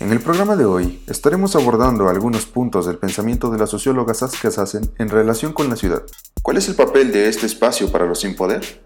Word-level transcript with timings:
En 0.00 0.10
el 0.10 0.20
programa 0.20 0.56
de 0.56 0.64
hoy 0.64 1.02
estaremos 1.06 1.54
abordando 1.54 2.08
algunos 2.08 2.46
puntos 2.46 2.86
del 2.86 2.98
pensamiento 2.98 3.50
de 3.50 3.58
la 3.58 3.66
socióloga 3.66 4.12
Saskia 4.12 4.50
Sassen 4.50 4.90
en 4.98 5.08
relación 5.08 5.52
con 5.52 5.68
la 5.68 5.76
ciudad. 5.76 6.02
¿Cuál 6.42 6.56
es 6.56 6.68
el 6.68 6.74
papel 6.74 7.12
de 7.12 7.28
este 7.28 7.46
espacio 7.46 7.90
para 7.92 8.04
los 8.04 8.20
sin 8.20 8.34
poder? 8.34 8.82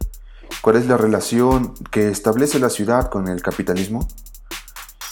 ¿Cuál 0.61 0.77
es 0.77 0.87
la 0.87 0.99
relación 0.99 1.73
que 1.91 2.09
establece 2.09 2.59
la 2.59 2.69
ciudad 2.69 3.09
con 3.09 3.29
el 3.29 3.41
capitalismo? 3.41 4.07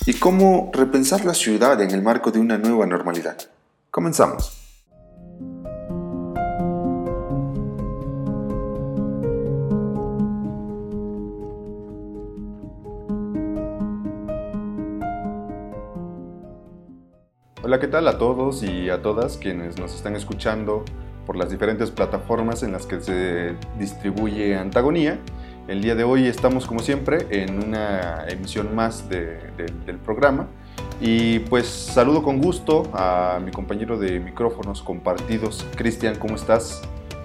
¿Y 0.04 0.14
cómo 0.14 0.71
repensar 0.74 1.24
la 1.24 1.35
ciudad 1.35 1.80
en 1.80 1.91
el 1.91 2.03
marco 2.03 2.31
de 2.31 2.41
una 2.41 2.59
nueva 2.59 2.87
normalidad? 2.87 3.39
Comenzamos. 3.91 4.55
Hola, 17.76 17.85
¿qué 17.85 17.93
tal 17.93 18.08
a 18.08 18.16
todos 18.16 18.62
y 18.62 18.89
a 18.89 19.03
todas 19.03 19.36
quienes 19.36 19.79
nos 19.79 19.94
están 19.94 20.17
escuchando 20.17 20.82
por 21.26 21.36
las 21.36 21.50
diferentes 21.50 21.90
plataformas 21.90 22.62
en 22.62 22.72
las 22.72 22.86
que 22.86 23.03
se 23.03 23.54
distribuye 23.79 24.57
Antagonía? 24.57 25.18
El 25.68 25.82
día 25.82 25.94
de 25.94 26.03
hoy 26.03 26.26
estamos 26.26 26.67
como 26.67 26.81
siempre 26.81 27.26
en 27.29 27.62
una 27.62 28.25
emisión 28.29 28.75
más 28.75 29.11
del 29.11 29.98
programa 30.07 30.46
y 31.03 31.40
pues 31.40 31.67
saludo 31.67 32.22
con 32.22 32.41
gusto 32.41 32.84
a 32.94 33.41
mi 33.44 33.50
compañero 33.50 33.98
de 33.98 34.20
micrófonos 34.20 34.81
compartidos. 34.81 35.67
Cristian, 35.77 36.14
¿cómo 36.14 36.36
estás? 36.36 36.81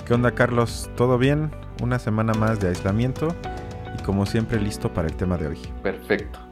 ¿Qué 0.06 0.14
onda 0.14 0.34
Carlos? 0.34 0.90
¿Todo 0.98 1.18
bien? 1.18 1.50
Una 1.82 1.98
semana 1.98 2.34
más 2.34 2.60
de 2.60 2.68
aislamiento 2.68 3.34
y 3.98 4.04
como 4.04 4.26
siempre 4.26 4.60
listo 4.60 4.94
para 4.94 5.08
el 5.08 5.16
tema 5.16 5.38
de 5.38 5.48
hoy. 5.48 5.60
Perfecto. 5.82 6.51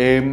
Em, 0.00 0.32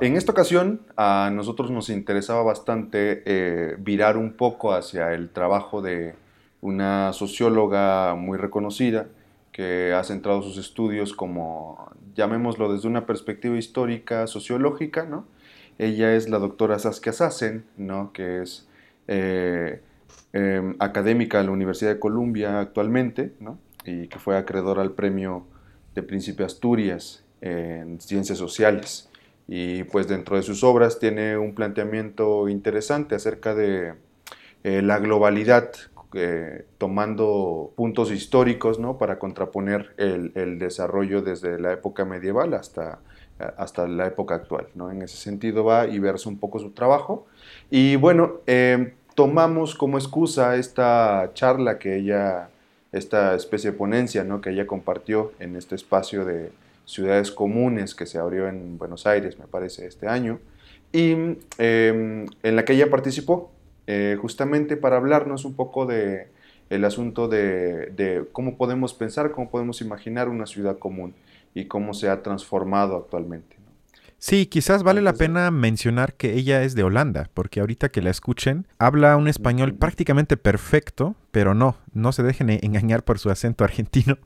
en 0.00 0.16
esta 0.16 0.32
ocasión 0.32 0.80
a 0.96 1.30
nosotros 1.32 1.70
nos 1.70 1.88
interesaba 1.88 2.42
bastante 2.42 3.22
eh, 3.26 3.76
virar 3.78 4.16
un 4.16 4.32
poco 4.32 4.72
hacia 4.72 5.12
el 5.12 5.30
trabajo 5.30 5.80
de 5.82 6.16
una 6.62 7.12
socióloga 7.12 8.16
muy 8.16 8.38
reconocida 8.38 9.06
que 9.52 9.92
ha 9.92 10.02
centrado 10.02 10.42
sus 10.42 10.58
estudios 10.58 11.12
como, 11.12 11.92
llamémoslo 12.16 12.72
desde 12.72 12.88
una 12.88 13.06
perspectiva 13.06 13.56
histórica, 13.56 14.26
sociológica, 14.26 15.04
¿no? 15.04 15.26
Ella 15.78 16.16
es 16.16 16.28
la 16.28 16.40
doctora 16.40 16.80
Saskia 16.80 17.12
Sassen, 17.12 17.66
¿no? 17.76 18.12
que 18.12 18.42
es 18.42 18.66
eh, 19.06 19.80
em, 20.32 20.74
académica 20.80 21.38
de 21.38 21.44
la 21.44 21.52
Universidad 21.52 21.92
de 21.92 22.00
Columbia 22.00 22.58
actualmente, 22.58 23.32
¿no? 23.38 23.60
y 23.84 24.08
que 24.08 24.18
fue 24.18 24.36
acreedora 24.36 24.82
al 24.82 24.90
premio 24.90 25.46
de 25.94 26.02
Príncipe 26.02 26.42
Asturias 26.42 27.22
en 27.40 28.00
ciencias 28.00 28.38
sociales. 28.38 29.08
Y 29.46 29.84
pues 29.84 30.06
dentro 30.08 30.36
de 30.36 30.42
sus 30.42 30.62
obras 30.62 30.98
tiene 30.98 31.38
un 31.38 31.54
planteamiento 31.54 32.48
interesante 32.48 33.14
acerca 33.14 33.54
de 33.54 33.94
eh, 34.62 34.82
la 34.82 34.98
globalidad, 34.98 35.72
eh, 36.14 36.66
tomando 36.78 37.72
puntos 37.74 38.10
históricos 38.10 38.78
¿no? 38.78 38.98
para 38.98 39.18
contraponer 39.18 39.94
el, 39.96 40.58
desarrollo 40.58 41.22
desde 41.22 41.58
la 41.58 41.72
época 41.72 42.04
medieval 42.04 42.54
hasta, 42.54 42.98
hasta 43.38 43.86
la 43.86 44.06
época 44.06 44.34
actual. 44.34 44.68
¿no? 44.74 44.90
En 44.90 45.00
ese 45.00 45.16
sentido 45.16 45.64
va 45.64 45.86
y 45.86 45.98
verse 45.98 46.28
un 46.28 46.38
poco 46.38 46.58
su 46.58 46.72
trabajo. 46.72 47.26
Y 47.70 47.96
bueno, 47.96 48.40
eh, 48.46 48.94
tomamos 49.14 49.74
como 49.74 49.96
excusa 49.96 50.56
esta 50.56 51.30
charla 51.32 51.78
que 51.78 51.96
ella, 51.96 52.50
esta 52.92 53.34
especie 53.34 53.70
de 53.70 53.76
ponencia 53.78 54.24
¿no? 54.24 54.42
que 54.42 54.50
ella 54.50 54.66
compartió 54.66 55.32
en 55.38 55.56
este 55.56 55.74
espacio 55.74 56.26
de, 56.26 56.50
ciudades 56.88 57.30
comunes 57.30 57.94
que 57.94 58.06
se 58.06 58.18
abrió 58.18 58.48
en 58.48 58.78
Buenos 58.78 59.06
Aires, 59.06 59.38
me 59.38 59.46
parece, 59.46 59.86
este 59.86 60.08
año, 60.08 60.40
y 60.90 61.12
em, 61.58 62.26
en 62.42 62.56
la 62.56 62.64
que 62.64 62.72
ella 62.72 62.88
participó, 62.88 63.52
eh, 63.86 64.16
justamente 64.18 64.78
para 64.78 64.96
hablarnos 64.96 65.44
un 65.44 65.54
poco 65.54 65.84
de 65.84 66.28
el 66.70 66.84
asunto 66.84 67.28
de, 67.28 68.24
cómo 68.32 68.56
podemos 68.56 68.94
pensar, 68.94 69.32
cómo 69.32 69.50
podemos 69.50 69.82
imaginar 69.82 70.30
una 70.30 70.46
ciudad 70.46 70.78
común 70.78 71.14
y 71.54 71.66
cómo 71.66 71.92
se 71.92 72.08
ha 72.08 72.22
transformado 72.22 72.96
actualmente. 72.96 73.57
Sí, 74.20 74.46
quizás 74.46 74.82
vale 74.82 75.00
la 75.00 75.12
pena 75.12 75.52
mencionar 75.52 76.14
que 76.14 76.34
ella 76.34 76.64
es 76.64 76.74
de 76.74 76.82
Holanda, 76.82 77.30
porque 77.34 77.60
ahorita 77.60 77.90
que 77.90 78.02
la 78.02 78.10
escuchen, 78.10 78.66
habla 78.76 79.16
un 79.16 79.28
español 79.28 79.74
prácticamente 79.74 80.36
perfecto, 80.36 81.14
pero 81.30 81.54
no, 81.54 81.76
no 81.92 82.10
se 82.10 82.24
dejen 82.24 82.50
e-, 82.50 82.58
engañar 82.62 83.04
por 83.04 83.20
su 83.20 83.30
acento 83.30 83.62
argentino. 83.64 84.18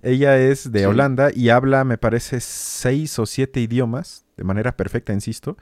Ella 0.00 0.38
es 0.38 0.70
de 0.70 0.86
Holanda 0.86 1.30
y 1.34 1.48
habla, 1.48 1.82
me 1.82 1.98
parece, 1.98 2.38
seis 2.38 3.18
o 3.18 3.26
siete 3.26 3.60
idiomas, 3.60 4.24
de 4.36 4.44
manera 4.44 4.76
perfecta, 4.76 5.12
insisto. 5.12 5.56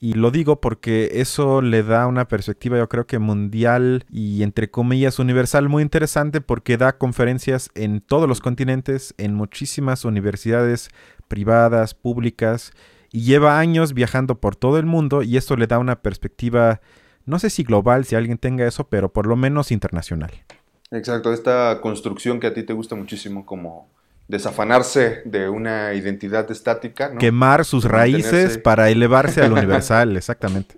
Y 0.00 0.14
lo 0.14 0.30
digo 0.30 0.62
porque 0.62 1.10
eso 1.16 1.60
le 1.60 1.82
da 1.82 2.06
una 2.06 2.26
perspectiva, 2.26 2.78
yo 2.78 2.88
creo 2.88 3.06
que 3.06 3.18
mundial 3.18 4.06
y 4.10 4.42
entre 4.42 4.70
comillas 4.70 5.18
universal 5.18 5.68
muy 5.68 5.82
interesante 5.82 6.40
porque 6.40 6.78
da 6.78 6.96
conferencias 6.96 7.68
en 7.74 8.00
todos 8.00 8.26
los 8.26 8.40
continentes, 8.40 9.14
en 9.18 9.34
muchísimas 9.34 10.06
universidades 10.06 10.88
privadas, 11.28 11.92
públicas 11.92 12.72
y 13.12 13.22
lleva 13.22 13.58
años 13.58 13.94
viajando 13.94 14.40
por 14.40 14.56
todo 14.56 14.78
el 14.78 14.86
mundo 14.86 15.22
y 15.22 15.36
esto 15.36 15.56
le 15.56 15.66
da 15.66 15.78
una 15.78 16.02
perspectiva, 16.02 16.80
no 17.24 17.38
sé 17.38 17.50
si 17.50 17.64
global, 17.64 18.04
si 18.04 18.16
alguien 18.16 18.38
tenga 18.38 18.66
eso, 18.66 18.88
pero 18.88 19.12
por 19.12 19.26
lo 19.26 19.36
menos 19.36 19.70
internacional. 19.70 20.30
Exacto, 20.90 21.32
esta 21.32 21.80
construcción 21.80 22.40
que 22.40 22.48
a 22.48 22.54
ti 22.54 22.62
te 22.62 22.72
gusta 22.72 22.94
muchísimo 22.96 23.46
como 23.46 23.88
desafanarse 24.26 25.22
de 25.24 25.48
una 25.48 25.94
identidad 25.94 26.50
estática. 26.50 27.16
Quemar 27.16 27.64
sus 27.64 27.84
raíces 27.84 28.58
para 28.58 28.90
elevarse 28.90 29.42
al 29.42 29.52
universal, 29.52 30.16
exactamente. 30.16 30.76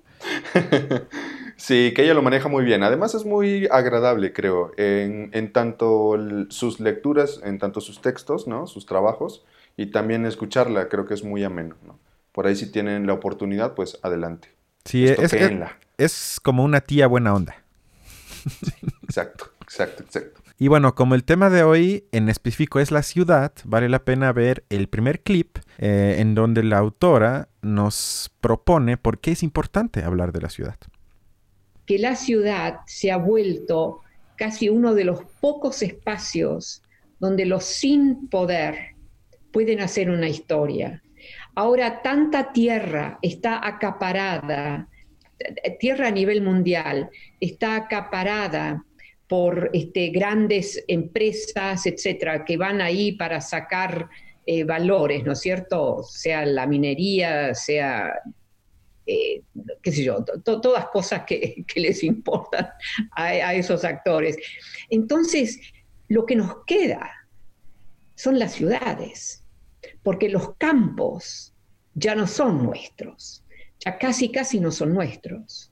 Sí, 1.56 1.92
que 1.94 2.02
ella 2.02 2.14
lo 2.14 2.22
maneja 2.22 2.48
muy 2.48 2.64
bien. 2.64 2.82
Además 2.82 3.14
es 3.14 3.24
muy 3.24 3.68
agradable, 3.70 4.32
creo, 4.32 4.72
en, 4.76 5.52
tanto 5.52 6.18
sus 6.48 6.80
lecturas, 6.80 7.40
en 7.44 7.60
tanto 7.60 7.80
sus 7.80 8.00
textos, 8.00 8.48
¿no? 8.48 8.66
Sus 8.66 8.84
trabajos, 8.84 9.44
y 9.76 9.86
también 9.86 10.26
escucharla, 10.26 10.88
creo 10.88 11.06
que 11.06 11.14
es 11.14 11.22
muy 11.22 11.44
ameno, 11.44 11.76
¿no? 11.86 12.00
Por 12.32 12.46
ahí 12.46 12.56
si 12.56 12.70
tienen 12.70 13.06
la 13.06 13.12
oportunidad, 13.12 13.74
pues 13.74 13.98
adelante. 14.02 14.48
Sí, 14.84 15.06
es, 15.06 15.32
es, 15.98 16.40
como 16.42 16.64
una 16.64 16.80
tía 16.80 17.06
buena 17.06 17.34
onda. 17.34 17.56
exacto, 19.04 19.52
exacto, 19.62 20.02
exacto. 20.02 20.42
Y 20.58 20.68
bueno, 20.68 20.94
como 20.94 21.14
el 21.14 21.24
tema 21.24 21.50
de 21.50 21.62
hoy 21.62 22.04
en 22.12 22.28
específico 22.28 22.80
es 22.80 22.90
la 22.90 23.02
ciudad, 23.02 23.52
vale 23.64 23.88
la 23.88 24.04
pena 24.04 24.32
ver 24.32 24.64
el 24.70 24.88
primer 24.88 25.20
clip 25.20 25.58
eh, 25.78 26.16
en 26.18 26.34
donde 26.34 26.62
la 26.62 26.78
autora 26.78 27.48
nos 27.62 28.30
propone 28.40 28.96
por 28.96 29.18
qué 29.18 29.32
es 29.32 29.42
importante 29.42 30.02
hablar 30.02 30.32
de 30.32 30.40
la 30.40 30.50
ciudad. 30.50 30.76
Que 31.86 31.98
la 31.98 32.14
ciudad 32.14 32.80
se 32.86 33.10
ha 33.10 33.16
vuelto 33.16 34.02
casi 34.36 34.68
uno 34.68 34.94
de 34.94 35.04
los 35.04 35.24
pocos 35.40 35.82
espacios 35.82 36.82
donde 37.18 37.44
los 37.44 37.64
sin 37.64 38.28
poder 38.28 38.94
pueden 39.52 39.80
hacer 39.80 40.10
una 40.10 40.28
historia. 40.28 41.02
Ahora 41.54 42.00
tanta 42.00 42.52
tierra 42.52 43.18
está 43.20 43.66
acaparada, 43.66 44.88
tierra 45.78 46.08
a 46.08 46.10
nivel 46.10 46.42
mundial, 46.42 47.10
está 47.40 47.76
acaparada 47.76 48.84
por 49.28 49.70
este, 49.72 50.08
grandes 50.08 50.82
empresas, 50.88 51.86
etcétera, 51.86 52.44
que 52.44 52.56
van 52.56 52.80
ahí 52.80 53.12
para 53.12 53.40
sacar 53.40 54.08
eh, 54.46 54.64
valores, 54.64 55.24
¿no 55.24 55.32
es 55.32 55.40
cierto? 55.40 56.02
Sea 56.02 56.46
la 56.46 56.66
minería, 56.66 57.54
sea, 57.54 58.12
eh, 59.06 59.42
qué 59.82 59.92
sé 59.92 60.04
yo, 60.04 60.24
todas 60.24 60.86
cosas 60.88 61.24
que, 61.26 61.64
les 61.76 62.02
importan 62.02 62.68
a 63.12 63.54
esos 63.54 63.84
actores. 63.84 64.36
Entonces, 64.88 65.60
lo 66.08 66.24
que 66.24 66.36
nos 66.36 66.64
queda 66.64 67.10
son 68.14 68.38
las 68.38 68.52
ciudades 68.52 69.41
porque 70.02 70.28
los 70.28 70.54
campos 70.56 71.52
ya 71.94 72.14
no 72.14 72.26
son 72.26 72.64
nuestros, 72.64 73.44
ya 73.84 73.98
casi, 73.98 74.30
casi 74.30 74.60
no 74.60 74.70
son 74.70 74.94
nuestros. 74.94 75.70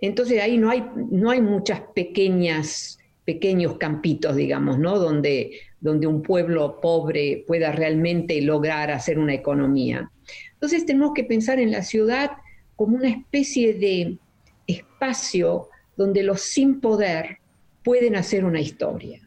Entonces 0.00 0.40
ahí 0.40 0.58
no 0.58 0.70
hay, 0.70 0.84
no 1.10 1.30
hay 1.30 1.40
muchas 1.40 1.80
pequeñas, 1.94 2.98
pequeños 3.24 3.78
campitos, 3.78 4.36
digamos, 4.36 4.78
¿no? 4.78 4.98
Donde, 4.98 5.58
donde 5.80 6.06
un 6.06 6.22
pueblo 6.22 6.80
pobre 6.80 7.44
pueda 7.46 7.72
realmente 7.72 8.40
lograr 8.42 8.90
hacer 8.90 9.18
una 9.18 9.34
economía. 9.34 10.10
Entonces 10.52 10.86
tenemos 10.86 11.12
que 11.14 11.24
pensar 11.24 11.58
en 11.58 11.70
la 11.70 11.82
ciudad 11.82 12.32
como 12.76 12.96
una 12.96 13.08
especie 13.08 13.74
de 13.74 14.18
espacio 14.66 15.68
donde 15.96 16.22
los 16.22 16.42
sin 16.42 16.80
poder 16.80 17.38
pueden 17.82 18.16
hacer 18.16 18.44
una 18.44 18.60
historia. 18.60 19.25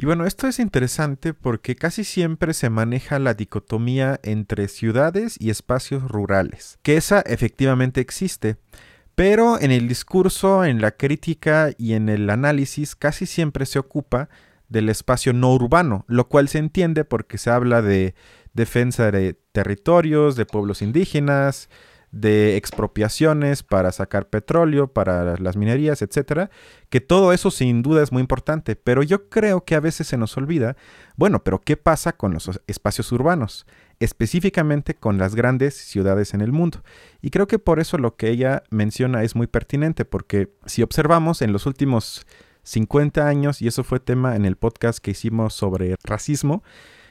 Y 0.00 0.06
bueno, 0.06 0.26
esto 0.26 0.46
es 0.46 0.60
interesante 0.60 1.34
porque 1.34 1.74
casi 1.74 2.04
siempre 2.04 2.54
se 2.54 2.70
maneja 2.70 3.18
la 3.18 3.34
dicotomía 3.34 4.20
entre 4.22 4.68
ciudades 4.68 5.34
y 5.40 5.50
espacios 5.50 6.04
rurales, 6.04 6.78
que 6.82 6.96
esa 6.96 7.20
efectivamente 7.22 8.00
existe, 8.00 8.58
pero 9.16 9.60
en 9.60 9.72
el 9.72 9.88
discurso, 9.88 10.64
en 10.64 10.80
la 10.80 10.92
crítica 10.92 11.72
y 11.76 11.94
en 11.94 12.08
el 12.08 12.30
análisis 12.30 12.94
casi 12.94 13.26
siempre 13.26 13.66
se 13.66 13.80
ocupa 13.80 14.28
del 14.68 14.88
espacio 14.88 15.32
no 15.32 15.52
urbano, 15.52 16.04
lo 16.06 16.28
cual 16.28 16.48
se 16.48 16.58
entiende 16.58 17.04
porque 17.04 17.36
se 17.36 17.50
habla 17.50 17.82
de 17.82 18.14
defensa 18.52 19.10
de 19.10 19.34
territorios, 19.50 20.36
de 20.36 20.46
pueblos 20.46 20.80
indígenas, 20.80 21.68
de 22.10 22.56
expropiaciones 22.56 23.62
para 23.62 23.92
sacar 23.92 24.28
petróleo, 24.28 24.92
para 24.92 25.36
las 25.36 25.56
minerías, 25.56 26.02
etcétera, 26.02 26.50
que 26.88 27.00
todo 27.00 27.32
eso 27.32 27.50
sin 27.50 27.82
duda 27.82 28.02
es 28.02 28.12
muy 28.12 28.20
importante, 28.20 28.76
pero 28.76 29.02
yo 29.02 29.28
creo 29.28 29.64
que 29.64 29.74
a 29.74 29.80
veces 29.80 30.06
se 30.06 30.16
nos 30.16 30.36
olvida, 30.36 30.76
bueno, 31.16 31.44
pero 31.44 31.60
¿qué 31.60 31.76
pasa 31.76 32.12
con 32.12 32.32
los 32.32 32.60
espacios 32.66 33.12
urbanos? 33.12 33.66
específicamente 34.00 34.94
con 34.94 35.18
las 35.18 35.34
grandes 35.34 35.74
ciudades 35.74 36.34
en 36.34 36.40
el 36.40 36.52
mundo. 36.52 36.82
Y 37.20 37.30
creo 37.30 37.46
que 37.46 37.58
por 37.58 37.80
eso 37.80 37.98
lo 37.98 38.16
que 38.16 38.30
ella 38.30 38.62
menciona 38.70 39.22
es 39.22 39.34
muy 39.34 39.46
pertinente, 39.46 40.04
porque 40.04 40.50
si 40.66 40.82
observamos 40.82 41.42
en 41.42 41.52
los 41.52 41.66
últimos 41.66 42.26
50 42.62 43.26
años, 43.26 43.60
y 43.60 43.68
eso 43.68 43.82
fue 43.82 43.98
tema 43.98 44.36
en 44.36 44.44
el 44.44 44.56
podcast 44.56 44.98
que 44.98 45.12
hicimos 45.12 45.54
sobre 45.54 45.96
racismo, 46.04 46.62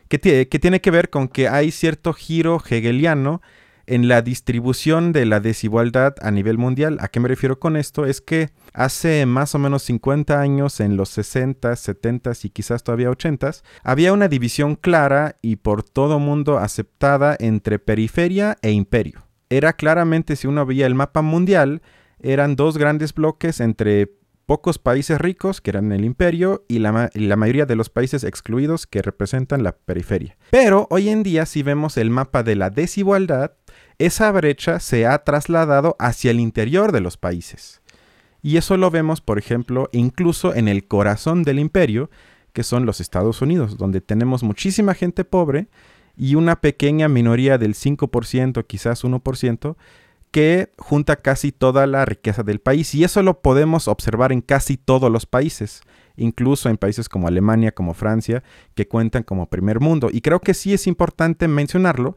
que, 0.08 0.48
que 0.48 0.60
tiene 0.60 0.80
que 0.80 0.92
ver 0.92 1.10
con 1.10 1.28
que 1.28 1.50
hay 1.50 1.72
cierto 1.72 2.14
giro 2.14 2.62
hegeliano 2.66 3.42
en 3.88 4.08
la 4.08 4.22
distribución 4.22 5.14
de 5.14 5.26
la 5.26 5.40
desigualdad 5.40 6.16
a 6.22 6.30
nivel 6.30 6.58
mundial. 6.58 6.98
¿A 7.02 7.08
qué 7.08 7.20
me 7.20 7.30
refiero 7.30 7.60
con 7.60 7.76
esto? 7.76 8.06
Es 8.06 8.22
que 8.22 8.50
hace 8.74 9.26
más 9.26 9.56
o 9.56 9.60
menos 9.60 9.84
50 9.84 10.40
años, 10.40 10.80
en 10.80 10.98
los 10.98 11.10
60, 11.10 11.76
70 11.76 12.32
y 12.44 12.50
quizás 12.50 12.84
todavía 12.84 13.10
80, 13.10 13.52
había 13.84 14.14
una 14.14 14.28
división 14.28 14.76
clara 14.76 15.38
y 15.42 15.56
por 15.56 15.84
todo 15.84 16.20
mundo 16.20 16.58
aceptada 16.60 17.36
entre 17.40 17.80
periferia 17.80 18.58
e 18.62 18.72
imperio. 18.72 19.26
Era 19.50 19.74
claramente, 19.74 20.36
si 20.36 20.48
uno 20.48 20.66
veía 20.66 20.86
el 20.86 20.96
mapa 20.96 21.22
mundial, 21.22 21.82
eran 22.20 22.56
dos 22.56 22.78
grandes 22.78 23.14
bloques 23.14 23.62
entre 23.62 24.12
pocos 24.46 24.80
países 24.80 25.20
ricos, 25.20 25.62
que 25.62 25.70
eran 25.70 25.92
el 25.92 26.06
imperio, 26.06 26.66
y 26.68 26.80
la, 26.80 27.10
la, 27.14 27.36
mayoría 27.36 27.66
de 27.66 27.76
los 27.76 27.90
países 27.90 28.24
excluidos, 28.24 28.88
que 28.88 29.02
representan 29.02 29.62
la 29.62 29.74
periferia. 29.74 30.38
Pero 30.50 30.88
hoy 30.90 31.10
en 31.10 31.22
día, 31.22 31.46
si 31.46 31.64
vemos 31.64 31.98
el 31.98 32.10
mapa 32.10 32.44
de 32.44 32.56
la 32.56 32.70
desigualdad, 32.70 33.52
esa 34.00 34.32
brecha 34.32 34.80
se 34.80 35.06
ha 35.06 35.18
trasladado 35.24 35.96
hacia 36.00 36.32
el 36.32 36.40
interior 36.40 36.92
de 36.92 37.02
los 37.02 37.18
países. 37.18 37.82
Y 38.42 38.58
eso 38.58 38.78
lo 38.78 38.92
vemos, 38.92 39.22
por 39.22 39.40
ejemplo, 39.40 39.90
incluso 39.92 40.54
en 40.54 40.68
el 40.68 40.88
corazón 40.88 41.44
del 41.44 41.60
imperio, 41.60 42.10
que 42.54 42.64
son 42.64 42.86
los 42.86 43.02
Estados 43.02 43.42
Unidos, 43.42 43.78
donde 43.78 44.02
tenemos 44.02 44.44
muchísima 44.44 44.94
gente 44.94 45.26
pobre 45.26 45.68
y 46.16 46.36
una 46.36 46.62
pequeña 46.62 47.08
minoría 47.08 47.58
del 47.58 47.76
5%, 47.76 48.66
quizás 48.66 49.04
1%, 49.04 49.76
que 50.32 50.72
junta 50.78 51.16
casi 51.16 51.52
toda 51.52 51.88
la 51.88 52.06
riqueza 52.06 52.44
del 52.44 52.60
país. 52.60 52.94
Y 52.96 53.04
eso 53.04 53.24
lo 53.24 53.42
podemos 53.42 53.88
observar 53.88 54.32
en 54.32 54.42
casi 54.42 54.78
todos 54.78 55.12
los 55.12 55.26
países, 55.26 55.82
incluso 56.16 56.70
en 56.70 56.78
países 56.78 57.10
como 57.10 57.28
Alemania, 57.28 57.74
como 57.74 57.94
Francia, 57.94 58.44
que 58.76 58.88
cuentan 58.88 59.24
como 59.24 59.50
primer 59.50 59.80
mundo. 59.80 60.10
Y 60.12 60.22
creo 60.22 60.40
que 60.40 60.54
sí 60.54 60.74
es 60.74 60.88
importante 60.88 61.48
mencionarlo, 61.48 62.16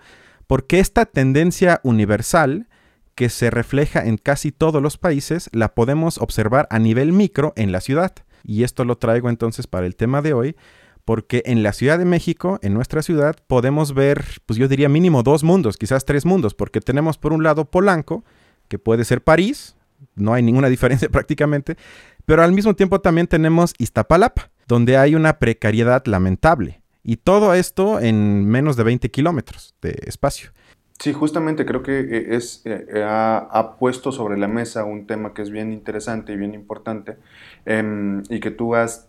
porque 0.50 0.80
esta 0.80 1.06
tendencia 1.06 1.78
universal 1.84 2.66
que 3.14 3.28
se 3.28 3.50
refleja 3.50 4.04
en 4.04 4.16
casi 4.16 4.50
todos 4.50 4.82
los 4.82 4.98
países 4.98 5.48
la 5.52 5.76
podemos 5.76 6.18
observar 6.18 6.66
a 6.70 6.80
nivel 6.80 7.12
micro 7.12 7.52
en 7.54 7.70
la 7.70 7.80
ciudad. 7.80 8.12
Y 8.42 8.64
esto 8.64 8.84
lo 8.84 8.98
traigo 8.98 9.30
entonces 9.30 9.68
para 9.68 9.86
el 9.86 9.94
tema 9.94 10.22
de 10.22 10.32
hoy, 10.32 10.56
porque 11.04 11.44
en 11.46 11.62
la 11.62 11.72
Ciudad 11.72 12.00
de 12.00 12.04
México, 12.04 12.58
en 12.62 12.74
nuestra 12.74 13.02
ciudad, 13.02 13.36
podemos 13.46 13.94
ver, 13.94 14.24
pues 14.44 14.58
yo 14.58 14.66
diría 14.66 14.88
mínimo 14.88 15.22
dos 15.22 15.44
mundos, 15.44 15.76
quizás 15.76 16.04
tres 16.04 16.26
mundos, 16.26 16.54
porque 16.54 16.80
tenemos 16.80 17.16
por 17.16 17.32
un 17.32 17.44
lado 17.44 17.70
Polanco, 17.70 18.24
que 18.66 18.80
puede 18.80 19.04
ser 19.04 19.22
París, 19.22 19.76
no 20.16 20.34
hay 20.34 20.42
ninguna 20.42 20.68
diferencia 20.76 21.08
prácticamente, 21.10 21.76
pero 22.26 22.42
al 22.42 22.50
mismo 22.50 22.74
tiempo 22.74 23.00
también 23.00 23.28
tenemos 23.28 23.72
Iztapalapa, 23.78 24.50
donde 24.66 24.96
hay 24.96 25.14
una 25.14 25.38
precariedad 25.38 26.04
lamentable. 26.06 26.79
Y 27.02 27.16
todo 27.16 27.54
esto 27.54 28.00
en 28.00 28.46
menos 28.46 28.76
de 28.76 28.84
20 28.84 29.10
kilómetros 29.10 29.74
de 29.80 29.96
espacio. 30.06 30.50
Sí, 31.00 31.14
justamente 31.14 31.64
creo 31.64 31.82
que 31.82 31.98
eh, 32.00 32.36
es, 32.36 32.60
eh, 32.66 32.86
eh, 32.92 33.02
ha, 33.02 33.76
puesto 33.78 34.12
sobre 34.12 34.36
la 34.36 34.48
mesa 34.48 34.84
un 34.84 35.06
tema 35.06 35.32
que 35.32 35.40
es 35.40 35.50
bien 35.50 35.72
interesante 35.72 36.34
y 36.34 36.36
bien 36.36 36.52
importante 36.54 37.16
em, 37.64 38.22
y 38.28 38.38
que 38.40 38.50
tú 38.50 38.74
has 38.74 39.08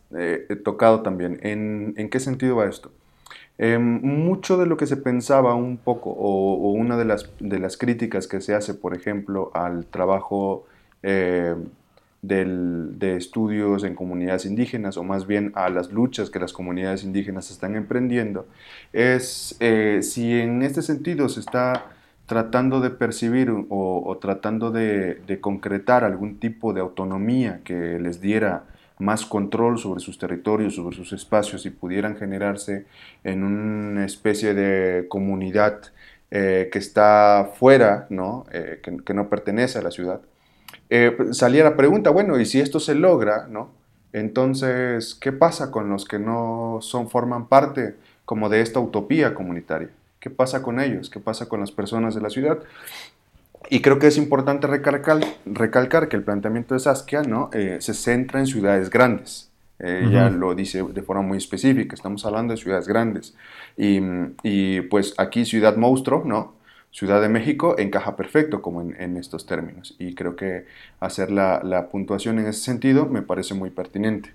tocado 0.63 1.01
también. 1.01 1.39
¿En, 1.43 1.93
¿En, 1.97 2.09
qué 2.09 2.21
sentido 2.21 2.55
va 2.55 2.69
esto? 2.69 2.93
Em, 3.57 4.01
mucho 4.01 4.57
de 4.57 4.67
lo 4.67 4.77
que 4.77 4.87
se 4.87 4.95
pensaba 4.95 5.53
un 5.55 5.77
poco 5.77 6.11
o, 6.11 6.71
una 6.71 6.95
de 6.95 7.03
las, 7.03 7.29
de 7.41 7.59
las 7.59 7.75
críticas 7.75 8.25
que 8.25 8.39
se 8.39 8.55
hace, 8.55 8.73
por 8.73 8.95
ejemplo, 8.95 9.51
al 9.53 9.85
trabajo 9.85 10.65
de 12.21 13.15
estudios 13.17 13.83
en 13.83 13.95
comunidades 13.95 14.45
indígenas 14.45 14.97
o 14.97 15.03
más 15.03 15.25
bien 15.25 15.51
a 15.55 15.69
las 15.69 15.91
luchas 15.91 16.29
que 16.29 16.39
las 16.39 16.53
comunidades 16.53 17.03
indígenas 17.03 17.49
están 17.49 17.75
emprendiendo, 17.75 18.47
es 18.93 19.55
eh, 19.59 19.99
si 20.03 20.39
en 20.39 20.61
este 20.61 20.83
sentido 20.83 21.29
se 21.29 21.39
está 21.39 21.85
tratando 22.27 22.79
de 22.79 22.91
percibir 22.91 23.51
o, 23.69 24.17
tratando 24.21 24.71
de, 24.71 25.39
concretar 25.41 26.03
algún 26.03 26.39
tipo 26.39 26.73
de 26.73 26.81
autonomía 26.81 27.61
que 27.63 27.99
les 27.99 28.21
diera 28.21 28.63
más 28.99 29.25
control 29.25 29.79
sobre 29.79 29.99
sus 29.99 30.17
territorios, 30.19 30.75
sobre 30.75 30.95
sus 30.95 31.11
espacios 31.11 31.65
y 31.65 31.71
pudieran 31.71 32.15
generarse 32.15 32.85
en 33.23 33.43
una 33.43 34.05
especie 34.05 34.53
de 34.53 35.07
comunidad 35.09 35.81
eh, 36.29 36.69
que 36.71 36.79
está 36.79 37.51
fuera, 37.55 38.05
¿no? 38.09 38.45
Eh, 38.53 38.79
que 38.81 39.13
no 39.13 39.27
pertenece 39.27 39.79
a 39.79 39.81
la 39.81 39.91
ciudad 39.91 40.21
eh, 40.93 41.15
salía 41.31 41.63
la 41.63 41.77
pregunta, 41.77 42.09
bueno, 42.09 42.37
y 42.37 42.45
si 42.45 42.59
esto 42.59 42.81
se 42.81 42.95
logra, 42.95 43.47
¿no? 43.49 43.69
Entonces, 44.11 45.15
¿qué 45.15 45.31
pasa 45.31 45.71
con 45.71 45.89
los 45.89 46.03
que 46.03 46.19
no 46.19 46.79
son, 46.81 47.09
forman 47.09 47.47
parte 47.47 47.95
como 48.25 48.49
de 48.49 48.59
esta 48.59 48.81
utopía 48.81 49.33
comunitaria? 49.33 49.87
¿Qué 50.19 50.29
pasa 50.29 50.61
con 50.61 50.81
ellos? 50.81 51.09
¿Qué 51.09 51.21
pasa 51.21 51.47
con 51.47 51.61
las 51.61 51.71
personas 51.71 52.13
de 52.13 52.19
la 52.19 52.29
ciudad? 52.29 52.59
Y 53.69 53.81
creo 53.81 53.99
que 53.99 54.07
es 54.07 54.17
importante 54.17 54.67
recalcar, 54.67 55.21
recalcar 55.45 56.09
que 56.09 56.17
el 56.17 56.23
planteamiento 56.23 56.73
de 56.73 56.81
Saskia 56.81 57.21
¿no? 57.21 57.49
Eh, 57.53 57.77
se 57.79 57.93
centra 57.93 58.41
en 58.41 58.47
ciudades 58.47 58.89
grandes. 58.89 59.49
Ella 59.79 60.29
lo 60.29 60.53
dice 60.53 60.83
de 60.83 61.01
forma 61.01 61.23
muy 61.23 61.39
específica, 61.39 61.95
estamos 61.95 62.23
hablando 62.25 62.53
de 62.53 62.57
ciudades 62.57 62.87
grandes. 62.87 63.33
Y, 63.77 63.99
y, 64.43 64.81
pues 64.81 65.15
aquí 65.17 65.43
Ciudad 65.43 65.75
Monstruo, 65.75 66.21
¿no? 66.23 66.53
Ciudad 66.91 67.21
de 67.21 67.29
México 67.29 67.75
encaja 67.77 68.17
perfecto 68.17 68.61
como 68.61 68.81
en, 68.81 69.15
estos 69.15 69.45
términos 69.45 69.95
y 69.97 70.13
creo 70.13 70.35
que 70.35 70.65
hacer 70.99 71.31
la, 71.31 71.87
puntuación 71.89 72.37
en 72.37 72.47
ese 72.47 72.59
sentido 72.59 73.05
me 73.05 73.21
parece 73.21 73.53
muy 73.53 73.69
pertinente. 73.69 74.33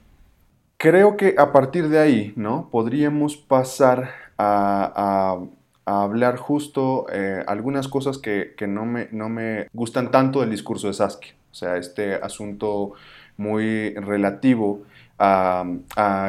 Creo 0.79 1.17
que 1.19 1.35
a 1.39 1.53
partir 1.53 1.89
de 1.91 1.99
ahí, 1.99 2.33
¿no? 2.35 2.69
Podríamos 2.71 3.37
pasar 3.37 4.11
a, 4.39 5.39
hablar 5.85 6.37
justo 6.37 7.07
eh, 7.13 7.45
algunas 7.47 7.89
cosas 7.89 8.19
que, 8.19 8.55
no, 8.67 8.87
me, 8.87 9.09
no, 9.13 9.29
me, 9.29 9.69
gustan 9.73 10.11
tanto 10.11 10.41
del 10.41 10.51
discurso 10.51 10.87
de 10.89 10.95
Saskia. 10.95 11.35
O 11.53 11.55
sea, 11.55 11.77
este 11.77 12.15
asunto 12.15 12.95
muy 13.37 13.95
relativo 13.95 14.83
a, 15.19 15.65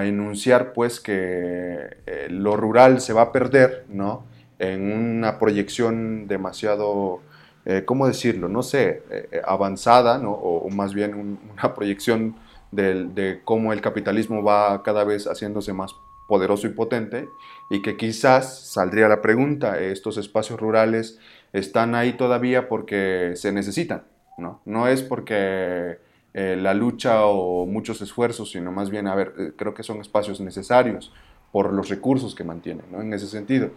enunciar 0.04 0.74
pues 0.74 1.00
que 1.00 1.98
eh, 2.06 2.28
lo 2.30 2.56
rural 2.58 3.02
se 3.02 3.14
va 3.14 3.24
a 3.24 3.32
perder, 3.32 3.86
¿no? 3.90 4.24
En 4.60 4.92
una 4.92 5.40
proyección 5.40 6.28
demasiado, 6.28 7.22
eh, 7.66 7.84
¿cómo 7.86 8.08
decirlo? 8.08 8.48
No 8.48 8.64
sé, 8.64 9.04
eh, 9.10 9.42
avanzada, 9.46 10.18
¿no? 10.18 10.32
o, 10.32 10.70
más 10.70 10.94
bien 10.94 11.40
una 11.54 11.74
proyección 11.74 12.36
de, 12.72 13.42
cómo 13.46 13.74
el 13.74 13.82
capitalismo 13.82 14.44
va 14.44 14.84
cada 14.84 15.04
vez 15.04 15.26
haciéndose 15.26 15.74
más 15.74 15.96
poderoso 16.28 16.68
y 16.68 16.72
potente, 16.72 17.30
y 17.70 17.82
que 17.82 17.96
quizás 17.96 18.72
saldría 18.72 19.08
la 19.08 19.22
pregunta, 19.22 19.80
¿estos 19.80 20.18
espacios 20.18 20.60
rurales 20.60 21.20
están 21.54 21.96
ahí 21.96 22.14
todavía 22.14 22.68
porque 22.68 23.34
se 23.36 23.52
necesitan? 23.54 24.04
No, 24.38 24.62
no 24.66 24.88
es 24.88 25.02
porque 25.02 25.98
eh, 26.34 26.58
la 26.60 26.74
lucha 26.74 27.26
o 27.26 27.66
muchos 27.66 28.02
esfuerzos, 28.02 28.52
sino 28.52 28.72
más 28.72 28.90
bien, 28.90 29.08
a 29.08 29.16
ver, 29.16 29.54
creo 29.56 29.74
que 29.74 29.84
son 29.84 30.02
espacios 30.02 30.42
necesarios 30.42 31.14
por 31.52 31.74
los 31.74 31.90
recursos 31.90 32.36
que 32.36 32.44
mantienen, 32.44 32.86
¿no? 32.92 33.02
En 33.02 33.14
ese 33.14 33.28
sentido. 33.28 33.72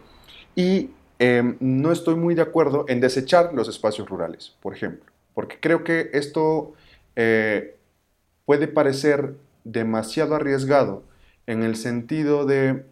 Y 0.55 0.91
em, 1.19 1.57
no 1.61 1.93
estoy 1.93 2.17
muy 2.17 2.35
de 2.35 2.43
acuerdo 2.43 2.85
en 2.89 3.01
desechar 3.01 3.53
los 3.55 3.69
espacios 3.69 4.09
rurales, 4.09 4.57
por 4.61 4.75
ejemplo, 4.75 5.11
porque 5.35 5.59
creo 5.61 5.85
que 5.85 6.11
esto 6.13 6.75
eh, 7.17 7.77
puede 8.45 8.69
parecer 8.69 9.35
demasiado 9.65 10.35
arriesgado 10.35 11.03
en 11.47 11.63
el 11.63 11.77
sentido 11.77 12.47
de 12.47 12.85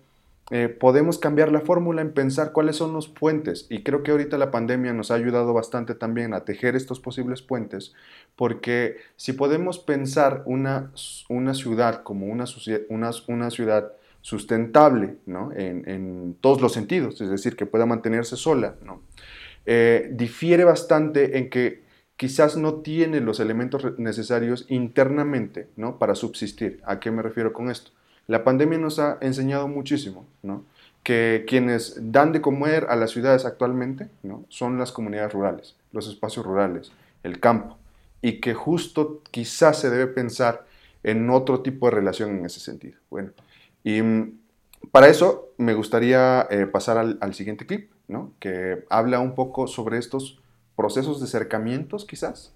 eh, 0.51 0.69
podemos 0.69 1.19
cambiar 1.19 1.53
la 1.53 1.61
fórmula 1.61 2.01
en 2.01 2.13
pensar 2.13 2.53
cuáles 2.53 2.77
son 2.77 2.95
los 2.95 3.09
puentes. 3.09 3.67
Y 3.69 3.83
creo 3.83 4.03
que 4.03 4.13
ahorita 4.13 4.39
la 4.39 4.51
pandemia 4.51 4.95
nos 4.95 5.11
ha 5.11 5.15
ayudado 5.15 5.53
bastante 5.53 5.95
también 5.95 6.33
a 6.33 6.45
tejer 6.45 6.75
estos 6.75 7.01
posibles 7.01 7.43
puentes 7.43 7.93
porque 8.39 8.99
si 9.17 9.33
podemos 9.33 9.79
pensar 9.79 10.43
una, 10.47 10.93
una 11.29 11.55
ciudad 11.55 12.03
como 12.03 12.27
una, 12.27 12.45
una, 12.89 13.11
una 13.27 13.51
ciudad 13.51 13.93
sustentable 14.29 15.17
¿no? 15.25 15.53
en, 15.57 16.37
todos 16.43 16.61
los 16.61 16.75
sentidos, 16.75 17.19
es 17.23 17.31
decir, 17.31 17.57
que 17.57 17.65
pueda 17.65 17.87
mantenerse 17.87 18.37
sola, 18.37 18.75
¿no? 18.85 19.01
Eh, 19.65 20.11
difiere 20.13 20.65
bastante 20.65 21.39
en 21.39 21.49
que 21.49 21.83
quizás 22.17 22.59
no 22.59 22.75
tiene 22.75 23.21
los 23.21 23.41
elementos 23.41 23.99
necesarios 23.99 24.67
internamente 24.69 25.69
¿no? 25.77 25.99
para 25.99 26.15
subsistir. 26.15 26.83
¿A 26.85 27.01
qué 27.01 27.11
me 27.11 27.23
refiero 27.23 27.55
con 27.55 27.71
esto? 27.71 27.91
La 28.27 28.45
pandemia 28.45 28.77
nos 28.77 28.99
ha 28.99 29.17
enseñado 29.23 29.67
muchísimo, 29.67 30.27
¿no? 30.43 30.63
que 31.03 31.47
quienes 31.49 31.97
dan 32.13 32.33
de 32.33 32.43
comer 32.43 32.87
a 32.91 32.97
las 32.97 33.13
ciudades 33.13 33.47
actualmente 33.47 34.09
¿no? 34.23 34.45
son 34.51 34.77
las 34.77 34.93
comunidades 34.93 35.33
rurales, 35.33 35.75
los 35.93 36.07
espacios 36.07 36.45
rurales, 36.45 36.93
el 37.23 37.41
campo, 37.41 37.79
y 38.21 38.41
que 38.41 38.53
justo 38.53 39.23
quizás 39.31 39.81
se 39.81 39.89
debe 39.89 40.09
pensar 40.09 40.67
en 41.03 41.31
otro 41.31 41.61
tipo 41.61 41.87
de 41.87 41.93
relación 41.93 42.37
en 42.37 42.45
ese 42.45 42.61
sentido. 42.61 42.99
Bueno, 43.09 43.31
y 43.89 44.03
mm, 44.03 44.39
para 44.91 45.09
eso 45.09 45.55
me 45.57 45.73
gustaría 45.73 46.47
eh, 46.51 46.67
pasar 46.67 46.99
al, 46.99 47.35
siguiente 47.35 47.65
clip, 47.65 47.91
¿no? 48.07 48.35
que 48.39 48.85
habla 48.91 49.19
un 49.21 49.35
poco 49.35 49.67
sobre 49.67 49.97
estos 49.97 50.43
procesos 50.77 51.21
de 51.21 51.25
acercamientos 51.25 52.05
quizás. 52.05 52.53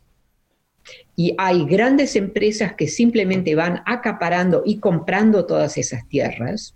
Y 1.16 1.34
hay 1.38 1.64
grandes 1.64 2.16
empresas 2.16 2.74
que 2.74 2.86
simplemente 2.86 3.54
van 3.54 3.82
acaparando 3.86 4.62
y 4.66 4.78
comprando 4.78 5.46
todas 5.46 5.78
esas 5.78 6.06
tierras 6.06 6.74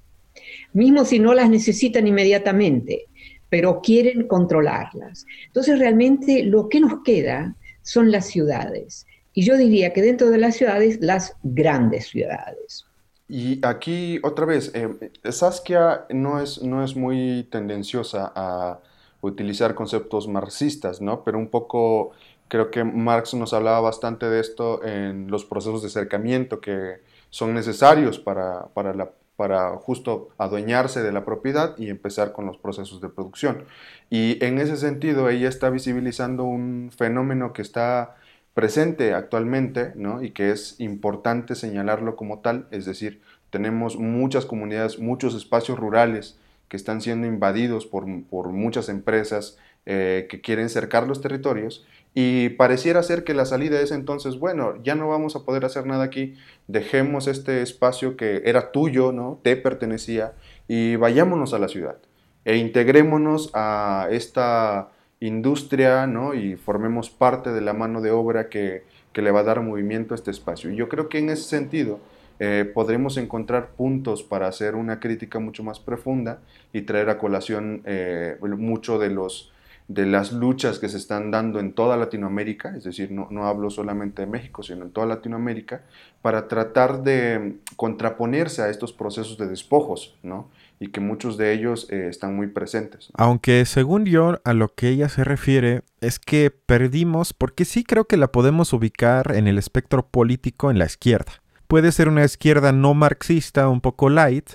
mismo 0.73 1.05
si 1.05 1.19
no 1.19 1.35
las 1.35 1.51
necesitan 1.51 2.07
inmediatamente, 2.07 3.07
pero 3.51 3.81
quieren 3.83 4.27
controlarlas. 4.27 5.27
Entonces 5.47 5.79
realmente 5.79 6.43
lo 6.45 6.69
que 6.69 6.81
nos 6.81 7.03
queda 7.03 7.57
son 7.83 8.11
las 8.11 8.27
ciudades. 8.27 9.07
Y 9.35 9.43
yo 9.43 9.57
diría 9.57 9.93
que 9.93 10.03
dentro 10.03 10.31
de 10.31 10.39
las 10.39 10.57
ciudades, 10.57 10.99
las 11.01 11.35
grandes 11.43 12.09
ciudades. 12.09 12.87
Y 13.29 13.65
aquí 13.67 14.21
otra 14.23 14.47
vez, 14.47 14.71
eh, 14.75 15.11
Saskia 15.31 16.07
no 16.11 16.41
es, 16.41 16.63
no 16.63 16.85
es 16.85 16.95
muy 16.95 17.49
tendenciosa 17.51 18.33
a 18.35 18.81
utilizar 19.21 19.75
conceptos 19.75 20.29
marxistas, 20.29 21.01
¿no? 21.01 21.25
Pero 21.25 21.39
un 21.39 21.49
poco 21.49 22.13
creo 22.49 22.71
que 22.71 22.85
Marx 22.85 23.35
nos 23.35 23.53
hablaba 23.53 23.81
bastante 23.81 24.27
de 24.27 24.41
esto 24.41 24.85
en 24.85 25.31
los 25.31 25.45
procesos 25.45 25.83
de 25.83 25.89
acercamiento 25.89 26.61
que 26.61 27.01
son 27.31 27.55
necesarios 27.55 28.19
para, 28.21 28.67
para 28.75 28.95
la 28.95 29.11
para 29.37 29.77
justo 29.77 30.31
adueñarse 30.39 31.03
de 31.03 31.13
la 31.13 31.25
propiedad 31.25 31.77
y 31.79 31.91
empezar 31.91 32.33
con 32.33 32.47
los 32.47 32.57
procesos 32.57 33.01
de 33.01 33.09
producción. 33.09 33.65
Y 34.11 34.43
en 34.45 34.59
ese 34.59 34.77
sentido 34.77 35.29
ella 35.29 35.49
está 35.49 35.71
visibilizando 35.71 36.45
un 36.45 36.91
fenómeno 36.97 37.53
que 37.53 37.63
está 37.63 38.17
presente 38.57 39.13
actualmente 39.13 39.93
¿no? 39.97 40.23
y 40.23 40.31
que 40.31 40.51
es 40.51 40.81
importante 40.81 41.55
señalarlo 41.55 42.17
como 42.17 42.39
tal, 42.39 42.67
es 42.71 42.87
decir, 42.87 43.21
tenemos 43.51 43.99
muchas 43.99 44.47
comunidades, 44.47 44.99
muchos 44.99 45.35
espacios 45.35 45.79
rurales 45.79 46.39
que 46.69 46.79
están 46.79 47.03
siendo 47.03 47.27
invadidos 47.27 47.85
por, 47.85 48.07
por 48.31 48.49
muchas 48.49 48.89
empresas 48.89 49.59
eh, 49.85 50.27
que 50.31 50.41
quieren 50.41 50.71
cercar 50.71 51.07
los 51.07 51.21
territorios 51.21 51.87
y 52.15 52.49
pareciera 52.49 53.03
ser 53.03 53.25
que 53.25 53.35
la 53.35 53.45
salida 53.45 53.79
es 53.79 53.91
entonces, 53.91 54.39
bueno, 54.39 54.83
ya 54.83 54.95
no 54.95 55.07
vamos 55.11 55.37
a 55.37 55.45
poder 55.45 55.67
hacer 55.67 55.85
nada 55.85 56.05
aquí, 56.05 56.35
dejemos 56.67 57.27
este 57.27 57.61
espacio 57.61 58.17
que 58.17 58.41
era 58.47 58.73
tuyo, 58.73 59.13
¿no? 59.13 59.39
Te 59.43 59.57
pertenecía 59.57 60.33
y 60.67 60.97
vayámonos 60.97 61.53
a 61.53 61.59
la 61.59 61.69
ciudad 61.69 61.99
e 62.47 62.57
integrémonos 62.57 63.51
a 63.53 64.09
esta 64.11 64.96
industria, 65.21 66.07
¿no? 66.07 66.35
Y 66.35 66.57
formemos 66.57 67.11
parte 67.11 67.51
de 67.53 67.61
la 67.61 67.73
mano 67.73 68.01
de 68.01 68.11
obra 68.11 68.49
que, 68.49 68.85
le 69.15 69.31
va 69.31 69.41
a 69.41 69.45
dar 69.45 69.63
movimiento 69.63 70.13
a 70.13 70.17
este 70.17 70.31
espacio. 70.31 70.71
Y 70.71 70.77
yo 70.77 70.91
creo 70.91 71.09
que 71.09 71.19
en 71.19 71.31
ese 71.31 71.45
sentido 71.45 72.01
eh, 72.39 72.71
podremos 72.75 73.17
encontrar 73.17 73.69
puntos 73.69 74.23
para 74.23 74.47
hacer 74.47 74.75
una 74.75 75.01
crítica 75.01 75.39
mucho 75.39 75.63
más 75.63 75.81
profunda 75.81 76.41
y 76.75 76.83
traer 76.83 77.09
a 77.09 77.17
colación 77.17 77.81
eh, 77.87 78.37
mucho 78.43 78.99
de 78.99 79.09
los 79.09 79.53
de 79.89 80.05
las 80.05 80.33
luchas 80.33 80.79
que 80.79 80.89
se 80.89 80.97
están 80.97 81.31
dando 81.31 81.61
en 81.61 81.73
toda 81.73 81.97
Latinoamérica, 81.97 82.77
es 82.77 82.85
decir, 82.85 83.13
no, 83.13 83.47
hablo 83.47 83.71
solamente 83.71 84.23
de 84.23 84.27
México, 84.27 84.63
sino 84.63 84.85
en 84.85 84.91
toda 84.91 85.07
Latinoamérica, 85.07 85.83
para 86.23 86.49
tratar 86.49 87.05
de 87.05 87.59
contraponerse 87.77 88.63
a 88.63 88.69
estos 88.69 88.93
procesos 88.93 89.39
de 89.39 89.47
despojos, 89.47 90.17
¿no? 90.25 90.49
Y 90.79 90.89
que 90.89 91.01
muchos 91.01 91.37
de 91.39 91.53
ellos 91.53 91.89
eh, 91.91 92.09
están 92.09 92.37
muy 92.37 92.49
presentes. 92.49 93.11
Aunque 93.15 93.65
según 93.65 94.05
yo, 94.05 94.41
a 94.45 94.53
lo 94.53 94.75
que 94.75 94.89
ella 94.89 95.09
se 95.09 95.25
refiere 95.25 95.83
es 96.01 96.19
que 96.19 96.51
perdimos, 96.51 97.33
porque 97.33 97.65
sí 97.65 97.83
creo 97.83 98.05
que 98.05 98.17
la 98.17 98.31
podemos 98.31 98.73
ubicar 98.73 99.35
en 99.35 99.47
el 99.47 99.59
espectro 99.59 100.07
político 100.07 100.71
en 100.71 100.79
la 100.79 100.85
izquierda. 100.85 101.33
Puede 101.67 101.93
ser 101.93 102.09
una 102.09 102.25
izquierda 102.25 102.73
no 102.73 102.95
marxista, 102.95 103.69
un 103.69 103.81
poco 103.81 104.09
light, 104.11 104.51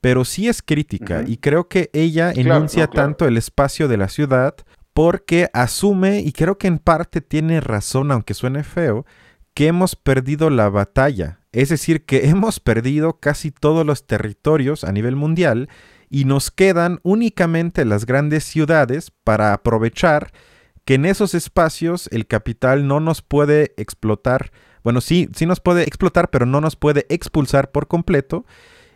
pero 0.00 0.24
sí 0.24 0.48
es 0.48 0.62
crítica 0.62 1.24
y 1.26 1.36
creo 1.36 1.68
que 1.68 1.90
ella 1.92 2.32
enuncia 2.32 2.86
tanto 2.86 3.26
el 3.26 3.36
espacio 3.36 3.86
de 3.86 3.96
la 3.96 4.08
ciudad 4.08 4.54
porque 4.92 5.48
asume, 5.52 6.20
y 6.20 6.32
creo 6.32 6.58
que 6.58 6.66
en 6.66 6.78
parte 6.78 7.20
tiene 7.20 7.60
razón, 7.60 8.10
aunque 8.10 8.34
suene 8.34 8.64
feo, 8.64 9.06
que 9.54 9.66
hemos 9.66 9.96
perdido 9.96 10.50
la 10.50 10.68
batalla. 10.68 11.40
Es 11.52 11.68
decir, 11.68 12.04
que 12.04 12.28
hemos 12.28 12.60
perdido 12.60 13.18
casi 13.18 13.50
todos 13.50 13.84
los 13.86 14.06
territorios 14.06 14.84
a 14.84 14.92
nivel 14.92 15.16
mundial 15.16 15.68
y 16.08 16.24
nos 16.24 16.50
quedan 16.50 16.98
únicamente 17.02 17.84
las 17.84 18.04
grandes 18.04 18.44
ciudades 18.44 19.12
para 19.24 19.52
aprovechar 19.52 20.32
que 20.84 20.94
en 20.94 21.04
esos 21.04 21.34
espacios 21.34 22.08
el 22.10 22.26
capital 22.26 22.88
no 22.88 22.98
nos 22.98 23.22
puede 23.22 23.74
explotar. 23.76 24.50
Bueno, 24.82 25.00
sí, 25.00 25.28
sí 25.34 25.46
nos 25.46 25.60
puede 25.60 25.84
explotar, 25.84 26.30
pero 26.30 26.46
no 26.46 26.60
nos 26.60 26.74
puede 26.74 27.06
expulsar 27.10 27.70
por 27.70 27.86
completo 27.86 28.44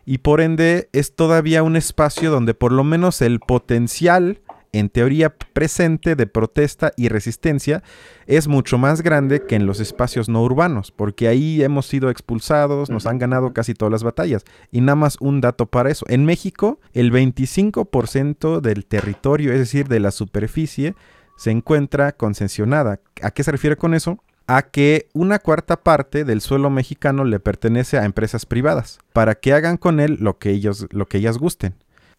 y 0.04 0.18
por 0.18 0.40
ende 0.40 0.88
es 0.92 1.14
todavía 1.14 1.62
un 1.62 1.76
espacio 1.76 2.30
donde 2.30 2.54
por 2.54 2.72
lo 2.72 2.84
menos 2.84 3.22
el 3.22 3.40
potencial 3.40 4.42
en 4.74 4.88
teoría 4.88 5.34
presente 5.52 6.16
de 6.16 6.26
protesta 6.26 6.92
y 6.96 7.08
resistencia 7.08 7.82
es 8.26 8.48
mucho 8.48 8.76
más 8.76 9.02
grande 9.02 9.46
que 9.46 9.54
en 9.54 9.66
los 9.66 9.78
espacios 9.78 10.28
no 10.28 10.42
urbanos, 10.42 10.90
porque 10.90 11.28
ahí 11.28 11.62
hemos 11.62 11.86
sido 11.86 12.10
expulsados, 12.10 12.90
nos 12.90 13.06
han 13.06 13.18
ganado 13.18 13.52
casi 13.52 13.74
todas 13.74 13.92
las 13.92 14.02
batallas. 14.02 14.44
Y 14.72 14.80
nada 14.80 14.96
más 14.96 15.16
un 15.20 15.40
dato 15.40 15.66
para 15.66 15.90
eso. 15.90 16.04
En 16.08 16.24
México, 16.24 16.80
el 16.92 17.12
25% 17.12 18.60
del 18.60 18.84
territorio, 18.84 19.52
es 19.52 19.60
decir, 19.60 19.86
de 19.86 20.00
la 20.00 20.10
superficie, 20.10 20.94
se 21.36 21.52
encuentra 21.52 22.12
concesionada. 22.12 23.00
¿A 23.22 23.30
qué 23.30 23.44
se 23.44 23.52
refiere 23.52 23.76
con 23.76 23.94
eso? 23.94 24.18
a 24.46 24.62
que 24.62 25.08
una 25.14 25.38
cuarta 25.38 25.82
parte 25.82 26.24
del 26.24 26.42
suelo 26.42 26.68
mexicano 26.68 27.24
le 27.24 27.40
pertenece 27.40 27.96
a 27.96 28.04
empresas 28.04 28.44
privadas, 28.44 28.98
para 29.14 29.36
que 29.36 29.54
hagan 29.54 29.78
con 29.78 30.00
él 30.00 30.18
lo 30.20 30.38
que, 30.38 30.50
ellos, 30.50 30.86
lo 30.90 31.06
que 31.06 31.16
ellas 31.18 31.38
gusten. 31.38 31.74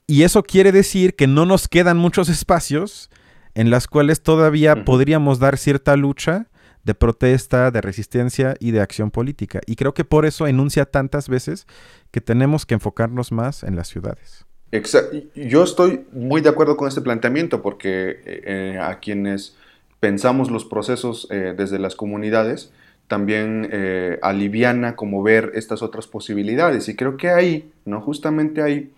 Y 0.08 0.24
eso 0.24 0.44
quiere 0.44 0.72
decir 0.72 1.16
que 1.16 1.28
no 1.28 1.46
nos 1.46 1.68
quedan 1.68 1.98
muchos 1.98 2.30
espacios 2.30 3.10
en 3.56 3.70
las 3.70 3.88
cuales 3.88 4.22
todavía 4.22 4.86
podríamos 4.86 5.40
dar 5.40 5.58
cierta 5.58 5.96
lucha 5.96 6.48
de 6.84 6.94
protesta, 6.94 7.72
de 7.72 7.82
resistencia 7.82 8.56
y 8.60 8.72
de 8.72 8.82
acción 8.82 9.10
política. 9.10 9.62
Y 9.66 9.76
creo 9.76 9.94
que 9.94 10.06
por 10.06 10.26
eso 10.26 10.46
enuncia 10.46 10.86
tantas 10.86 11.28
veces 11.28 11.66
que 12.12 12.22
tenemos 12.22 12.66
que 12.66 12.76
enfocarnos 12.76 13.32
más 13.32 13.64
en 13.64 13.76
las 13.76 13.88
ciudades. 13.88 14.46
Exacto. 14.72 15.18
Yo 15.36 15.64
estoy 15.64 16.06
muy 16.12 16.42
de 16.42 16.50
acuerdo 16.50 16.78
con 16.78 16.88
este 16.88 17.02
planteamiento 17.02 17.62
porque 17.62 18.22
eh, 18.26 18.80
a 18.80 19.00
quienes 19.00 19.56
pensamos 20.00 20.52
los 20.52 20.66
procesos 20.66 21.28
eh, 21.32 21.56
desde 21.58 21.80
las 21.80 21.96
comunidades, 21.96 22.72
también 23.08 23.68
eh, 23.72 24.20
aliviana 24.22 24.96
como 24.96 25.24
ver 25.24 25.52
estas 25.56 25.82
otras 25.82 26.08
posibilidades. 26.08 26.90
Y 26.90 26.96
creo 26.96 27.18
que 27.18 27.30
ahí, 27.30 27.72
¿no? 27.86 28.02
Justamente 28.02 28.62
ahí, 28.62 28.92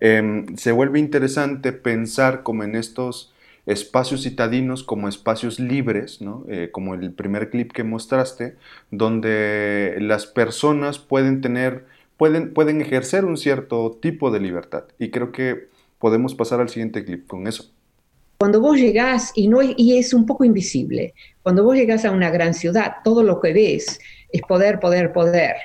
em, 0.00 0.56
se 0.56 0.72
vuelve 0.72 0.98
interesante 0.98 1.72
pensar 1.72 2.42
como 2.42 2.64
en 2.64 2.74
estos 2.76 3.32
espacios 3.66 4.22
citadinos 4.22 4.84
como 4.84 5.08
espacios 5.08 5.58
libres, 5.58 6.20
¿no? 6.20 6.44
Eh, 6.48 6.70
como 6.70 6.94
el 6.94 7.12
primer 7.12 7.50
clip 7.50 7.72
que 7.72 7.82
mostraste, 7.82 8.56
donde 8.90 9.96
las 10.00 10.26
personas 10.26 11.00
pueden 11.00 11.40
tener, 11.40 11.84
pueden, 12.16 12.54
pueden 12.54 12.80
ejercer 12.80 13.24
un 13.24 13.36
cierto 13.36 13.98
tipo 14.00 14.30
de 14.30 14.40
libertad. 14.40 14.84
Y 14.98 15.10
creo 15.10 15.32
que 15.32 15.68
podemos 15.98 16.34
pasar 16.36 16.60
al 16.60 16.68
siguiente 16.68 17.04
clip 17.04 17.26
con 17.26 17.48
eso. 17.48 17.72
Cuando 18.38 18.60
vos 18.60 18.76
llegás, 18.76 19.32
y, 19.34 19.48
no, 19.48 19.60
y 19.62 19.98
es 19.98 20.12
un 20.12 20.26
poco 20.26 20.44
invisible, 20.44 21.14
cuando 21.42 21.64
vos 21.64 21.74
llegás 21.74 22.04
a 22.04 22.12
una 22.12 22.30
gran 22.30 22.54
ciudad, 22.54 22.96
todo 23.02 23.22
lo 23.22 23.40
que 23.40 23.52
ves 23.52 23.98
es 24.30 24.42
poder, 24.42 24.78
poder, 24.78 25.12
poder, 25.12 25.56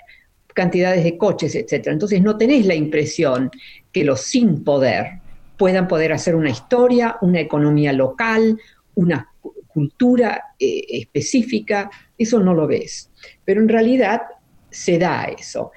cantidades 0.53 1.03
de 1.03 1.17
coches, 1.17 1.53
etc. 1.55 1.87
Entonces 1.87 2.21
no 2.21 2.37
tenés 2.37 2.65
la 2.65 2.75
impresión 2.75 3.51
que 3.91 4.03
los 4.03 4.21
sin 4.21 4.63
poder 4.63 5.19
puedan 5.57 5.87
poder 5.87 6.13
hacer 6.13 6.35
una 6.35 6.49
historia, 6.49 7.17
una 7.21 7.39
economía 7.39 7.93
local, 7.93 8.59
una 8.95 9.29
cultura 9.67 10.55
eh, 10.59 10.85
específica, 10.89 11.89
eso 12.17 12.39
no 12.39 12.53
lo 12.53 12.67
ves. 12.67 13.09
Pero 13.45 13.61
en 13.61 13.69
realidad 13.69 14.21
se 14.69 14.97
da 14.97 15.25
eso. 15.25 15.71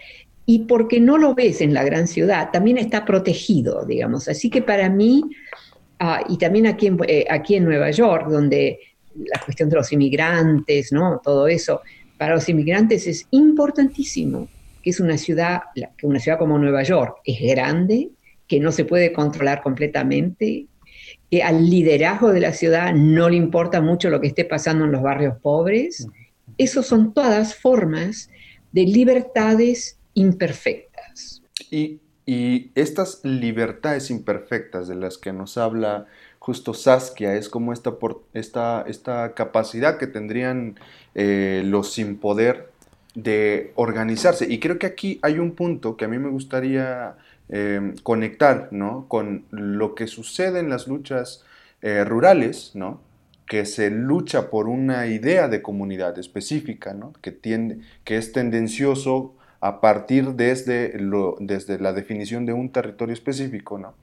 Y 0.47 0.61
porque 0.61 1.01
no 1.01 1.19
lo 1.19 1.35
ves 1.35 1.61
en 1.61 1.75
la 1.75 1.85
gran 1.85 2.07
ciudad, 2.07 2.51
también 2.51 2.79
está 2.79 3.05
protegido, 3.05 3.85
digamos. 3.85 4.29
Así 4.29 4.51
que 4.51 4.63
para 4.63 4.89
mí 4.91 5.23
Ah, 5.99 6.25
y 6.29 6.37
también 6.37 6.67
aquí 6.67 6.89
en, 6.89 6.99
eh, 7.07 7.25
aquí 7.31 7.55
en 7.55 7.65
Nueva 7.65 7.91
York, 7.91 8.29
donde 8.29 8.79
la 9.15 9.41
cuestión 9.45 9.69
de 9.71 9.77
los 9.77 9.93
inmigrantes, 9.93 10.93
¿no? 10.93 11.21
Todo 11.23 11.47
eso, 11.47 11.83
para 12.19 12.35
los 12.35 12.49
inmigrantes 12.49 13.07
es 13.07 13.27
importantísimo 13.31 14.49
que 14.85 14.91
es 14.91 15.01
una 15.01 15.17
ciudad, 15.17 15.63
que 15.97 16.07
una 16.07 16.21
ciudad 16.21 16.39
como 16.39 16.59
Nueva 16.59 16.83
York 16.83 17.17
es 17.25 17.41
grande, 17.41 18.11
que 18.47 18.61
no 18.61 18.71
se 18.71 18.85
puede 18.85 19.15
controlar 19.15 19.63
completamente, 19.63 20.67
que 21.31 21.43
al 21.43 21.71
liderazgo 21.71 22.33
de 22.33 22.41
la 22.41 22.53
ciudad 22.53 22.93
no 22.93 23.31
le 23.31 23.37
importa 23.37 23.81
mucho 23.81 24.11
lo 24.11 24.21
que 24.21 24.27
esté 24.27 24.45
pasando 24.45 24.85
en 24.85 24.93
los 24.93 25.03
barrios 25.03 25.39
pobres. 25.41 26.07
Esas 26.59 26.85
son 26.85 27.15
todas 27.15 27.55
formas 27.55 28.29
de 28.73 28.83
libertades 28.83 29.99
imperfectas. 30.13 31.43
Y 31.71 31.99
Y 32.27 32.71
estas 32.75 33.21
libertades 33.25 34.11
imperfectas 34.11 34.89
de 34.89 34.95
las 34.95 35.19
que 35.19 35.33
nos 35.33 35.59
habla 35.59 36.07
justo 36.39 36.75
Saskia 36.75 37.35
es 37.35 37.49
como 37.49 37.73
esta, 37.73 37.97
esta, 38.33 38.85
esta 38.87 39.35
capacidad 39.35 39.99
que 39.99 40.07
tendrían 40.07 40.79
eh, 41.15 41.63
los 41.65 41.93
sin 41.93 42.17
poder 42.17 42.71
de 43.15 43.73
organizarse. 43.77 44.47
Y 44.51 44.59
creo 44.59 44.79
que 44.79 44.87
aquí 44.87 45.19
hay 45.23 45.39
un 45.39 45.53
punto 45.53 45.97
que 45.97 46.05
a 46.05 46.09
mí 46.09 46.19
me 46.19 46.31
gustaría 46.31 47.17
eh, 47.49 47.95
conectar 48.03 48.69
¿no? 48.73 49.07
con 49.09 49.45
lo 49.51 49.95
que 49.95 50.07
sucede 50.07 50.61
en 50.61 50.69
las 50.69 50.89
luchas 50.89 51.45
eh, 51.83 52.05
rurales, 52.05 52.73
¿no? 52.75 53.01
que 53.47 53.67
se 53.67 53.91
lucha 53.91 54.51
por 54.51 54.69
una 54.69 55.07
idea 55.07 55.49
de 55.49 55.63
comunidad 55.63 56.19
específica, 56.19 56.95
¿no? 56.95 57.13
que, 57.21 57.31
tiende, 57.31 57.81
que 58.05 58.17
es 58.17 58.33
tendencioso 58.33 59.35
a 59.61 59.81
partir 59.81 60.35
desde, 60.35 60.99
lo, 60.99 61.37
desde 61.41 61.79
la 61.79 61.93
definición 61.93 62.47
de 62.47 62.53
un 62.53 62.71
territorio 62.71 63.13
específico, 63.13 63.79
¿no? 63.79 63.95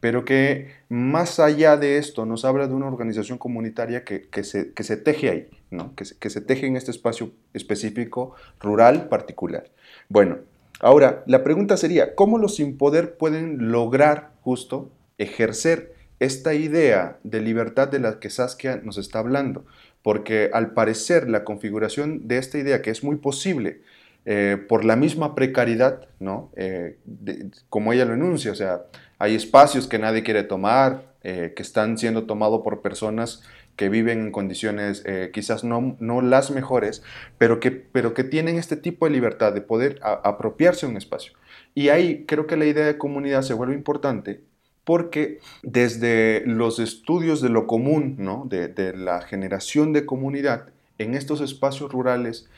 pero 0.00 0.24
que 0.24 0.68
más 0.88 1.40
allá 1.40 1.76
de 1.76 1.98
esto 1.98 2.26
nos 2.26 2.44
habla 2.44 2.68
de 2.68 2.74
una 2.74 2.86
organización 2.86 3.38
comunitaria 3.38 4.04
que, 4.04 4.28
que, 4.28 4.44
se, 4.44 4.72
que 4.72 4.82
se, 4.82 4.96
teje 4.96 5.30
ahí, 5.30 5.48
¿no? 5.70 5.94
que, 5.94 6.04
se, 6.04 6.18
que 6.18 6.30
se 6.30 6.40
teje 6.40 6.66
en 6.66 6.76
este 6.76 6.90
espacio 6.90 7.32
específico 7.54 8.34
rural 8.60 9.08
particular. 9.08 9.70
Bueno, 10.08 10.38
ahora 10.80 11.22
la 11.26 11.44
pregunta 11.44 11.76
sería, 11.76 12.14
¿cómo 12.14 12.38
los 12.38 12.56
sin 12.56 12.76
poder 12.76 13.16
pueden 13.16 13.70
lograr 13.70 14.32
justo 14.42 14.90
ejercer 15.18 15.94
esta 16.18 16.54
idea 16.54 17.18
de 17.22 17.40
libertad 17.40 17.88
de 17.88 17.98
la 17.98 18.20
que 18.20 18.30
Saskia 18.30 18.80
nos 18.82 18.98
está 18.98 19.20
hablando? 19.20 19.64
Porque 20.02 20.50
al 20.52 20.72
parecer 20.72 21.28
la 21.28 21.44
configuración 21.44 22.26
de 22.28 22.38
esta 22.38 22.58
idea, 22.58 22.82
que 22.82 22.90
es 22.90 23.04
muy 23.04 23.16
posible, 23.16 23.82
eh, 24.26 24.58
por 24.68 24.84
la 24.84 24.96
misma 24.96 25.34
precariedad, 25.34 26.06
¿no? 26.18 26.50
Eh, 26.54 26.98
como 27.70 27.92
ella 27.92 28.04
lo 28.04 28.14
enuncia, 28.14 28.52
o 28.52 28.54
sea, 28.54 28.82
hay 29.18 29.34
espacios 29.34 29.86
que 29.86 29.98
nadie 29.98 30.22
quiere 30.22 30.42
tomar, 30.42 31.10
eh, 31.22 31.52
que 31.56 31.62
están 31.62 31.96
siendo 31.98 32.24
tomados 32.24 32.60
por 32.62 32.82
personas 32.82 33.42
que 33.80 33.88
viven 33.88 34.20
en 34.20 34.30
condiciones 34.30 35.02
quizás 35.32 35.64
no, 35.64 35.96
no, 36.00 36.20
las 36.20 36.50
mejores, 36.50 37.02
pero 37.38 37.60
que, 37.60 37.70
pero 37.70 38.12
que 38.12 38.24
tienen 38.24 38.56
este 38.56 38.76
tipo 38.76 39.06
de 39.06 39.12
libertad 39.12 39.54
de 39.54 39.62
poder 39.62 39.98
apropiarse 40.02 40.84
de 40.84 40.92
un 40.92 40.98
espacio. 40.98 41.32
Y 41.74 41.88
ahí 41.88 42.26
creo 42.26 42.46
que 42.46 42.58
la 42.58 42.66
idea 42.66 42.84
de 42.84 42.98
comunidad 42.98 43.40
se 43.40 43.54
vuelve 43.54 43.72
importante 43.74 44.42
porque 44.84 45.38
desde 45.62 46.42
los 46.44 46.78
estudios 46.78 47.40
de 47.40 47.48
lo 47.48 47.66
común, 47.66 48.16
¿no? 48.18 48.44
de, 48.50 48.68
de 48.68 48.94
la 48.94 49.22
generación 49.22 49.94
de 49.94 50.04
comunidad 50.04 50.68
en 50.98 51.14
estos 51.14 51.40
espacios 51.40 51.90
rurales, 51.90 52.50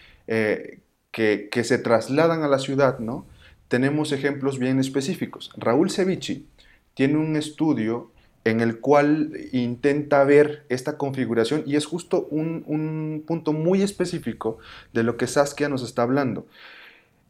que, 1.12 1.64
se 1.64 1.78
trasladan 1.78 2.42
a 2.42 2.48
la 2.48 2.58
ciudad, 2.58 2.98
¿no? 2.98 3.26
Tenemos 3.68 4.12
ejemplos 4.12 4.58
bien 4.58 4.80
específicos. 4.80 5.52
Raúl 5.56 5.90
Cevichi 5.90 6.46
tiene 6.94 7.18
un 7.18 7.36
estudio 7.36 8.11
en 8.44 8.60
el 8.60 8.80
cual 8.80 9.32
intenta 9.52 10.24
ver 10.24 10.64
esta 10.68 10.96
configuración 10.96 11.62
y 11.66 11.76
es 11.76 11.86
justo 11.86 12.26
un, 12.30 13.22
punto 13.26 13.52
muy 13.52 13.82
específico 13.82 14.58
de 14.92 15.02
lo 15.02 15.16
que 15.16 15.26
Saskia 15.26 15.68
nos 15.68 15.82
está 15.82 16.02
hablando. 16.02 16.46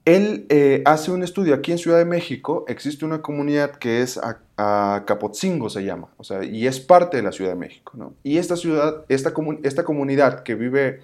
Él 0.05 0.47
eh, 0.49 0.83
hace 0.85 1.13
un 1.13 1.23
estudio 1.23 1.55
aquí 1.55 1.71
en 1.71 1.79
Ciudad 1.79 1.99
de 1.99 2.05
México, 2.05 2.65
existe 2.67 3.05
una 3.05 3.23
comunidad 3.23 3.77
que 3.77 4.03
es 4.03 4.19
Capotzingo 4.57 5.71
se 5.71 5.85
llama, 5.85 6.09
o 6.17 6.25
sea, 6.25 6.45
y 6.45 6.67
es 6.67 6.81
parte 6.81 7.17
de 7.19 7.23
la 7.23 7.31
Ciudad 7.31 7.53
de 7.53 7.57
México, 7.57 7.93
¿no? 7.97 8.15
Y 8.25 8.39
esta 8.39 8.57
ciudad, 8.57 9.05
esta, 9.09 9.33
esta 9.63 9.85
comunidad 9.85 10.43
que 10.43 10.57
vive 10.57 11.01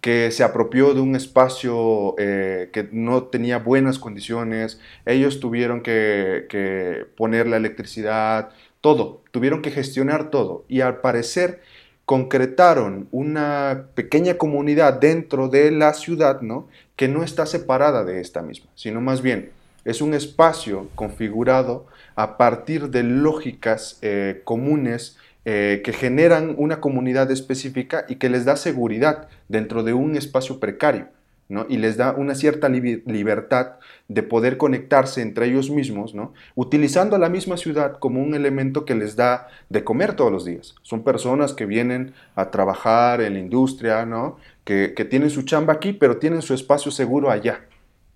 que 0.00 0.30
se 0.30 0.44
apropió 0.44 0.94
de 0.94 1.00
un 1.00 1.16
espacio 1.16 2.14
eh, 2.16 2.70
que 2.72 2.88
no 2.92 3.24
tenía 3.24 3.58
buenas 3.58 3.98
condiciones, 3.98 4.80
ellos 5.04 5.40
tuvieron 5.40 5.82
que, 5.82 7.06
poner 7.16 7.48
la 7.48 7.56
electricidad, 7.56 8.50
todo, 8.86 9.20
tuvieron 9.32 9.62
que 9.62 9.72
gestionar 9.72 10.30
todo 10.30 10.64
y 10.68 10.80
al 10.80 11.00
parecer 11.00 11.60
concretaron 12.04 13.08
una 13.10 13.86
pequeña 13.96 14.34
comunidad 14.34 15.00
dentro 15.00 15.48
de 15.48 15.72
la 15.72 15.92
ciudad, 15.92 16.40
¿no? 16.40 16.68
Que 16.94 17.08
no 17.08 17.24
está 17.24 17.46
separada 17.46 18.04
de 18.04 18.20
esta 18.20 18.42
misma, 18.42 18.70
sino 18.76 19.00
más 19.00 19.22
bien 19.22 19.50
es 19.84 20.02
un 20.02 20.14
espacio 20.14 20.88
configurado 20.94 21.86
a 22.14 22.36
partir 22.36 22.90
de 22.90 23.02
lógicas 23.02 23.98
eh, 24.02 24.42
comunes 24.44 25.18
eh, 25.44 25.82
que 25.84 25.92
generan 25.92 26.54
una 26.56 26.80
comunidad 26.80 27.28
específica 27.32 28.06
y 28.08 28.16
que 28.16 28.30
les 28.30 28.44
da 28.44 28.54
seguridad 28.54 29.26
dentro 29.48 29.82
de 29.82 29.94
un 29.94 30.16
espacio 30.16 30.60
precario. 30.60 31.08
¿No? 31.48 31.66
y 31.68 31.76
les 31.76 31.96
da 31.96 32.12
una 32.12 32.34
cierta 32.34 32.68
libertad 32.68 33.76
de 34.08 34.22
poder 34.22 34.56
conectarse 34.56 35.22
entre 35.22 35.46
ellos 35.46 35.70
mismos, 35.70 36.14
¿no? 36.14 36.34
utilizando 36.54 37.18
la 37.18 37.28
misma 37.28 37.56
ciudad 37.56 37.98
como 37.98 38.22
un 38.22 38.34
elemento 38.34 38.84
que 38.84 38.94
les 38.94 39.16
da 39.16 39.48
de 39.68 39.84
comer 39.84 40.14
todos 40.14 40.32
los 40.32 40.44
días. 40.44 40.74
Son 40.82 41.04
personas 41.04 41.52
que 41.52 41.66
vienen 41.66 42.14
a 42.34 42.50
trabajar 42.50 43.20
en 43.20 43.34
la 43.34 43.38
industria, 43.38 44.04
¿no? 44.06 44.38
que, 44.66 45.06
tienen 45.08 45.30
su 45.30 45.42
chamba 45.42 45.74
aquí, 45.74 45.92
pero 45.92 46.18
tienen 46.18 46.42
su 46.42 46.52
espacio 46.52 46.90
seguro 46.90 47.30
allá. 47.30 47.66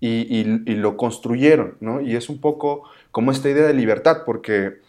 Y, 0.03 0.43
lo 0.75 0.97
construyeron, 0.97 1.77
¿no? 1.79 2.01
Y 2.01 2.15
es 2.15 2.27
un 2.29 2.41
poco 2.41 2.83
como 3.11 3.31
esta 3.31 3.49
idea 3.49 3.67
de 3.67 3.73
libertad, 3.75 4.23
porque 4.25 4.79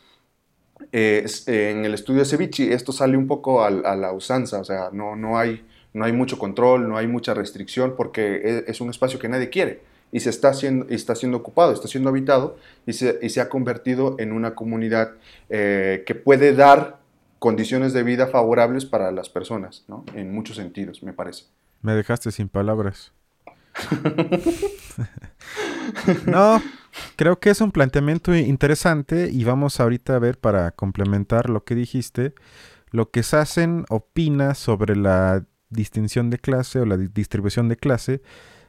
eh, 0.91 1.27
en 1.47 1.85
el 1.85 1.93
estudio 1.93 2.21
de 2.21 2.25
Ceviche 2.25 2.73
esto 2.73 2.93
sale 2.93 3.19
un 3.19 3.27
poco 3.27 3.63
a, 3.63 3.71
la 3.71 4.13
usanza, 4.13 4.59
o 4.61 4.65
sea, 4.65 4.89
no, 4.91 5.15
no, 5.15 5.39
hay, 5.39 5.67
no 5.95 6.05
hay 6.05 6.13
mucho 6.13 6.39
control, 6.39 6.89
no 6.89 6.97
hay 6.97 7.07
mucha 7.07 7.35
restricción 7.35 7.95
porque 7.97 8.65
es, 8.67 8.81
un 8.81 8.91
espacio 8.91 9.19
que 9.19 9.29
nadie 9.29 9.51
quiere 9.51 9.81
y 10.11 10.21
se 10.21 10.31
está 10.31 10.53
siendo, 10.55 10.87
está 10.89 11.15
siendo 11.15 11.39
ocupado, 11.39 11.73
está 11.73 11.89
siendo 11.89 12.11
habitado 12.11 12.57
y 12.87 12.93
se, 12.93 13.19
y 13.23 13.31
se 13.31 13.41
ha 13.41 13.49
convertido 13.49 14.17
en 14.19 14.33
una 14.33 14.55
comunidad 14.55 15.13
eh, 15.49 16.05
que 16.07 16.15
puede 16.15 16.55
dar 16.55 16.99
condiciones 17.39 17.93
de 17.93 18.03
vida 18.03 18.29
favorables 18.29 18.85
para 18.85 19.11
las 19.11 19.29
personas, 19.29 19.85
¿no? 19.89 20.05
En 20.15 20.33
muchos 20.33 20.57
sentidos, 20.57 21.03
me 21.03 21.13
parece. 21.13 21.47
Me 21.81 21.95
dejaste 21.95 22.31
sin 22.31 22.49
palabras. 22.49 23.13
no, 26.27 26.63
creo 27.17 27.41
que 27.41 27.51
es 27.51 27.61
un 27.61 27.73
planteamiento 27.73 28.35
interesante 28.35 29.31
y 29.33 29.45
vamos 29.45 29.81
ahorita 29.81 30.15
a 30.15 30.19
ver 30.19 30.39
para 30.39 30.71
complementar 30.73 31.51
lo 31.51 31.65
que 31.65 31.75
dijiste, 31.75 32.35
lo 32.91 33.11
que 33.11 33.23
Sassen 33.23 33.87
opina 33.89 34.55
sobre 34.55 34.95
la 34.95 35.45
distinción 35.73 36.31
de 36.31 36.39
clase 36.39 36.79
o 36.81 36.87
la 36.87 36.97
distribución 36.97 37.69
de 37.69 37.77
clase 37.77 38.21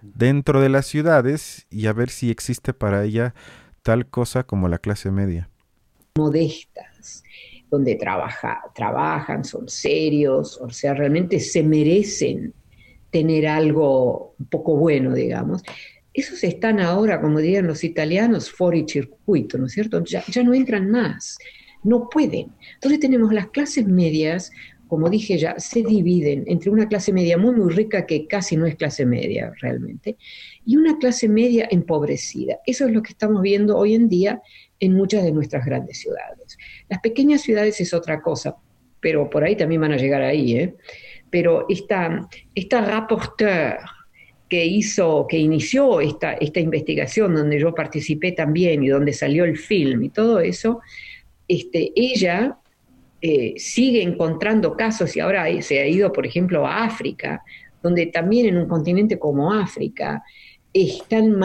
dentro 0.02 0.62
de 0.62 0.70
las 0.70 0.86
ciudades 0.86 1.66
y 1.70 1.88
a 1.88 1.94
ver 1.94 2.10
si 2.10 2.30
existe 2.30 2.74
para 2.74 3.04
ella 3.04 3.34
tal 3.84 4.08
cosa 4.08 4.44
como 4.44 4.68
la 4.68 4.80
clase 4.80 5.12
media. 5.12 5.50
Modestas, 6.16 7.24
donde 7.70 7.96
trabaja, 7.96 8.62
trabajan, 8.76 9.44
son 9.44 9.68
serios, 9.68 10.60
o 10.62 10.70
sea, 10.70 10.94
realmente 10.94 11.40
se 11.40 11.64
merecen 11.64 12.54
tener 13.10 13.48
algo 13.48 14.36
un 14.40 14.46
poco 14.48 14.76
bueno, 14.76 15.14
digamos. 15.14 15.64
Esos 16.14 16.44
están 16.44 16.80
ahora, 16.80 17.22
como 17.22 17.40
dirían 17.40 17.68
los 17.68 17.84
italianos, 17.84 18.52
fuori 18.52 18.86
circuito, 18.88 19.58
¿no 19.58 19.66
es 19.66 19.74
cierto? 19.74 20.04
Ya, 20.04 20.24
ya 20.28 20.44
no 20.44 20.54
entran 20.54 20.90
más, 20.90 21.38
no 21.84 22.10
pueden. 22.10 22.52
Entonces 22.76 23.00
tenemos 23.00 23.34
las 23.34 23.48
clases 23.48 23.88
medias, 23.88 24.52
como 24.94 25.10
dije 25.10 25.40
ya, 25.40 25.56
se 25.58 25.82
dividen 25.82 26.44
entre 26.46 26.70
una 26.70 26.88
clase 26.88 27.12
media 27.12 27.36
muy, 27.36 27.56
muy 27.56 27.74
rica, 27.74 28.06
que 28.06 28.28
casi 28.28 28.56
no 28.56 28.68
es 28.68 28.76
clase 28.76 29.08
media 29.08 29.52
realmente, 29.60 30.18
y 30.68 30.78
una 30.78 31.00
clase 31.00 31.28
media 31.28 31.68
empobrecida. 31.72 32.60
Eso 32.64 32.86
es 32.86 32.94
lo 32.94 33.02
que 33.02 33.14
estamos 33.14 33.42
viendo 33.42 33.76
hoy 33.76 33.96
en 33.96 34.08
día 34.08 34.40
en 34.80 34.94
muchas 34.94 35.24
de 35.24 35.32
nuestras 35.32 35.66
grandes 35.66 36.00
ciudades. 36.00 36.60
Las 36.90 37.00
pequeñas 37.00 37.42
ciudades 37.42 37.82
es 37.82 37.92
otra 37.92 38.22
cosa, 38.22 38.56
pero 39.00 39.32
por 39.32 39.44
ahí 39.44 39.56
también 39.56 39.82
van 39.82 39.94
a 39.94 39.98
llegar 39.98 40.22
ahí, 40.22 40.58
¿eh? 40.58 40.76
pero 41.32 41.66
esta, 41.70 42.30
esta 42.54 42.86
rapporteur 42.86 43.80
que 44.48 44.64
hizo, 44.64 45.26
que 45.28 45.40
inició 45.40 46.02
esta, 46.02 46.34
esta 46.34 46.60
investigación, 46.60 47.34
donde 47.34 47.60
yo 47.60 47.74
participé 47.74 48.34
también 48.34 48.84
y 48.84 48.90
donde 48.90 49.12
salió 49.12 49.44
el 49.44 49.58
film 49.58 50.04
y 50.04 50.10
todo 50.10 50.40
eso, 50.40 50.82
este, 51.48 51.92
ella 51.96 52.60
eh, 53.26 53.54
sigue 53.56 54.04
encontrando 54.04 54.76
casos 54.76 55.16
y 55.16 55.22
ahora 55.22 55.46
se 55.62 55.80
ha 55.80 55.88
ido, 55.88 56.12
por 56.12 56.26
ejemplo, 56.26 56.68
a 56.68 56.84
África, 56.84 57.42
donde 57.82 58.08
también 58.08 58.48
en 58.48 58.58
un 58.58 58.68
continente 58.68 59.18
como 59.18 59.54
África 59.54 60.22
están 60.74 61.40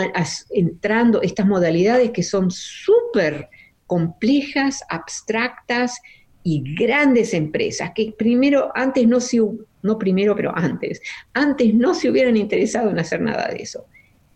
entrando 0.50 1.22
estas 1.22 1.46
modalidades 1.46 2.10
que 2.10 2.24
son 2.24 2.50
súper 2.50 3.48
complejas, 3.86 4.82
abstractas 4.88 6.00
y 6.42 6.64
grandes 6.74 7.32
empresas 7.32 7.92
que 7.94 8.12
primero, 8.18 8.72
antes 8.74 9.06
no 9.06 9.20
se, 9.20 9.40
no 9.82 9.98
primero, 9.98 10.34
pero 10.34 10.50
antes, 10.56 11.00
antes 11.32 11.72
no 11.74 11.94
se 11.94 12.10
hubieran 12.10 12.36
interesado 12.36 12.90
en 12.90 12.98
hacer 12.98 13.20
nada 13.20 13.46
de 13.50 13.62
eso. 13.62 13.86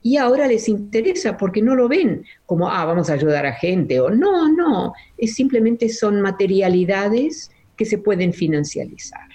Y 0.02 0.16
ahora 0.16 0.48
les 0.48 0.68
interesa 0.68 1.36
porque 1.36 1.62
no 1.62 1.74
lo 1.74 1.88
ven 1.88 2.24
como, 2.46 2.68
ah, 2.68 2.84
vamos 2.84 3.08
a 3.08 3.14
ayudar 3.14 3.46
a 3.46 3.52
gente, 3.52 4.00
o 4.00 4.10
no, 4.10 4.52
no, 4.52 4.92
es 5.16 5.34
simplemente 5.34 5.88
son 5.88 6.20
materialidades 6.20 7.50
que 7.76 7.84
se 7.84 7.98
pueden 7.98 8.32
financializar. 8.32 9.28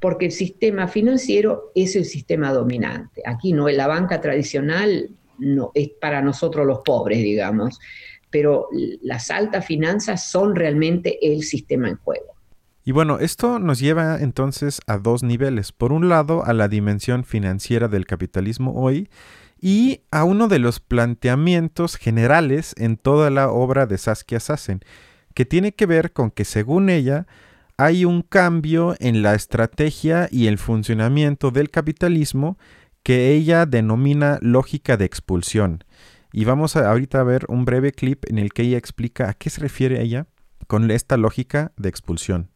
Porque 0.00 0.26
el 0.26 0.32
sistema 0.32 0.88
financiero 0.88 1.72
es 1.74 1.96
el 1.96 2.04
sistema 2.04 2.52
dominante. 2.52 3.22
Aquí 3.26 3.52
no, 3.52 3.68
la 3.68 3.86
banca 3.86 4.20
tradicional 4.20 5.10
no, 5.38 5.72
es 5.74 5.90
para 6.00 6.22
nosotros 6.22 6.66
los 6.66 6.80
pobres, 6.84 7.18
digamos. 7.18 7.78
pero 8.30 8.68
las 9.02 9.30
altas 9.30 9.64
finanzas 9.64 10.30
son 10.30 10.54
realmente 10.54 11.18
el 11.22 11.42
sistema 11.42 11.88
en 11.88 11.96
juego. 11.96 12.34
Y 12.84 12.92
bueno, 12.92 13.18
esto 13.18 13.58
nos 13.58 13.80
lleva 13.80 14.18
entonces 14.18 14.80
a 14.86 14.98
dos 14.98 15.22
niveles. 15.22 15.72
Por 15.72 15.92
un 15.92 16.08
lado, 16.08 16.44
a 16.44 16.54
la 16.54 16.68
dimensión 16.68 17.24
financiera 17.24 17.88
del 17.88 18.06
capitalismo 18.06 18.72
hoy 18.74 19.08
y 19.60 20.02
a 20.10 20.24
uno 20.24 20.48
de 20.48 20.58
los 20.58 20.80
planteamientos 20.80 21.96
generales 21.96 22.74
en 22.78 22.96
toda 22.96 23.30
la 23.30 23.50
obra 23.50 23.86
de 23.86 23.98
Saskia 23.98 24.40
Sassen, 24.40 24.80
que 25.34 25.44
tiene 25.44 25.72
que 25.72 25.86
ver 25.86 26.12
con 26.12 26.30
que 26.30 26.44
según 26.44 26.90
ella 26.90 27.26
hay 27.76 28.04
un 28.04 28.22
cambio 28.22 28.96
en 28.98 29.22
la 29.22 29.34
estrategia 29.34 30.28
y 30.30 30.48
el 30.48 30.58
funcionamiento 30.58 31.50
del 31.50 31.70
capitalismo 31.70 32.58
que 33.02 33.32
ella 33.32 33.64
denomina 33.66 34.38
lógica 34.42 34.96
de 34.96 35.04
expulsión. 35.04 35.84
Y 36.32 36.44
vamos 36.44 36.76
a 36.76 36.90
ahorita 36.90 37.20
a 37.20 37.24
ver 37.24 37.46
un 37.48 37.64
breve 37.64 37.92
clip 37.92 38.24
en 38.28 38.38
el 38.38 38.52
que 38.52 38.62
ella 38.62 38.78
explica 38.78 39.28
a 39.28 39.34
qué 39.34 39.48
se 39.48 39.60
refiere 39.60 40.02
ella 40.02 40.26
con 40.66 40.90
esta 40.90 41.16
lógica 41.16 41.72
de 41.76 41.88
expulsión. 41.88 42.50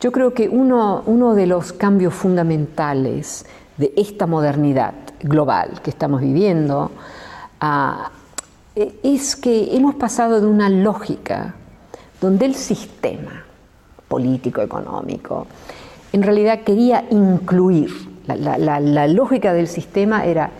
Yo 0.00 0.12
creo 0.12 0.34
que 0.34 0.48
uno, 0.48 1.02
uno 1.06 1.34
de 1.34 1.46
los 1.46 1.72
cambios 1.72 2.14
fundamentales 2.14 3.46
de 3.76 3.92
esta 3.96 4.26
modernidad 4.26 4.94
global 5.20 5.80
que 5.82 5.90
estamos 5.90 6.20
viviendo 6.20 6.90
ah, 7.60 8.10
e, 8.76 8.94
es 9.02 9.36
que 9.36 9.76
hemos 9.76 9.94
pasado 9.94 10.40
de 10.40 10.46
una 10.46 10.68
lógica 10.68 11.54
donde 12.20 12.46
el 12.46 12.54
sistema 12.54 13.44
político, 14.08 14.60
económico, 14.60 15.46
en 16.12 16.22
realidad 16.22 16.60
quería 16.60 17.04
incluir, 17.10 17.90
la 18.26 19.08
lógica 19.08 19.52
del 19.52 19.66
sistema 19.66 20.24
era 20.24 20.50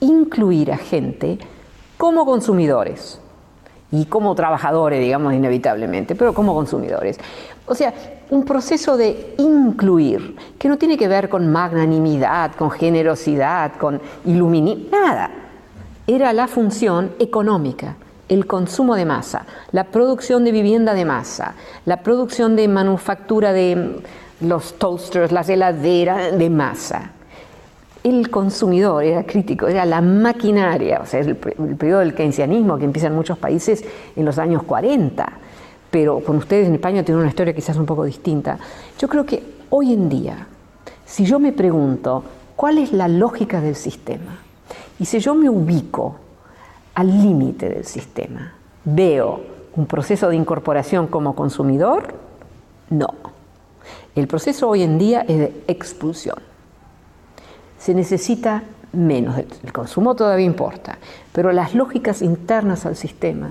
incluir 0.00 0.72
a 0.72 0.76
gente 0.76 1.38
como 1.96 2.26
consumidores 2.26 3.20
y 3.92 4.06
como 4.06 4.34
trabajadores, 4.34 5.00
digamos, 5.00 5.32
inevitablemente, 5.34 6.14
pero 6.14 6.34
como 6.34 6.52
consumidores. 6.54 7.18
O 7.66 7.74
sea, 7.74 7.94
un 8.30 8.44
proceso 8.44 8.96
de 8.96 9.34
incluir, 9.38 10.36
que 10.58 10.68
no 10.68 10.78
tiene 10.78 10.96
que 10.96 11.08
ver 11.08 11.28
con 11.28 11.50
magnanimidad, 11.50 12.52
con 12.52 12.70
generosidad, 12.70 13.72
con 13.76 14.00
iluminismo, 14.24 14.84
nada. 14.90 15.30
Era 16.06 16.32
la 16.32 16.46
función 16.46 17.12
económica, 17.18 17.96
el 18.28 18.46
consumo 18.46 18.94
de 18.96 19.04
masa, 19.04 19.46
la 19.72 19.84
producción 19.84 20.44
de 20.44 20.52
vivienda 20.52 20.94
de 20.94 21.04
masa, 21.04 21.54
la 21.86 22.02
producción 22.02 22.56
de 22.56 22.68
manufactura 22.68 23.52
de 23.52 24.00
los 24.40 24.74
toasters, 24.74 25.32
las 25.32 25.48
heladeras 25.48 26.36
de 26.36 26.50
masa 26.50 27.12
el 28.04 28.28
consumidor 28.28 29.02
era 29.02 29.24
crítico, 29.24 29.66
era 29.66 29.86
la 29.86 30.02
maquinaria, 30.02 31.00
o 31.02 31.06
sea, 31.06 31.20
el, 31.20 31.38
el 31.58 31.76
periodo 31.76 32.00
del 32.00 32.14
keynesianismo 32.14 32.76
que 32.76 32.84
empieza 32.84 33.06
en 33.06 33.14
muchos 33.14 33.38
países 33.38 33.82
en 34.14 34.26
los 34.26 34.38
años 34.38 34.62
40, 34.62 35.26
pero 35.94 36.18
con 36.18 36.38
ustedes 36.38 36.66
en 36.66 36.74
España 36.74 37.04
tiene 37.04 37.20
una 37.20 37.28
historia 37.28 37.54
quizás 37.54 37.76
un 37.76 37.86
poco 37.86 38.02
distinta. 38.02 38.58
Yo 38.98 39.06
creo 39.06 39.24
que 39.24 39.44
hoy 39.70 39.92
en 39.92 40.08
día, 40.08 40.48
si 41.06 41.24
yo 41.24 41.38
me 41.38 41.52
pregunto 41.52 42.24
cuál 42.56 42.78
es 42.78 42.92
la 42.92 43.06
lógica 43.06 43.60
del 43.60 43.76
sistema, 43.76 44.40
y 44.98 45.04
si 45.04 45.20
yo 45.20 45.36
me 45.36 45.48
ubico 45.48 46.16
al 46.96 47.22
límite 47.22 47.68
del 47.68 47.84
sistema, 47.84 48.54
veo 48.84 49.40
un 49.76 49.86
proceso 49.86 50.28
de 50.28 50.34
incorporación 50.34 51.06
como 51.06 51.36
consumidor, 51.36 52.12
no. 52.90 53.14
El 54.16 54.26
proceso 54.26 54.68
hoy 54.68 54.82
en 54.82 54.98
día 54.98 55.20
es 55.20 55.38
de 55.38 55.62
expulsión 55.68 56.38
se 57.78 57.94
necesita 57.94 58.62
menos. 58.94 59.36
El 59.62 59.72
consumo 59.72 60.16
todavía 60.16 60.46
importa, 60.46 60.96
pero 61.32 61.52
las 61.52 61.74
lógicas 61.74 62.20
internas 62.22 62.84
al 62.84 62.96
sistema, 62.96 63.50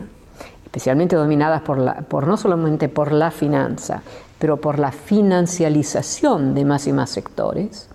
especialmente 0.74 1.16
dominadas 1.16 1.62
por, 1.62 2.28
no 2.28 2.36
solamente 2.36 2.90
por 2.90 3.12
la 3.12 3.30
finanza, 3.30 4.02
pero 4.40 4.58
por 4.58 4.80
la 4.80 4.92
financialización 4.92 6.56
de 6.56 6.66
más 6.66 6.88
y 6.88 6.94
más 6.94 7.12
sectores, 7.12 7.88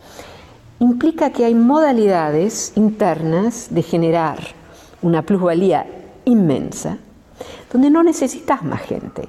implica 0.79 1.33
que 1.33 1.45
hay 1.45 1.57
modalidades 1.57 2.75
internas 2.77 3.75
de 3.75 3.83
generar 3.83 4.38
una 5.03 5.23
plusvalía 5.23 5.87
inmensa, 6.25 6.99
donde 7.73 7.91
no 7.91 8.05
necesitas 8.05 8.62
más 8.62 8.83
gente. 8.83 9.29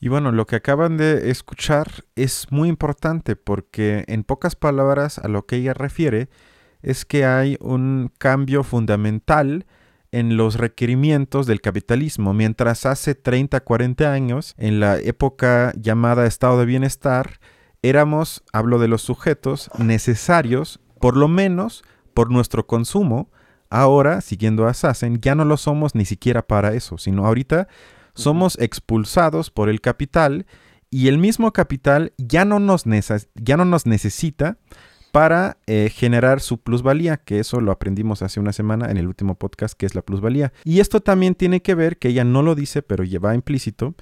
Y 0.00 0.08
bueno, 0.08 0.32
lo 0.32 0.48
que 0.48 0.56
acaban 0.56 0.96
de 0.96 1.30
escuchar 1.30 1.86
es 2.16 2.48
muy 2.50 2.68
importante 2.68 3.36
porque 3.36 4.02
en 4.08 4.24
pocas 4.24 4.56
palabras 4.56 5.20
a 5.20 5.28
lo 5.28 5.46
que 5.46 5.54
ella 5.54 5.72
refiere 5.72 6.30
es 6.82 7.04
que 7.04 7.24
hay 7.24 7.58
un 7.60 8.10
cambio 8.18 8.64
fundamental 8.64 9.66
en 10.12 10.36
los 10.36 10.56
requerimientos 10.56 11.46
del 11.46 11.60
capitalismo. 11.60 12.34
Mientras 12.34 12.86
hace 12.86 13.14
30, 13.14 13.60
40 13.60 14.12
años, 14.12 14.54
en 14.58 14.80
la 14.80 14.98
época 14.98 15.72
llamada 15.76 16.26
estado 16.26 16.58
de 16.58 16.66
bienestar, 16.66 17.40
éramos, 17.82 18.42
hablo 18.52 18.78
de 18.78 18.88
los 18.88 19.02
sujetos, 19.02 19.70
necesarios, 19.78 20.80
por 21.00 21.16
lo 21.16 21.28
menos 21.28 21.84
por 22.14 22.30
nuestro 22.30 22.66
consumo. 22.66 23.30
Ahora, 23.70 24.20
siguiendo 24.20 24.66
a 24.66 24.74
Sassen, 24.74 25.20
ya 25.20 25.34
no 25.34 25.44
lo 25.44 25.56
somos 25.56 25.94
ni 25.94 26.04
siquiera 26.04 26.46
para 26.46 26.72
eso, 26.72 26.98
sino 26.98 27.26
ahorita 27.26 27.68
somos 28.14 28.58
expulsados 28.58 29.50
por 29.50 29.68
el 29.68 29.80
capital 29.80 30.46
y 30.90 31.08
el 31.08 31.18
mismo 31.18 31.52
capital 31.52 32.14
ya 32.16 32.44
no 32.44 32.58
nos, 32.58 32.84
ya 33.34 33.56
no 33.56 33.64
nos 33.64 33.86
necesita 33.86 34.58
para 35.12 35.58
eh, 35.66 35.90
generar 35.94 36.40
su 36.40 36.58
plusvalía, 36.58 37.16
que 37.16 37.38
eso 37.38 37.60
lo 37.60 37.72
aprendimos 37.72 38.22
hace 38.22 38.40
una 38.40 38.52
semana 38.52 38.90
en 38.90 38.96
el 38.96 39.06
último 39.06 39.36
podcast, 39.36 39.74
que 39.74 39.86
es 39.86 39.94
la 39.94 40.02
plusvalía. 40.02 40.52
Y 40.64 40.80
esto 40.80 41.00
también 41.00 41.34
tiene 41.34 41.62
que 41.62 41.74
ver, 41.74 41.98
que 41.98 42.08
ella 42.08 42.24
no 42.24 42.42
lo 42.42 42.54
dice, 42.54 42.82
pero 42.82 43.04
lleva 43.04 43.34
implícito, 43.34 43.94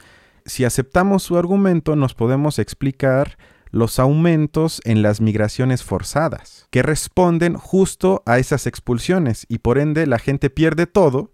si 0.46 0.64
aceptamos 0.64 1.24
su 1.24 1.36
argumento, 1.36 1.96
nos 1.96 2.14
podemos 2.14 2.58
explicar 2.58 3.36
los 3.70 3.98
aumentos 3.98 4.80
en 4.84 5.02
las 5.02 5.20
migraciones 5.20 5.82
forzadas, 5.82 6.66
que 6.70 6.82
responden 6.82 7.56
justo 7.56 8.22
a 8.26 8.38
esas 8.38 8.66
expulsiones 8.66 9.44
y 9.48 9.58
por 9.58 9.78
ende 9.78 10.06
la 10.06 10.18
gente 10.18 10.48
pierde 10.50 10.86
todo 10.86 11.32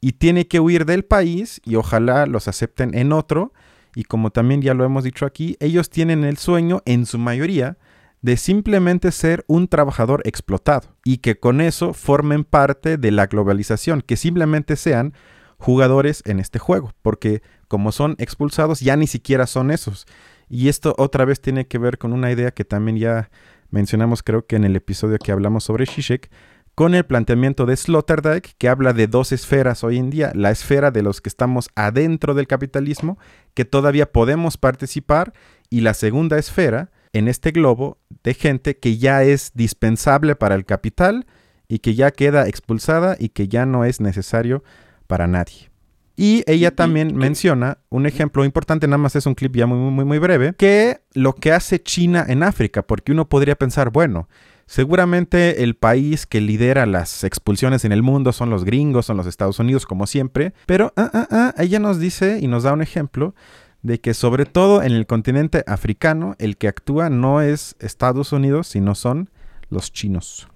y 0.00 0.12
tiene 0.12 0.48
que 0.48 0.60
huir 0.60 0.84
del 0.84 1.04
país 1.04 1.60
y 1.64 1.76
ojalá 1.76 2.26
los 2.26 2.48
acepten 2.48 2.96
en 2.96 3.12
otro. 3.12 3.52
Y 3.94 4.04
como 4.04 4.30
también 4.30 4.60
ya 4.60 4.74
lo 4.74 4.84
hemos 4.84 5.04
dicho 5.04 5.24
aquí, 5.24 5.56
ellos 5.60 5.88
tienen 5.88 6.24
el 6.24 6.36
sueño, 6.36 6.82
en 6.84 7.06
su 7.06 7.18
mayoría, 7.18 7.76
de 8.22 8.36
simplemente 8.36 9.10
ser 9.12 9.44
un 9.48 9.68
trabajador 9.68 10.22
explotado 10.24 10.96
y 11.04 11.18
que 11.18 11.38
con 11.38 11.60
eso 11.60 11.92
formen 11.92 12.44
parte 12.44 12.96
de 12.96 13.10
la 13.10 13.26
globalización, 13.26 14.00
que 14.00 14.16
simplemente 14.16 14.76
sean 14.76 15.12
jugadores 15.58 16.22
en 16.24 16.40
este 16.40 16.58
juego, 16.58 16.92
porque 17.02 17.42
como 17.68 17.92
son 17.92 18.14
expulsados 18.18 18.80
ya 18.80 18.96
ni 18.96 19.06
siquiera 19.06 19.46
son 19.46 19.70
esos. 19.70 20.06
Y 20.48 20.68
esto 20.68 20.94
otra 20.98 21.24
vez 21.24 21.40
tiene 21.40 21.66
que 21.66 21.78
ver 21.78 21.98
con 21.98 22.12
una 22.12 22.30
idea 22.30 22.52
que 22.52 22.64
también 22.64 22.96
ya 22.96 23.30
mencionamos 23.70 24.22
creo 24.22 24.46
que 24.46 24.56
en 24.56 24.64
el 24.64 24.76
episodio 24.76 25.18
que 25.18 25.32
hablamos 25.32 25.64
sobre 25.64 25.86
Zizek, 25.86 26.30
con 26.74 26.94
el 26.94 27.04
planteamiento 27.04 27.66
de 27.66 27.76
Sloterdijk, 27.76 28.54
que 28.56 28.68
habla 28.68 28.92
de 28.92 29.06
dos 29.06 29.32
esferas 29.32 29.84
hoy 29.84 29.98
en 29.98 30.10
día, 30.10 30.32
la 30.34 30.50
esfera 30.50 30.90
de 30.90 31.02
los 31.02 31.20
que 31.20 31.28
estamos 31.28 31.68
adentro 31.74 32.34
del 32.34 32.46
capitalismo, 32.46 33.18
que 33.54 33.64
todavía 33.64 34.10
podemos 34.10 34.56
participar, 34.56 35.34
y 35.68 35.80
la 35.80 35.92
segunda 35.92 36.38
esfera, 36.38 36.90
en 37.12 37.28
este 37.28 37.50
globo 37.50 37.98
de 38.22 38.34
gente 38.34 38.76
que 38.76 38.98
ya 38.98 39.22
es 39.22 39.52
dispensable 39.54 40.34
para 40.34 40.54
el 40.54 40.64
capital 40.64 41.26
y 41.68 41.78
que 41.78 41.94
ya 41.94 42.10
queda 42.10 42.48
expulsada 42.48 43.16
y 43.18 43.30
que 43.30 43.48
ya 43.48 43.66
no 43.66 43.84
es 43.84 44.00
necesario 44.00 44.62
para 45.06 45.26
nadie. 45.26 45.70
Y 46.16 46.44
ella 46.46 46.74
también 46.74 47.16
menciona 47.16 47.78
un 47.88 48.06
ejemplo 48.06 48.44
importante, 48.44 48.86
nada 48.86 48.98
más 48.98 49.16
es 49.16 49.24
un 49.26 49.34
clip 49.34 49.56
ya 49.56 49.66
muy, 49.66 49.78
muy, 49.78 50.04
muy 50.04 50.18
breve, 50.18 50.54
que 50.56 51.00
lo 51.14 51.34
que 51.34 51.52
hace 51.52 51.82
China 51.82 52.24
en 52.28 52.42
África, 52.42 52.82
porque 52.82 53.12
uno 53.12 53.28
podría 53.28 53.56
pensar, 53.56 53.90
bueno, 53.90 54.28
seguramente 54.66 55.62
el 55.62 55.74
país 55.74 56.26
que 56.26 56.42
lidera 56.42 56.84
las 56.84 57.24
expulsiones 57.24 57.86
en 57.86 57.92
el 57.92 58.02
mundo 58.02 58.32
son 58.32 58.50
los 58.50 58.64
gringos, 58.64 59.06
son 59.06 59.16
los 59.16 59.26
Estados 59.26 59.58
Unidos, 59.58 59.86
como 59.86 60.06
siempre, 60.06 60.52
pero 60.66 60.92
ah, 60.96 61.10
ah, 61.14 61.28
ah, 61.30 61.54
ella 61.58 61.78
nos 61.78 61.98
dice 61.98 62.38
y 62.40 62.46
nos 62.46 62.64
da 62.64 62.74
un 62.74 62.82
ejemplo 62.82 63.34
de 63.82 64.00
que 64.00 64.14
sobre 64.14 64.46
todo 64.46 64.82
en 64.82 64.92
el 64.92 65.06
continente 65.06 65.64
africano 65.66 66.34
el 66.38 66.56
que 66.56 66.68
actúa 66.68 67.10
no 67.10 67.40
es 67.40 67.76
Estados 67.80 68.32
Unidos, 68.32 68.68
sino 68.68 68.94
son 68.94 69.28
los 69.70 69.92
chinos. 69.92 70.48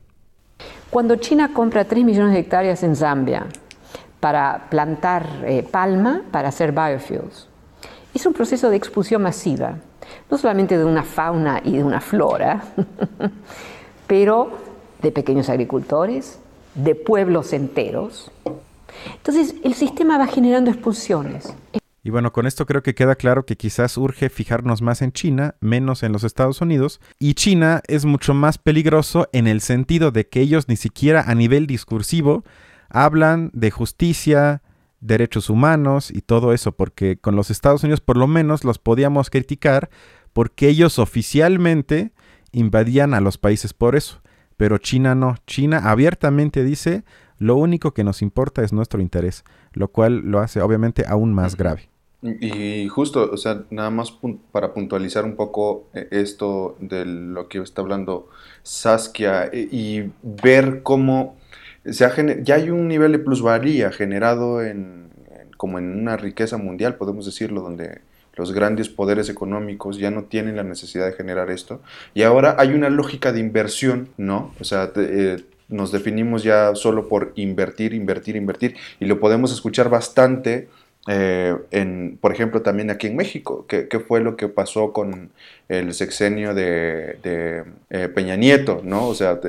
Cuando 0.90 1.16
China 1.16 1.52
compra 1.52 1.84
3 1.84 2.04
millones 2.04 2.32
de 2.32 2.40
hectáreas 2.40 2.82
en 2.82 2.96
Zambia 2.96 3.46
para 4.20 4.68
plantar 4.70 5.26
eh, 5.44 5.62
palma 5.62 6.22
para 6.30 6.48
hacer 6.48 6.72
biofuels, 6.72 7.48
es 8.14 8.24
un 8.24 8.32
proceso 8.32 8.70
de 8.70 8.76
expulsión 8.76 9.22
masiva, 9.22 9.76
no 10.30 10.38
solamente 10.38 10.78
de 10.78 10.84
una 10.84 11.02
fauna 11.02 11.60
y 11.62 11.76
de 11.76 11.84
una 11.84 12.00
flora, 12.00 12.62
pero 14.06 14.50
de 15.02 15.12
pequeños 15.12 15.50
agricultores, 15.50 16.38
de 16.74 16.94
pueblos 16.94 17.52
enteros. 17.52 18.30
Entonces 19.16 19.56
el 19.62 19.74
sistema 19.74 20.16
va 20.16 20.26
generando 20.26 20.70
expulsiones. 20.70 21.52
Y 22.06 22.10
bueno, 22.10 22.32
con 22.32 22.46
esto 22.46 22.66
creo 22.66 22.84
que 22.84 22.94
queda 22.94 23.16
claro 23.16 23.46
que 23.46 23.56
quizás 23.56 23.96
urge 23.96 24.30
fijarnos 24.30 24.80
más 24.80 25.02
en 25.02 25.10
China, 25.10 25.56
menos 25.58 26.04
en 26.04 26.12
los 26.12 26.22
Estados 26.22 26.60
Unidos. 26.60 27.00
Y 27.18 27.34
China 27.34 27.82
es 27.88 28.04
mucho 28.04 28.32
más 28.32 28.58
peligroso 28.58 29.28
en 29.32 29.48
el 29.48 29.60
sentido 29.60 30.12
de 30.12 30.28
que 30.28 30.40
ellos 30.40 30.68
ni 30.68 30.76
siquiera 30.76 31.22
a 31.22 31.34
nivel 31.34 31.66
discursivo 31.66 32.44
hablan 32.88 33.50
de 33.54 33.72
justicia, 33.72 34.62
derechos 35.00 35.50
humanos 35.50 36.12
y 36.12 36.20
todo 36.20 36.52
eso, 36.52 36.70
porque 36.70 37.18
con 37.18 37.34
los 37.34 37.50
Estados 37.50 37.82
Unidos 37.82 38.00
por 38.00 38.16
lo 38.16 38.28
menos 38.28 38.62
los 38.62 38.78
podíamos 38.78 39.28
criticar 39.28 39.90
porque 40.32 40.68
ellos 40.68 41.00
oficialmente 41.00 42.12
invadían 42.52 43.14
a 43.14 43.20
los 43.20 43.36
países 43.36 43.74
por 43.74 43.96
eso. 43.96 44.22
Pero 44.56 44.78
China 44.78 45.16
no. 45.16 45.38
China 45.44 45.90
abiertamente 45.90 46.62
dice, 46.62 47.02
lo 47.38 47.56
único 47.56 47.94
que 47.94 48.04
nos 48.04 48.22
importa 48.22 48.62
es 48.62 48.72
nuestro 48.72 49.02
interés, 49.02 49.42
lo 49.72 49.88
cual 49.88 50.18
lo 50.20 50.38
hace 50.38 50.60
obviamente 50.60 51.04
aún 51.04 51.34
más 51.34 51.56
grave. 51.56 51.90
Y 52.40 52.88
justo, 52.88 53.30
o 53.32 53.36
sea, 53.36 53.62
nada 53.70 53.90
más 53.90 54.16
para 54.52 54.72
puntualizar 54.74 55.24
un 55.24 55.36
poco 55.36 55.88
eh, 55.94 56.08
esto 56.10 56.76
de 56.80 57.04
lo 57.04 57.48
que 57.48 57.58
está 57.58 57.82
hablando 57.82 58.28
Saskia 58.62 59.46
eh, 59.46 59.68
y 59.70 60.10
ver 60.22 60.82
cómo 60.82 61.36
se 61.84 62.42
ya 62.42 62.54
hay 62.56 62.70
un 62.70 62.88
nivel 62.88 63.12
de 63.12 63.18
plusvalía 63.18 63.92
generado 63.92 64.62
en, 64.62 65.10
como 65.56 65.78
en 65.78 65.98
una 65.98 66.16
riqueza 66.16 66.56
mundial, 66.56 66.96
podemos 66.96 67.26
decirlo, 67.26 67.60
donde 67.60 68.00
los 68.34 68.52
grandes 68.52 68.88
poderes 68.88 69.28
económicos 69.28 69.98
ya 69.98 70.10
no 70.10 70.24
tienen 70.24 70.56
la 70.56 70.62
necesidad 70.62 71.06
de 71.06 71.12
generar 71.12 71.50
esto. 71.50 71.80
Y 72.12 72.22
ahora 72.22 72.56
hay 72.58 72.74
una 72.74 72.90
lógica 72.90 73.32
de 73.32 73.40
inversión, 73.40 74.08
¿no? 74.18 74.52
O 74.60 74.64
sea, 74.64 74.92
eh, 74.96 75.42
nos 75.68 75.90
definimos 75.90 76.42
ya 76.42 76.74
solo 76.74 77.08
por 77.08 77.32
invertir, 77.36 77.94
invertir, 77.94 78.36
invertir. 78.36 78.76
Y 79.00 79.06
lo 79.06 79.20
podemos 79.20 79.52
escuchar 79.52 79.88
bastante 79.88 80.68
eh, 81.08 82.16
por 82.20 82.32
ejemplo, 82.32 82.62
también 82.62 82.90
aquí 82.90 83.06
en 83.06 83.16
México, 83.16 83.66
¿qué, 83.68 83.88
fue 84.06 84.20
lo 84.20 84.36
que 84.36 84.48
pasó 84.48 84.92
con 84.92 85.30
el 85.68 85.94
sexenio 85.94 86.54
de, 86.54 87.18
eh, 87.90 88.08
Peña 88.08 88.36
Nieto, 88.36 88.82
¿no? 88.84 89.06
O 89.08 89.14
sea, 89.14 89.40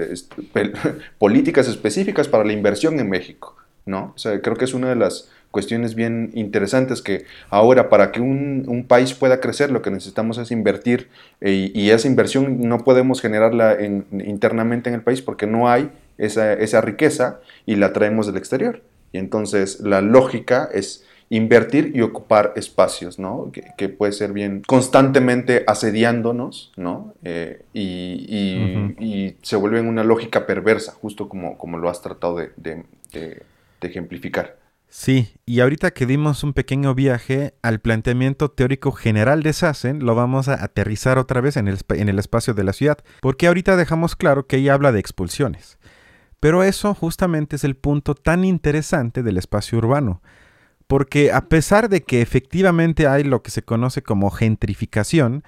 políticas 1.18 1.68
específicas 1.68 2.28
para 2.28 2.44
la 2.44 2.54
inversión 2.54 3.00
en 3.00 3.10
México, 3.10 3.56
¿no? 3.86 4.14
O 4.16 4.18
sea, 4.20 4.40
creo 4.42 4.56
que 4.56 4.66
es 4.66 4.74
una 4.74 4.90
de 4.90 4.96
las 4.96 5.30
cuestiones 5.50 5.96
bien 5.96 6.32
interesantes 6.36 7.02
que 7.02 7.26
ahora 7.50 7.90
para 7.90 8.12
que 8.12 8.22
un, 8.22 8.86
país 8.88 9.14
pueda 9.14 9.40
crecer 9.40 9.72
lo 9.72 9.82
que 9.82 9.90
necesitamos 9.90 10.38
es 10.38 10.52
invertir 10.52 11.10
eh, 11.42 11.72
y, 11.74 11.90
esa 11.90 12.08
inversión 12.08 12.68
no 12.68 12.84
podemos 12.84 13.22
generarla 13.22 13.78
internamente 13.82 14.90
en 14.90 14.96
el 14.96 15.02
país 15.02 15.22
porque 15.22 15.48
no 15.48 15.70
hay 15.70 15.90
esa 16.18 16.82
riqueza 16.82 17.40
y 17.66 17.76
la 17.76 17.94
traemos 17.94 18.28
del 18.28 18.38
exterior. 18.38 18.82
Y 19.12 19.18
entonces 19.18 19.80
la 19.80 20.02
lógica 20.02 20.70
es 20.72 21.06
invertir 21.30 21.92
y 21.94 22.02
ocupar 22.02 22.54
espacios, 22.56 23.20
¿no? 23.20 23.52
Que, 23.52 23.90
puede 23.90 24.12
ser 24.12 24.34
bien 24.34 24.62
constantemente 24.66 25.64
asediándonos, 25.68 26.72
¿no? 26.78 27.14
Eh, 27.24 27.64
y, 27.74 29.36
se 29.42 29.56
vuelve 29.56 29.80
en 29.80 29.88
una 29.88 30.04
lógica 30.04 30.46
perversa, 30.46 30.92
justo 30.94 31.30
como, 31.30 31.58
como 31.58 31.78
lo 31.78 31.90
has 31.90 32.02
tratado 32.02 32.38
de, 32.38 32.84
ejemplificar. 33.82 34.58
Sí, 34.90 35.34
y 35.46 35.60
ahorita 35.60 35.92
que 35.92 36.06
dimos 36.06 36.44
un 36.44 36.54
pequeño 36.54 36.96
viaje 36.96 37.54
al 37.62 37.80
planteamiento 37.80 38.50
teórico 38.50 38.92
general 38.94 39.44
de 39.44 39.52
Sassen, 39.52 40.06
lo 40.06 40.16
vamos 40.16 40.48
a 40.48 40.64
aterrizar 40.64 41.18
otra 41.18 41.42
vez 41.42 41.58
en 41.58 41.68
el, 41.68 41.78
en 41.90 42.10
el 42.10 42.20
espacio 42.20 42.54
de 42.54 42.64
la 42.64 42.74
ciudad, 42.74 42.98
porque 43.22 43.48
ahorita 43.48 43.76
dejamos 43.76 44.16
claro 44.16 44.48
que 44.48 44.58
ella 44.58 44.74
habla 44.74 44.94
de 44.94 45.00
expulsiones. 45.00 45.78
Pero 46.40 46.64
eso 46.64 46.94
justamente 46.94 47.58
es 47.58 47.64
el 47.64 47.76
punto 47.76 48.16
tan 48.16 48.46
interesante 48.46 49.24
del 49.24 49.38
espacio 49.38 49.78
urbano, 49.78 50.22
porque 50.88 51.32
a 51.32 51.50
pesar 51.50 51.90
de 51.90 52.02
que 52.02 52.22
efectivamente 52.22 53.08
hay 53.08 53.24
lo 53.24 53.44
que 53.44 53.52
se 53.52 53.62
conoce 53.62 54.02
como 54.02 54.32
gentrificación, 54.32 55.44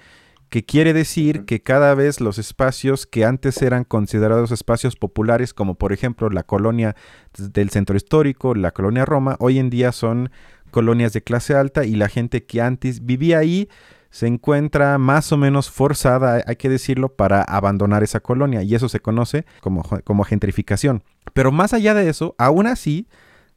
que 0.50 0.64
quiere 0.64 0.92
decir 0.92 1.44
que 1.44 1.62
cada 1.62 1.94
vez 1.94 2.20
los 2.20 2.38
espacios 2.38 3.06
que 3.06 3.24
antes 3.24 3.62
eran 3.62 3.84
considerados 3.84 4.50
espacios 4.50 4.96
populares, 4.96 5.54
como 5.54 5.76
por 5.76 5.92
ejemplo 5.92 6.28
la 6.28 6.42
colonia 6.42 6.96
del 7.38 7.70
centro 7.70 7.96
histórico, 7.96 8.54
la 8.54 8.72
colonia 8.72 9.04
Roma, 9.04 9.36
hoy 9.38 9.58
en 9.58 9.70
día 9.70 9.92
son 9.92 10.30
colonias 10.72 11.12
de 11.12 11.22
clase 11.22 11.54
alta 11.54 11.84
y 11.84 11.94
la 11.94 12.08
gente 12.08 12.44
que 12.44 12.60
antes 12.60 13.06
vivía 13.06 13.38
ahí 13.38 13.68
se 14.10 14.26
encuentra 14.26 14.98
más 14.98 15.30
o 15.30 15.36
menos 15.36 15.70
forzada, 15.70 16.42
hay 16.44 16.56
que 16.56 16.68
decirlo, 16.68 17.14
para 17.14 17.42
abandonar 17.42 18.02
esa 18.02 18.18
colonia 18.18 18.62
y 18.62 18.74
eso 18.74 18.88
se 18.88 18.98
conoce 18.98 19.46
como, 19.60 19.84
como 20.04 20.24
gentrificación. 20.24 21.04
Pero 21.32 21.52
más 21.52 21.72
allá 21.72 21.94
de 21.94 22.08
eso, 22.08 22.34
aún 22.38 22.66
así, 22.66 23.06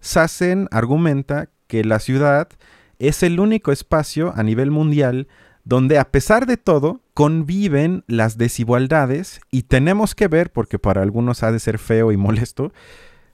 Sassen 0.04 0.68
argumenta 0.70 1.48
que 1.68 1.86
la 1.86 2.00
ciudad 2.00 2.50
es 3.00 3.24
el 3.24 3.40
único 3.40 3.72
espacio 3.72 4.34
a 4.36 4.44
nivel 4.44 4.70
mundial 4.70 5.30
donde 5.64 5.98
a 5.98 6.12
pesar 6.12 6.46
de 6.46 6.58
todo 6.58 7.00
conviven 7.14 8.04
las 8.08 8.38
desigualdades 8.38 9.40
y 9.50 9.64
tenemos 9.64 10.14
que 10.14 10.28
ver, 10.28 10.52
porque 10.52 10.78
para 10.78 11.02
algunos 11.02 11.42
ha 11.42 11.54
de 11.54 11.60
ser 11.60 11.80
feo 11.80 12.12
y 12.12 12.18
molesto, 12.18 12.74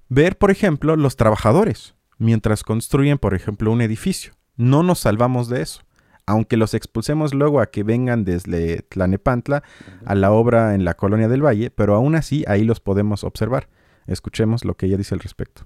ver, 0.09 0.37
por 0.37 0.51
ejemplo, 0.51 0.95
los 0.95 1.15
trabajadores 1.15 1.95
mientras 2.19 2.63
construyen, 2.63 3.17
por 3.17 3.33
ejemplo, 3.33 3.71
un 3.71 3.81
edificio. 3.81 4.33
No 4.55 4.83
nos 4.83 4.99
salvamos 4.99 5.49
de 5.49 5.63
eso. 5.63 5.81
Aunque 6.27 6.55
los 6.55 6.75
expulsemos 6.75 7.33
luego 7.33 7.61
a 7.61 7.71
que 7.71 7.81
vengan 7.81 8.25
desde 8.25 8.83
Tlanepantla 8.83 9.63
a 10.05 10.13
la 10.13 10.31
obra 10.31 10.75
en 10.75 10.85
la 10.85 10.93
colonia 10.93 11.29
del 11.29 11.43
Valle, 11.43 11.71
pero 11.71 11.95
aún 11.95 12.13
así 12.13 12.45
ahí 12.47 12.63
los 12.63 12.79
podemos 12.79 13.23
observar. 13.23 13.69
Escuchemos 14.05 14.65
lo 14.65 14.77
que 14.77 14.85
ella 14.85 14.97
dice 14.97 15.15
al 15.15 15.21
respecto. 15.21 15.65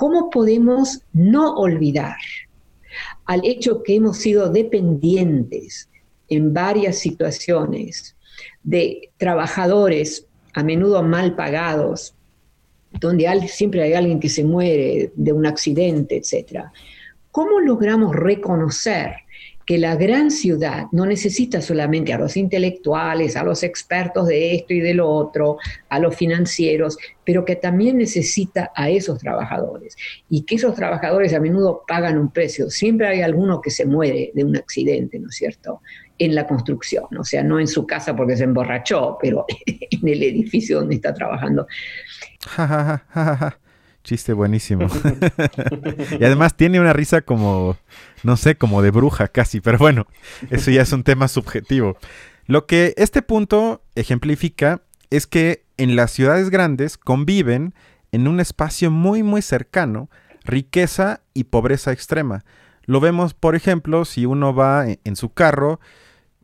¿Cómo 0.00 0.30
podemos 0.30 1.02
no 1.12 1.56
olvidar 1.56 2.16
al 3.26 3.42
hecho 3.44 3.82
que 3.82 3.96
hemos 3.96 4.16
sido 4.16 4.48
dependientes 4.48 5.90
en 6.30 6.54
varias 6.54 6.96
situaciones 6.96 8.16
de 8.62 9.10
trabajadores 9.18 10.24
a 10.54 10.62
menudo 10.62 11.02
mal 11.02 11.36
pagados, 11.36 12.14
donde 12.98 13.28
siempre 13.48 13.82
hay 13.82 13.92
alguien 13.92 14.20
que 14.20 14.30
se 14.30 14.42
muere 14.42 15.12
de 15.16 15.32
un 15.34 15.44
accidente, 15.44 16.16
etc. 16.16 16.62
¿Cómo 17.30 17.60
logramos 17.60 18.16
reconocer 18.16 19.12
que 19.70 19.78
la 19.78 19.94
gran 19.94 20.32
ciudad 20.32 20.86
no 20.90 21.06
necesita 21.06 21.62
solamente 21.62 22.12
a 22.12 22.18
los 22.18 22.36
intelectuales, 22.36 23.36
a 23.36 23.44
los 23.44 23.62
expertos 23.62 24.26
de 24.26 24.56
esto 24.56 24.74
y 24.74 24.80
de 24.80 24.94
lo 24.94 25.08
otro, 25.08 25.58
a 25.88 26.00
los 26.00 26.16
financieros, 26.16 26.98
pero 27.24 27.44
que 27.44 27.54
también 27.54 27.96
necesita 27.96 28.72
a 28.74 28.90
esos 28.90 29.20
trabajadores 29.20 29.96
y 30.28 30.42
que 30.42 30.56
esos 30.56 30.74
trabajadores 30.74 31.34
a 31.34 31.38
menudo 31.38 31.84
pagan 31.86 32.18
un 32.18 32.32
precio. 32.32 32.68
Siempre 32.68 33.06
hay 33.06 33.22
alguno 33.22 33.60
que 33.60 33.70
se 33.70 33.86
muere 33.86 34.32
de 34.34 34.42
un 34.42 34.56
accidente, 34.56 35.20
¿no 35.20 35.28
es 35.28 35.36
cierto? 35.36 35.82
En 36.18 36.34
la 36.34 36.48
construcción, 36.48 37.06
o 37.16 37.22
sea, 37.22 37.44
no 37.44 37.60
en 37.60 37.68
su 37.68 37.86
casa 37.86 38.16
porque 38.16 38.36
se 38.36 38.42
emborrachó, 38.42 39.18
pero 39.22 39.46
en 39.66 40.08
el 40.08 40.20
edificio 40.24 40.80
donde 40.80 40.96
está 40.96 41.14
trabajando. 41.14 41.68
Chiste 44.02 44.32
buenísimo. 44.32 44.86
y 46.20 46.24
además 46.24 46.56
tiene 46.56 46.80
una 46.80 46.92
risa 46.92 47.20
como, 47.20 47.76
no 48.22 48.36
sé, 48.36 48.56
como 48.56 48.82
de 48.82 48.90
bruja 48.90 49.28
casi, 49.28 49.60
pero 49.60 49.78
bueno, 49.78 50.06
eso 50.50 50.70
ya 50.70 50.82
es 50.82 50.92
un 50.92 51.02
tema 51.02 51.28
subjetivo. 51.28 51.96
Lo 52.46 52.66
que 52.66 52.94
este 52.96 53.22
punto 53.22 53.82
ejemplifica 53.94 54.82
es 55.10 55.26
que 55.26 55.64
en 55.76 55.96
las 55.96 56.10
ciudades 56.10 56.50
grandes 56.50 56.96
conviven 56.96 57.74
en 58.12 58.26
un 58.26 58.40
espacio 58.40 58.90
muy 58.90 59.22
muy 59.22 59.42
cercano 59.42 60.10
riqueza 60.44 61.20
y 61.34 61.44
pobreza 61.44 61.92
extrema. 61.92 62.44
Lo 62.84 63.00
vemos, 63.00 63.34
por 63.34 63.54
ejemplo, 63.54 64.04
si 64.04 64.26
uno 64.26 64.54
va 64.54 64.86
en 65.04 65.16
su 65.16 65.32
carro, 65.32 65.80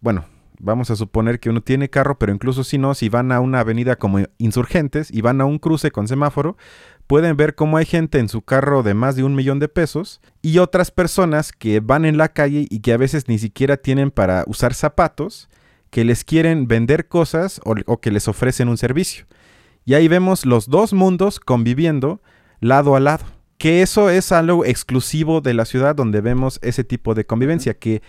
bueno, 0.00 0.26
vamos 0.60 0.90
a 0.90 0.96
suponer 0.96 1.40
que 1.40 1.50
uno 1.50 1.60
tiene 1.60 1.90
carro, 1.90 2.18
pero 2.18 2.32
incluso 2.32 2.64
si 2.64 2.78
no, 2.78 2.94
si 2.94 3.08
van 3.08 3.32
a 3.32 3.40
una 3.40 3.60
avenida 3.60 3.96
como 3.96 4.20
insurgentes 4.38 5.10
y 5.10 5.20
van 5.20 5.40
a 5.40 5.44
un 5.44 5.58
cruce 5.58 5.90
con 5.90 6.08
semáforo, 6.08 6.56
pueden 7.06 7.36
ver 7.36 7.54
cómo 7.54 7.76
hay 7.76 7.86
gente 7.86 8.18
en 8.18 8.28
su 8.28 8.42
carro 8.42 8.82
de 8.82 8.94
más 8.94 9.16
de 9.16 9.24
un 9.24 9.34
millón 9.34 9.58
de 9.58 9.68
pesos 9.68 10.20
y 10.42 10.58
otras 10.58 10.90
personas 10.90 11.52
que 11.52 11.80
van 11.80 12.04
en 12.04 12.18
la 12.18 12.28
calle 12.28 12.66
y 12.68 12.80
que 12.80 12.92
a 12.92 12.96
veces 12.96 13.28
ni 13.28 13.38
siquiera 13.38 13.76
tienen 13.76 14.10
para 14.10 14.44
usar 14.46 14.74
zapatos, 14.74 15.48
que 15.90 16.04
les 16.04 16.24
quieren 16.24 16.66
vender 16.66 17.08
cosas 17.08 17.60
o, 17.64 18.00
que 18.00 18.10
les 18.10 18.28
ofrecen 18.28 18.68
un 18.68 18.76
servicio. 18.76 19.26
Y 19.84 19.94
ahí 19.94 20.08
vemos 20.08 20.44
los 20.44 20.68
dos 20.68 20.92
mundos 20.92 21.38
conviviendo 21.38 22.20
lado 22.60 22.96
a 22.96 23.00
lado. 23.00 23.24
Que 23.56 23.82
eso 23.82 24.10
es 24.10 24.32
algo 24.32 24.64
exclusivo 24.64 25.40
de 25.40 25.54
la 25.54 25.64
ciudad 25.64 25.94
donde 25.94 26.20
vemos 26.20 26.58
ese 26.62 26.84
tipo 26.84 27.14
de 27.14 27.24
convivencia, 27.24 27.74
que 27.74 28.02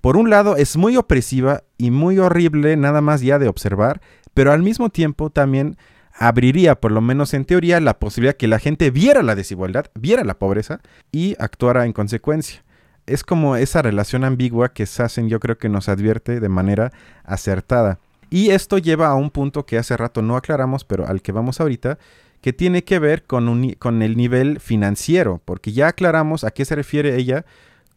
por 0.00 0.16
un 0.16 0.30
lado 0.30 0.56
es 0.56 0.76
muy 0.76 0.96
opresiva 0.96 1.64
y 1.76 1.90
muy 1.90 2.18
horrible 2.18 2.76
nada 2.76 3.00
más 3.00 3.20
ya 3.20 3.38
de 3.38 3.48
observar, 3.48 4.00
pero 4.34 4.52
al 4.52 4.62
mismo 4.62 4.90
tiempo 4.90 5.30
también 5.30 5.76
abriría, 6.18 6.74
por 6.80 6.92
lo 6.92 7.00
menos 7.00 7.32
en 7.34 7.44
teoría, 7.44 7.80
la 7.80 7.98
posibilidad 7.98 8.36
que 8.36 8.48
la 8.48 8.58
gente 8.58 8.90
viera 8.90 9.22
la 9.22 9.34
desigualdad, 9.34 9.86
viera 9.94 10.24
la 10.24 10.38
pobreza 10.38 10.80
y 11.12 11.36
actuara 11.38 11.86
en 11.86 11.92
consecuencia. 11.92 12.64
Es 13.06 13.24
como 13.24 13.56
esa 13.56 13.82
relación 13.82 14.24
ambigua 14.24 14.72
que 14.72 14.84
Sassen 14.84 15.28
yo 15.28 15.40
creo 15.40 15.58
que 15.58 15.68
nos 15.68 15.88
advierte 15.88 16.40
de 16.40 16.48
manera 16.48 16.92
acertada. 17.24 18.00
Y 18.30 18.50
esto 18.50 18.76
lleva 18.78 19.08
a 19.08 19.14
un 19.14 19.30
punto 19.30 19.64
que 19.64 19.78
hace 19.78 19.96
rato 19.96 20.20
no 20.20 20.36
aclaramos, 20.36 20.84
pero 20.84 21.06
al 21.06 21.22
que 21.22 21.32
vamos 21.32 21.60
ahorita, 21.60 21.98
que 22.42 22.52
tiene 22.52 22.84
que 22.84 22.98
ver 22.98 23.24
con, 23.24 23.72
con 23.78 24.02
el 24.02 24.16
nivel 24.16 24.60
financiero, 24.60 25.40
porque 25.44 25.72
ya 25.72 25.88
aclaramos 25.88 26.44
a 26.44 26.50
qué 26.50 26.64
se 26.64 26.74
refiere 26.74 27.16
ella 27.16 27.46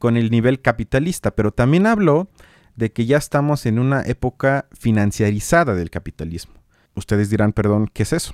con 0.01 0.17
el 0.17 0.31
nivel 0.31 0.61
capitalista, 0.61 1.35
pero 1.35 1.51
también 1.51 1.85
habló 1.85 2.27
de 2.75 2.91
que 2.91 3.05
ya 3.05 3.17
estamos 3.17 3.67
en 3.67 3.77
una 3.77 4.01
época 4.01 4.67
financiarizada 4.73 5.75
del 5.75 5.91
capitalismo. 5.91 6.55
Ustedes 6.95 7.29
dirán, 7.29 7.53
perdón, 7.53 7.87
¿qué 7.93 8.01
es 8.01 8.11
eso? 8.11 8.33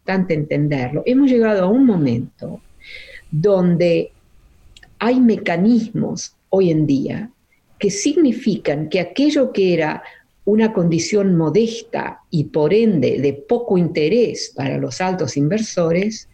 Importante 0.00 0.34
entenderlo. 0.34 1.04
Hemos 1.06 1.30
llegado 1.30 1.62
a 1.62 1.68
un 1.68 1.86
momento 1.86 2.60
donde 3.30 4.10
hay 4.98 5.20
mecanismos 5.20 6.34
hoy 6.48 6.72
en 6.72 6.84
día 6.84 7.30
que 7.78 7.90
significan 7.90 8.88
que 8.88 8.98
aquello 8.98 9.52
que 9.52 9.72
era 9.72 10.02
una 10.46 10.72
condición 10.72 11.36
modesta 11.36 12.22
y 12.28 12.44
por 12.44 12.74
ende 12.74 13.20
de 13.20 13.34
poco 13.34 13.78
interés 13.78 14.52
para 14.56 14.78
los 14.78 15.00
altos 15.00 15.36
inversores, 15.36 16.28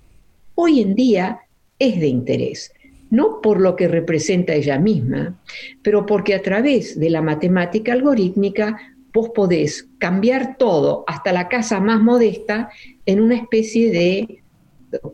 hoy 0.54 0.80
en 0.80 0.94
día 0.94 1.40
es 1.78 2.00
de 2.00 2.06
interés. 2.06 2.72
No 3.12 3.42
por 3.42 3.60
lo 3.60 3.76
que 3.76 3.88
representa 3.88 4.54
ella 4.54 4.78
misma, 4.78 5.38
pero 5.82 6.06
porque 6.06 6.34
a 6.34 6.40
través 6.40 6.98
de 6.98 7.10
la 7.10 7.20
matemática 7.20 7.92
algorítmica 7.92 8.74
vos 9.12 9.28
podés 9.34 9.86
cambiar 9.98 10.56
todo, 10.56 11.04
hasta 11.06 11.30
la 11.30 11.46
casa 11.46 11.78
más 11.78 12.00
modesta, 12.00 12.70
en 13.04 13.20
una 13.20 13.36
especie 13.36 13.90
de, 13.90 14.42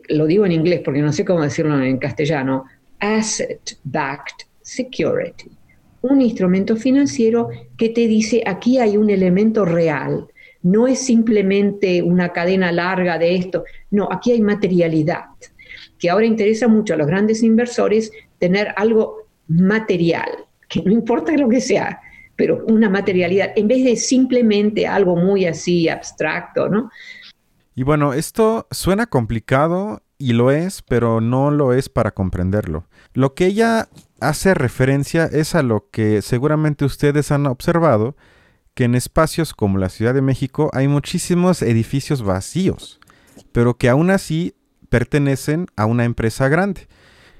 lo 0.07 0.27
digo 0.27 0.45
en 0.45 0.53
inglés 0.53 0.79
porque 0.85 1.01
no 1.01 1.11
sé 1.11 1.25
cómo 1.25 1.41
decirlo 1.41 1.77
en 1.83 1.97
castellano, 1.97 2.63
asset-backed 3.01 4.47
security. 4.61 5.51
Un 6.01 6.21
instrumento 6.21 6.77
financiero 6.77 7.49
que 7.77 7.89
te 7.89 8.07
dice 8.07 8.43
aquí 8.45 8.77
hay 8.77 8.95
un 8.95 9.09
elemento 9.09 9.65
real, 9.65 10.25
no 10.61 10.87
es 10.87 10.99
simplemente 10.99 12.01
una 12.01 12.31
cadena 12.31 12.71
larga 12.71 13.17
de 13.17 13.35
esto, 13.35 13.65
no, 13.91 14.07
aquí 14.09 14.31
hay 14.31 14.41
materialidad, 14.41 15.25
que 15.99 16.09
ahora 16.09 16.25
interesa 16.25 16.67
mucho 16.67 16.93
a 16.93 16.97
los 16.97 17.07
grandes 17.07 17.43
inversores 17.43 18.11
tener 18.39 18.73
algo 18.77 19.27
material, 19.47 20.29
que 20.67 20.81
no 20.81 20.91
importa 20.91 21.33
lo 21.33 21.49
que 21.49 21.61
sea, 21.61 21.99
pero 22.35 22.63
una 22.67 22.89
materialidad, 22.89 23.51
en 23.55 23.67
vez 23.67 23.83
de 23.83 23.97
simplemente 23.97 24.87
algo 24.87 25.15
muy 25.15 25.45
así 25.45 25.89
abstracto, 25.89 26.69
¿no? 26.69 26.89
Y 27.75 27.83
bueno, 27.83 28.13
esto 28.13 28.67
suena 28.71 29.07
complicado 29.07 30.01
y 30.17 30.33
lo 30.33 30.51
es, 30.51 30.81
pero 30.81 31.21
no 31.21 31.51
lo 31.51 31.73
es 31.73 31.89
para 31.89 32.11
comprenderlo. 32.11 32.85
Lo 33.13 33.33
que 33.33 33.45
ella 33.45 33.87
hace 34.19 34.53
referencia 34.53 35.25
es 35.25 35.55
a 35.55 35.63
lo 35.63 35.89
que 35.89 36.21
seguramente 36.21 36.85
ustedes 36.85 37.31
han 37.31 37.45
observado, 37.45 38.15
que 38.73 38.83
en 38.85 38.95
espacios 38.95 39.53
como 39.53 39.77
la 39.77 39.89
Ciudad 39.89 40.13
de 40.13 40.21
México 40.21 40.69
hay 40.73 40.87
muchísimos 40.87 41.61
edificios 41.61 42.21
vacíos, 42.21 42.99
pero 43.51 43.77
que 43.77 43.89
aún 43.89 44.09
así 44.09 44.55
pertenecen 44.89 45.67
a 45.75 45.85
una 45.85 46.05
empresa 46.05 46.47
grande. 46.47 46.87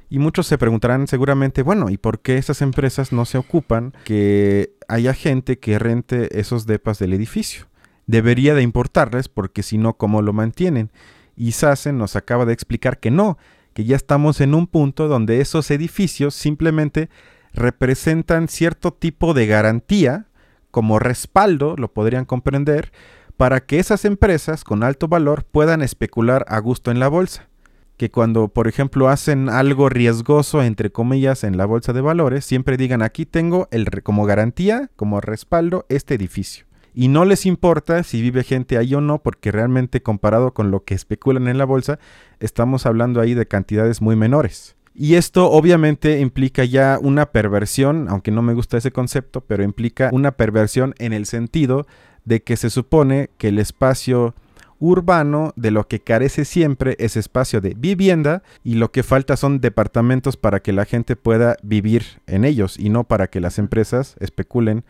Y 0.10 0.18
muchos 0.18 0.48
se 0.48 0.58
preguntarán 0.58 1.08
seguramente, 1.08 1.62
bueno, 1.62 1.90
¿y 1.90 1.98
por 1.98 2.20
qué 2.20 2.38
esas 2.38 2.62
empresas 2.62 3.12
no 3.12 3.26
se 3.26 3.38
ocupan 3.38 3.94
que 4.06 4.74
haya 4.88 5.14
gente 5.14 5.60
que 5.60 5.78
rente 5.78 6.40
esos 6.40 6.66
depas 6.66 6.98
del 6.98 7.14
edificio? 7.14 7.68
Debería 8.08 8.56
de 8.56 8.64
importarles 8.64 9.30
porque 9.30 9.62
si 9.62 9.78
no, 9.78 9.94
¿cómo 9.94 10.24
lo 10.24 10.34
mantienen? 10.34 10.90
Y 11.36 11.52
Sassen 11.52 12.00
nos 12.00 12.16
acaba 12.16 12.46
de 12.46 12.54
explicar 12.54 13.00
que 13.00 13.12
no, 13.12 13.38
que 13.74 13.86
ya 13.86 13.96
estamos 13.96 14.42
en 14.42 14.56
un 14.56 14.66
punto 14.66 15.08
donde 15.08 15.42
esos 15.42 15.70
edificios 15.70 16.34
simplemente 16.34 17.10
representan 17.54 18.48
cierto 18.48 18.94
tipo 18.94 19.36
de 19.36 19.46
garantía 19.46 20.26
como 20.72 21.00
respaldo, 21.00 21.76
lo 21.78 21.92
podrían 21.94 22.26
comprender, 22.26 22.92
para 23.40 23.62
que 23.62 23.80
esas 23.80 24.04
empresas 24.04 24.66
con 24.66 24.84
alto 24.84 25.08
valor 25.08 25.46
puedan 25.50 25.82
especular 25.82 26.44
a 26.50 26.60
gusto 26.60 26.92
en 26.92 27.00
la 27.00 27.08
bolsa. 27.08 27.48
Que 27.96 28.12
cuando, 28.12 28.50
por 28.50 28.68
ejemplo, 28.68 29.08
hacen 29.08 29.48
algo 29.48 29.88
riesgoso, 29.88 30.62
entre 30.62 30.92
comillas, 30.92 31.46
en 31.46 31.56
la 31.56 31.66
bolsa 31.66 31.94
de 31.94 32.02
valores, 32.02 32.44
siempre 32.44 32.76
digan 32.76 33.02
aquí 33.02 33.26
tengo 33.26 33.70
el, 33.72 33.90
como 34.04 34.26
garantía, 34.26 34.92
como 34.98 35.22
respaldo, 35.22 35.86
este 35.88 36.16
edificio 36.16 36.66
y 36.94 37.08
no 37.08 37.24
les 37.24 37.46
importa 37.46 38.04
si 38.04 38.22
vive 38.22 38.44
gente 38.44 38.78
ahí 38.78 38.94
o 38.94 39.00
no, 39.00 39.20
porque 39.20 39.54
realmente 39.54 40.02
comparado 40.02 40.54
con 40.54 40.70
lo 40.70 40.84
que 40.84 40.96
especulan 40.96 41.48
en 41.48 41.58
la 41.58 41.64
bolsa, 41.64 41.98
estamos 42.42 42.86
hablando 42.86 43.22
ahí 43.22 43.36
de 43.36 43.48
cantidades 43.48 44.02
muy 44.02 44.18
menores. 44.18 44.76
Y 44.94 45.16
esto 45.16 45.50
obviamente 45.50 46.20
implica 46.20 46.66
ya 46.66 47.00
una 47.02 47.28
perversión, 47.28 48.08
aunque 48.10 48.32
no 48.32 48.42
me 48.42 48.54
gusta 48.54 48.78
ese 48.78 48.92
concepto, 48.92 49.40
pero 49.40 49.64
implica 49.64 50.10
una 50.12 50.32
perversión 50.32 50.94
en 50.98 51.14
el 51.14 51.26
sentido 51.26 51.88
de 52.26 52.42
que 52.42 52.58
se 52.58 52.70
supone 52.70 53.30
que 53.38 53.50
el 53.50 53.60
espacio 53.60 54.36
urbano 54.80 55.52
de 55.56 55.72
lo 55.72 55.88
que 55.88 56.00
carece 56.00 56.46
siempre 56.46 56.96
es 57.00 57.18
espacio 57.18 57.62
de 57.62 57.76
vivienda 57.78 58.44
y 58.64 58.76
lo 58.76 58.92
que 58.92 59.04
falta 59.04 59.36
son 59.36 59.60
departamentos 59.60 60.38
para 60.38 60.62
que 60.62 60.74
la 60.74 60.86
gente 60.86 61.16
pueda 61.16 61.58
vivir 61.62 62.22
en 62.28 62.46
ellos 62.46 62.80
y 62.80 62.90
no 62.90 63.04
para 63.04 63.28
que 63.28 63.42
las 63.42 63.60
empresas 63.60 64.16
especulen 64.20 64.84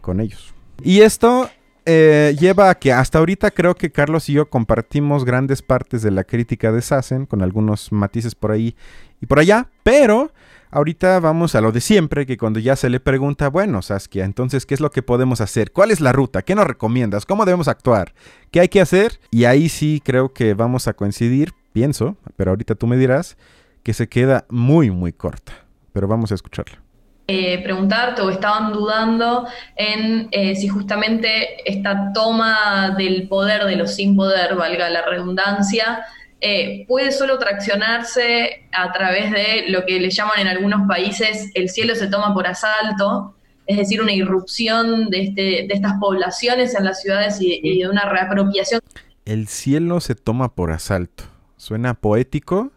con 0.00 0.20
ellos. 0.20 0.52
Y 0.82 1.00
esto 1.00 1.48
eh, 1.84 2.36
lleva 2.38 2.70
a 2.70 2.74
que 2.74 2.92
hasta 2.92 3.18
ahorita 3.18 3.52
creo 3.52 3.76
que 3.76 3.92
Carlos 3.92 4.28
y 4.28 4.32
yo 4.32 4.50
compartimos 4.50 5.24
grandes 5.24 5.62
partes 5.62 6.02
de 6.02 6.10
la 6.10 6.24
crítica 6.24 6.72
de 6.72 6.82
Sassen, 6.82 7.26
con 7.26 7.42
algunos 7.42 7.92
matices 7.92 8.34
por 8.34 8.50
ahí 8.50 8.74
y 9.20 9.26
por 9.26 9.38
allá, 9.38 9.68
pero 9.84 10.32
ahorita 10.70 11.20
vamos 11.20 11.54
a 11.54 11.60
lo 11.60 11.72
de 11.72 11.80
siempre, 11.80 12.26
que 12.26 12.36
cuando 12.36 12.60
ya 12.60 12.76
se 12.76 12.90
le 12.90 13.00
pregunta, 13.00 13.48
bueno, 13.48 13.82
Saskia, 13.82 14.24
entonces, 14.24 14.66
¿qué 14.66 14.74
es 14.74 14.80
lo 14.80 14.90
que 14.90 15.02
podemos 15.02 15.40
hacer? 15.40 15.72
¿Cuál 15.72 15.90
es 15.90 16.00
la 16.00 16.12
ruta? 16.12 16.42
¿Qué 16.42 16.54
nos 16.54 16.66
recomiendas? 16.66 17.26
¿Cómo 17.26 17.44
debemos 17.44 17.68
actuar? 17.68 18.14
¿Qué 18.50 18.60
hay 18.60 18.68
que 18.68 18.80
hacer? 18.80 19.20
Y 19.30 19.44
ahí 19.44 19.68
sí 19.68 20.02
creo 20.04 20.32
que 20.32 20.54
vamos 20.54 20.88
a 20.88 20.94
coincidir, 20.94 21.52
pienso, 21.72 22.16
pero 22.36 22.50
ahorita 22.50 22.74
tú 22.74 22.86
me 22.86 22.96
dirás, 22.96 23.36
que 23.82 23.92
se 23.92 24.08
queda 24.08 24.46
muy, 24.48 24.90
muy 24.90 25.12
corta. 25.12 25.52
Pero 25.92 26.08
vamos 26.08 26.32
a 26.32 26.34
escucharla. 26.34 26.86
Eh, 27.28 27.60
preguntarte 27.64 28.22
o 28.22 28.30
estaban 28.30 28.72
dudando 28.72 29.48
en 29.74 30.28
eh, 30.30 30.54
si 30.54 30.68
justamente 30.68 31.68
esta 31.68 32.12
toma 32.12 32.94
del 32.96 33.26
poder 33.26 33.64
de 33.64 33.74
los 33.74 33.96
sin 33.96 34.14
poder, 34.14 34.54
valga 34.54 34.88
la 34.90 35.02
redundancia, 35.02 36.04
eh, 36.40 36.84
puede 36.86 37.12
solo 37.12 37.38
traccionarse 37.38 38.68
a 38.72 38.92
través 38.92 39.30
de 39.30 39.64
lo 39.68 39.84
que 39.86 39.98
le 40.00 40.10
llaman 40.10 40.40
en 40.40 40.48
algunos 40.48 40.86
países 40.86 41.50
el 41.54 41.68
cielo 41.70 41.94
se 41.94 42.08
toma 42.08 42.34
por 42.34 42.46
asalto, 42.46 43.34
es 43.66 43.78
decir, 43.78 44.00
una 44.00 44.12
irrupción 44.12 45.08
de, 45.10 45.22
este, 45.22 45.42
de 45.42 45.68
estas 45.70 45.94
poblaciones 45.98 46.74
en 46.74 46.84
las 46.84 47.00
ciudades 47.00 47.38
y 47.40 47.78
de 47.78 47.88
una 47.88 48.04
reapropiación. 48.08 48.80
El 49.24 49.48
cielo 49.48 50.00
se 50.00 50.14
toma 50.14 50.54
por 50.54 50.70
asalto. 50.70 51.24
Suena 51.56 51.94
poético, 51.94 52.70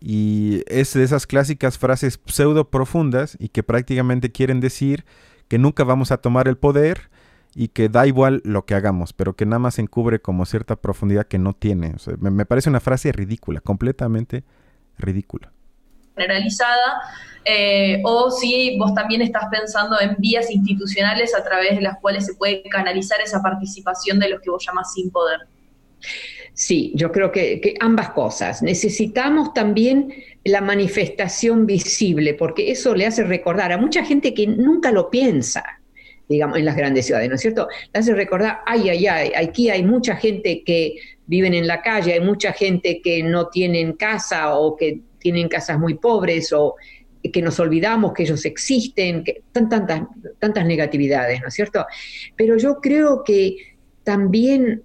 y 0.00 0.62
es 0.66 0.94
de 0.94 1.04
esas 1.04 1.26
clásicas 1.26 1.78
frases 1.78 2.18
pseudo 2.26 2.70
profundas 2.70 3.36
y 3.38 3.48
que 3.48 3.62
prácticamente 3.62 4.32
quieren 4.32 4.60
decir 4.60 5.04
que 5.48 5.58
nunca 5.58 5.84
vamos 5.84 6.10
a 6.10 6.16
tomar 6.16 6.48
el 6.48 6.56
poder 6.56 7.10
y 7.54 7.68
que 7.68 7.88
da 7.88 8.06
igual 8.06 8.42
lo 8.44 8.64
que 8.64 8.74
hagamos, 8.74 9.12
pero 9.12 9.34
que 9.34 9.46
nada 9.46 9.58
más 9.58 9.78
encubre 9.78 10.20
como 10.20 10.46
cierta 10.46 10.76
profundidad 10.76 11.26
que 11.26 11.38
no 11.38 11.54
tiene. 11.54 11.94
me, 12.18 12.46
parece 12.46 12.70
una 12.70 12.80
frase 12.80 13.12
ridícula, 13.12 13.60
completamente 13.60 14.44
ridícula. 14.98 15.52
Generalizada, 16.16 17.02
eh, 17.44 18.02
o 18.04 18.30
si 18.30 18.78
vos 18.78 18.94
también 18.94 19.22
estás 19.22 19.44
pensando 19.50 20.00
en 20.00 20.16
vías 20.18 20.50
institucionales 20.50 21.34
a 21.34 21.42
través 21.42 21.76
de 21.76 21.80
las 21.80 21.98
cuales 21.98 22.26
se 22.26 22.34
puede 22.34 22.62
canalizar 22.64 23.20
esa 23.20 23.42
participación 23.42 24.18
de 24.18 24.28
los 24.28 24.40
que 24.40 24.50
vos 24.50 24.64
llamas 24.64 24.92
sin 24.92 25.10
poder. 25.10 25.40
Sí, 26.52 26.92
yo 26.94 27.10
creo 27.10 27.32
que, 27.32 27.74
ambas 27.80 28.10
cosas. 28.10 28.62
Necesitamos 28.62 29.54
también 29.54 30.12
la 30.44 30.60
manifestación 30.60 31.66
visible, 31.66 32.34
porque 32.34 32.70
eso 32.70 32.94
le 32.94 33.06
hace 33.06 33.24
recordar 33.24 33.72
a 33.72 33.78
mucha 33.78 34.04
gente 34.04 34.34
que 34.34 34.46
nunca 34.46 34.92
lo 34.92 35.10
piensa, 35.10 35.79
digamos, 36.30 36.58
en 36.58 36.64
las 36.64 36.76
grandes 36.76 37.06
ciudades, 37.06 37.28
¿no 37.28 37.34
es 37.34 37.40
cierto? 37.40 37.66
Le 37.92 37.98
hace 37.98 38.14
recordar, 38.14 38.60
ay, 38.64 38.88
ay, 38.88 39.06
ay, 39.08 39.32
aquí 39.36 39.68
hay 39.68 39.82
mucha 39.82 40.14
gente 40.14 40.62
que 40.64 40.94
viven 41.26 41.54
en 41.54 41.66
la 41.66 41.82
calle, 41.82 42.12
hay 42.12 42.20
mucha 42.20 42.52
gente 42.52 43.02
que 43.02 43.24
no 43.24 43.48
tienen 43.48 43.94
casa 43.94 44.54
o 44.54 44.76
que 44.76 45.00
tienen 45.18 45.48
casas 45.48 45.80
muy 45.80 45.94
pobres 45.94 46.52
o 46.52 46.76
que 47.32 47.42
nos 47.42 47.58
olvidamos 47.58 48.12
que 48.12 48.22
ellos 48.22 48.44
existen, 48.44 49.24
que 49.24 49.42
tantas, 49.50 49.82
tantas 50.38 50.64
negatividades, 50.64 51.40
¿no 51.40 51.48
es 51.48 51.54
cierto? 51.54 51.84
Pero 52.36 52.56
yo 52.56 52.80
creo 52.80 53.24
que 53.24 53.56
también 54.04 54.84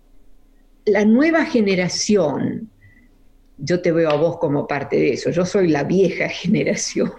la 0.85 1.05
nueva 1.05 1.45
generación, 1.45 2.71
yo 3.59 3.81
te 3.81 3.91
veo 3.91 4.09
a 4.09 4.17
vos 4.17 4.39
como 4.39 4.65
parte 4.65 4.97
de 4.97 5.13
eso, 5.13 5.29
yo 5.29 5.45
soy 5.45 5.67
la 5.67 5.83
vieja 5.83 6.27
generación, 6.29 7.11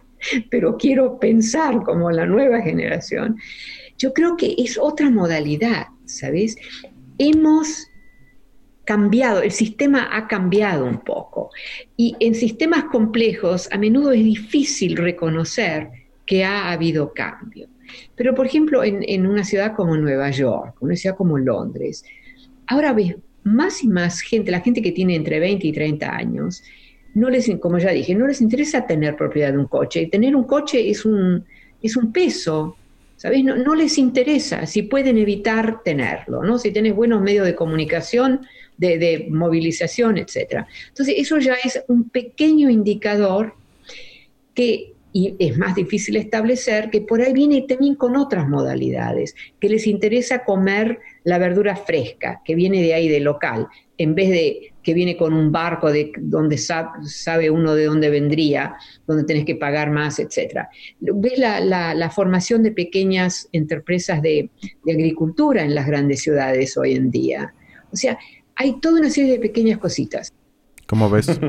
pero 0.50 0.76
quiero 0.76 1.20
pensar 1.20 1.85
como 1.85 2.10
la 2.10 2.27
nueva 2.27 2.60
generación. 2.60 3.37
Yo 3.99 4.13
creo 4.13 4.37
que 4.37 4.55
es 4.59 4.79
otra 4.79 5.11
modalidad, 5.11 5.87
¿sabes? 6.05 6.57
Hemos 7.19 7.88
cambiado, 8.85 9.42
el 9.42 9.51
sistema 9.51 10.09
ha 10.13 10.29
cambiado 10.29 10.85
un 10.87 11.01
poco. 11.01 11.51
Y 11.97 12.17
en 12.21 12.35
sistemas 12.35 12.85
complejos 12.85 13.69
a 13.73 13.79
menudo 13.79 14.13
es 14.13 14.25
difícil 14.25 14.97
reconocer 14.97 15.90
que 16.25 16.44
ha 16.44 16.71
habido 16.71 17.13
cambio. 17.13 17.69
Pero, 18.15 18.35
por 18.35 18.47
ejemplo, 18.47 18.83
en, 18.85 19.05
en 19.09 19.27
una 19.27 19.44
ciudad 19.44 19.75
como 19.75 19.97
Nueva 19.97 20.31
York, 20.31 20.77
una 20.81 20.97
ciudad 20.97 21.17
como 21.17 21.38
Londres, 21.38 22.05
ahora 22.67 22.92
ves 22.92 23.17
más 23.44 23.85
y 23.85 23.88
más 23.88 24.21
gente, 24.21 24.51
la 24.51 24.61
gente 24.61 24.83
que 24.83 24.92
tiene 24.92 25.15
entre 25.15 25.38
20 25.38 25.67
y 25.67 25.73
30 25.73 26.15
años, 26.15 26.63
no 27.15 27.31
les, 27.31 27.51
como 27.61 27.79
ya 27.79 27.90
dije, 27.90 28.15
no 28.15 28.27
les 28.27 28.40
interesa 28.40 28.87
tener 28.87 29.17
propiedad 29.17 29.53
de 29.53 29.59
un 29.59 29.67
coche. 29.67 30.07
Tener 30.07 30.37
un 30.37 30.44
coche 30.44 30.90
es 30.90 31.05
un, 31.07 31.44
es 31.81 31.97
un 31.97 32.13
peso 32.13 32.77
¿Sabes? 33.17 33.42
No, 33.44 33.75
les 33.75 33.96
interesa 33.96 34.67
si 34.67 34.83
pueden 34.83 35.17
evitar 35.17 35.83
tenerlo, 35.83 36.42
¿no? 36.42 36.58
Si 36.58 36.71
tenés 36.71 36.94
buenos 36.94 37.23
medios 37.23 37.46
de 37.46 37.54
comunicación, 37.54 38.46
de, 38.77 38.98
de 38.98 39.27
movilización, 39.31 40.19
etc. 40.19 40.67
Entonces, 40.88 41.14
eso 41.17 41.38
ya 41.38 41.54
es 41.54 41.83
un 41.88 42.10
pequeño 42.10 42.69
indicador 42.69 43.54
que 44.52 44.92
y 45.17 45.35
es 45.38 45.56
más 45.56 45.75
difícil 45.75 46.17
establecer 46.17 46.90
que 46.90 47.00
por 47.00 47.23
ahí 47.23 47.33
viene 47.33 47.62
también 47.62 47.94
con 47.94 48.17
otras 48.17 48.46
modalidades, 48.46 49.35
que 49.58 49.71
les 49.71 49.87
interesa 49.87 50.44
comer 50.44 50.98
la 51.27 51.38
verdura 51.38 51.74
fresca, 51.74 52.40
que 52.44 52.54
viene 52.54 52.81
de 52.81 52.94
ahí, 52.94 53.08
de 53.08 53.18
local, 53.18 53.66
en 53.98 54.14
vez 54.14 54.31
de 54.31 54.72
que 54.81 54.94
viene 54.94 55.16
con 55.16 55.33
un 55.33 55.50
barco 55.50 55.90
de 55.90 56.12
donde 56.18 56.56
sabe 56.56 57.50
uno 57.50 57.74
de 57.74 57.87
dónde 57.87 58.10
vendría, 58.10 58.77
donde 59.08 59.24
tenés 59.24 59.44
que 59.44 59.56
pagar 59.56 59.90
más, 59.90 60.20
etc. 60.20 60.68
Ves 61.00 61.37
la, 61.37 62.10
formación 62.14 62.62
de 62.62 62.70
pequeñas 62.70 63.48
empresas 63.50 64.22
de, 64.22 64.50
de 64.85 64.92
agricultura 64.92 65.64
en 65.64 65.74
las 65.74 65.88
grandes 65.88 66.22
ciudades 66.22 66.77
hoy 66.77 66.94
en 66.94 67.10
día. 67.10 67.52
O 67.90 67.96
sea, 67.96 68.16
hay 68.54 68.79
toda 68.79 69.00
una 69.00 69.10
serie 69.10 69.33
de 69.33 69.40
pequeñas 69.40 69.79
cositas. 69.79 70.33
¿Cómo 70.87 71.10
ves? 71.10 71.29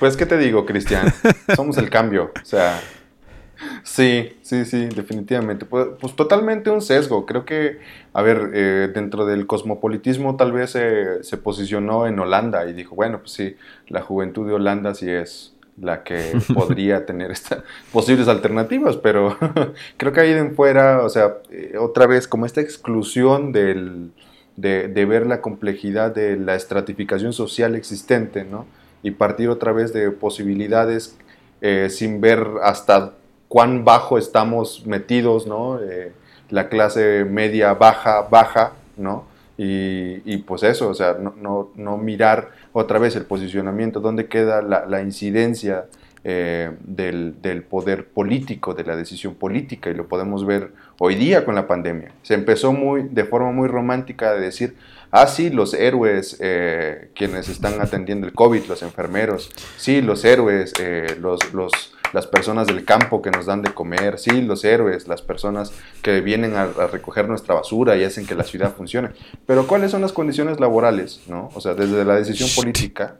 Pues, 0.00 0.16
¿qué 0.16 0.26
te 0.26 0.36
digo, 0.36 0.66
Cristian? 0.66 1.06
Somos 1.54 1.78
el 1.78 1.88
cambio. 1.88 2.32
O 2.42 2.44
sea, 2.44 2.80
sí, 3.82 4.36
sí, 4.42 4.64
sí, 4.64 4.86
definitivamente. 4.86 5.64
Pues, 5.64 5.88
pues 6.00 6.14
totalmente 6.14 6.70
un 6.70 6.82
sesgo. 6.82 7.26
Creo 7.26 7.44
que, 7.44 7.78
a 8.12 8.22
ver, 8.22 8.50
eh, 8.54 8.90
dentro 8.94 9.26
del 9.26 9.46
cosmopolitismo 9.46 10.36
tal 10.36 10.52
vez 10.52 10.70
se 10.70 11.36
posicionó 11.36 12.06
en 12.06 12.18
Holanda 12.18 12.66
y 12.66 12.72
dijo, 12.72 12.94
bueno, 12.94 13.18
pues 13.18 13.32
sí, 13.32 13.56
la 13.88 14.02
juventud 14.02 14.46
de 14.46 14.54
Holanda 14.54 14.94
sí 14.94 15.10
es 15.10 15.54
la 15.80 16.02
que 16.02 16.32
podría 16.54 17.04
tener 17.04 17.30
estas 17.30 17.62
posibles 17.92 18.28
alternativas, 18.28 18.96
pero 18.96 19.36
creo 19.96 20.12
que 20.12 20.20
ahí 20.20 20.32
en 20.32 20.54
fuera, 20.54 21.02
o 21.02 21.08
sea, 21.08 21.36
eh, 21.50 21.74
otra 21.78 22.06
vez 22.06 22.26
como 22.26 22.46
esta 22.46 22.60
exclusión 22.60 23.52
del, 23.52 24.12
de, 24.56 24.88
de, 24.88 25.04
ver 25.04 25.26
la 25.26 25.42
complejidad 25.42 26.14
de 26.14 26.36
la 26.36 26.54
estratificación 26.54 27.34
social 27.34 27.74
existente, 27.74 28.44
¿no? 28.44 28.64
y 29.06 29.12
partir 29.12 29.48
otra 29.50 29.70
vez 29.70 29.92
de 29.92 30.10
posibilidades 30.10 31.16
eh, 31.60 31.88
sin 31.90 32.20
ver 32.20 32.44
hasta 32.62 33.12
cuán 33.56 33.86
bajo 33.86 34.18
estamos 34.18 34.84
metidos, 34.84 35.46
¿no? 35.46 35.80
Eh, 35.80 36.12
la 36.50 36.68
clase 36.68 37.24
media 37.24 37.72
baja, 37.72 38.20
baja, 38.30 38.74
¿no? 38.98 39.24
Y, 39.56 40.36
pues 40.46 40.62
eso, 40.62 40.90
o 40.90 40.94
sea, 40.94 41.16
no, 41.18 41.96
mirar 41.96 42.50
otra 42.74 42.98
vez 42.98 43.16
el 43.16 43.24
posicionamiento, 43.24 44.00
dónde 44.00 44.26
queda 44.26 44.60
la, 44.60 45.00
incidencia 45.00 45.86
eh, 46.22 46.70
del, 46.80 47.40
del, 47.40 47.62
poder 47.62 48.08
político, 48.08 48.74
de 48.74 48.84
la 48.84 48.94
decisión 48.94 49.34
política, 49.34 49.88
y 49.88 49.94
lo 49.94 50.06
podemos 50.06 50.44
ver 50.44 50.72
hoy 50.98 51.14
día 51.14 51.46
con 51.46 51.54
la 51.54 51.66
pandemia. 51.66 52.10
Se 52.24 52.34
empezó 52.34 52.74
muy, 52.74 53.04
de 53.04 53.24
forma 53.24 53.52
muy 53.52 53.68
romántica 53.68 54.34
de 54.34 54.40
decir, 54.40 54.76
Ah, 55.10 55.26
sí, 55.26 55.50
los 55.50 55.74
héroes, 55.74 56.36
eh, 56.40 57.10
quienes 57.14 57.48
están 57.48 57.80
atendiendo 57.80 58.26
el 58.26 58.32
COVID, 58.32 58.66
los 58.66 58.82
enfermeros. 58.82 59.50
Sí, 59.76 60.02
los 60.02 60.24
héroes, 60.24 60.72
eh, 60.80 61.16
los, 61.20 61.52
los, 61.52 61.94
las 62.12 62.26
personas 62.26 62.66
del 62.66 62.84
campo 62.84 63.22
que 63.22 63.30
nos 63.30 63.46
dan 63.46 63.62
de 63.62 63.72
comer. 63.72 64.18
Sí, 64.18 64.42
los 64.42 64.64
héroes, 64.64 65.08
las 65.08 65.22
personas 65.22 65.72
que 66.02 66.20
vienen 66.20 66.54
a, 66.56 66.66
recoger 66.90 67.28
nuestra 67.28 67.54
basura 67.54 67.96
y 67.96 68.04
hacen 68.04 68.26
que 68.26 68.34
la 68.34 68.44
ciudad 68.44 68.74
funcione. 68.74 69.10
Pero 69.46 69.66
¿cuáles 69.66 69.90
son 69.90 70.02
las 70.02 70.12
condiciones 70.12 70.60
laborales? 70.60 71.20
¿no? 71.28 71.50
O 71.54 71.60
sea, 71.60 71.74
desde 71.74 72.04
la 72.04 72.16
decisión 72.16 72.48
política, 72.54 73.16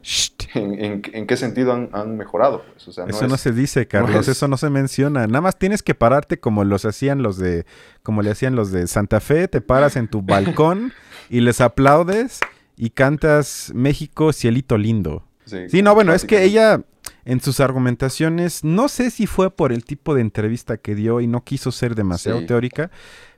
¿en, 0.55 1.03
qué 1.03 1.37
sentido 1.37 1.73
han, 1.73 2.17
mejorado? 2.17 2.65
Pues? 2.73 2.99
eso 2.99 3.29
no 3.29 3.37
se 3.37 3.53
dice, 3.53 3.87
Carlos, 3.87 4.29
eso 4.29 4.49
no 4.49 4.57
se 4.57 4.71
menciona. 4.71 5.27
Nada 5.27 5.41
más 5.41 5.59
tienes 5.59 5.83
que 5.83 5.95
pararte 5.95 6.39
como 6.39 6.65
los 6.65 6.85
hacían 6.85 7.23
los 7.23 7.39
de, 7.39 7.67
como 8.03 8.23
le 8.23 8.31
hacían 8.31 8.57
los 8.57 8.71
de 8.73 8.87
Santa 8.87 9.21
Fe, 9.21 9.49
te 9.49 9.61
paras 9.61 9.97
en 9.97 10.09
tu 10.09 10.23
balcón 10.23 10.93
y 11.31 11.41
les 11.41 11.61
aplaudes 11.61 12.41
y 12.77 12.91
cantas 12.91 13.73
México, 13.75 14.33
cielito 14.33 14.79
lindo. 14.79 15.25
Sí, 15.45 15.81
no, 15.81 15.95
bueno, 15.95 16.13
es 16.13 16.25
que 16.25 16.43
ella 16.43 16.83
en 17.25 17.41
sus 17.41 17.61
argumentaciones, 17.61 18.65
no 18.65 18.89
sé 18.89 19.11
si 19.11 19.27
fue 19.27 19.51
por 19.51 19.73
el 19.73 19.85
tipo 19.85 20.15
de 20.15 20.21
entrevista 20.21 20.77
que 20.77 20.95
dio 20.95 21.21
y 21.21 21.27
no 21.27 21.45
quiso 21.45 21.71
ser 21.71 21.95
demasiado 21.95 22.45
teórica, 22.47 22.91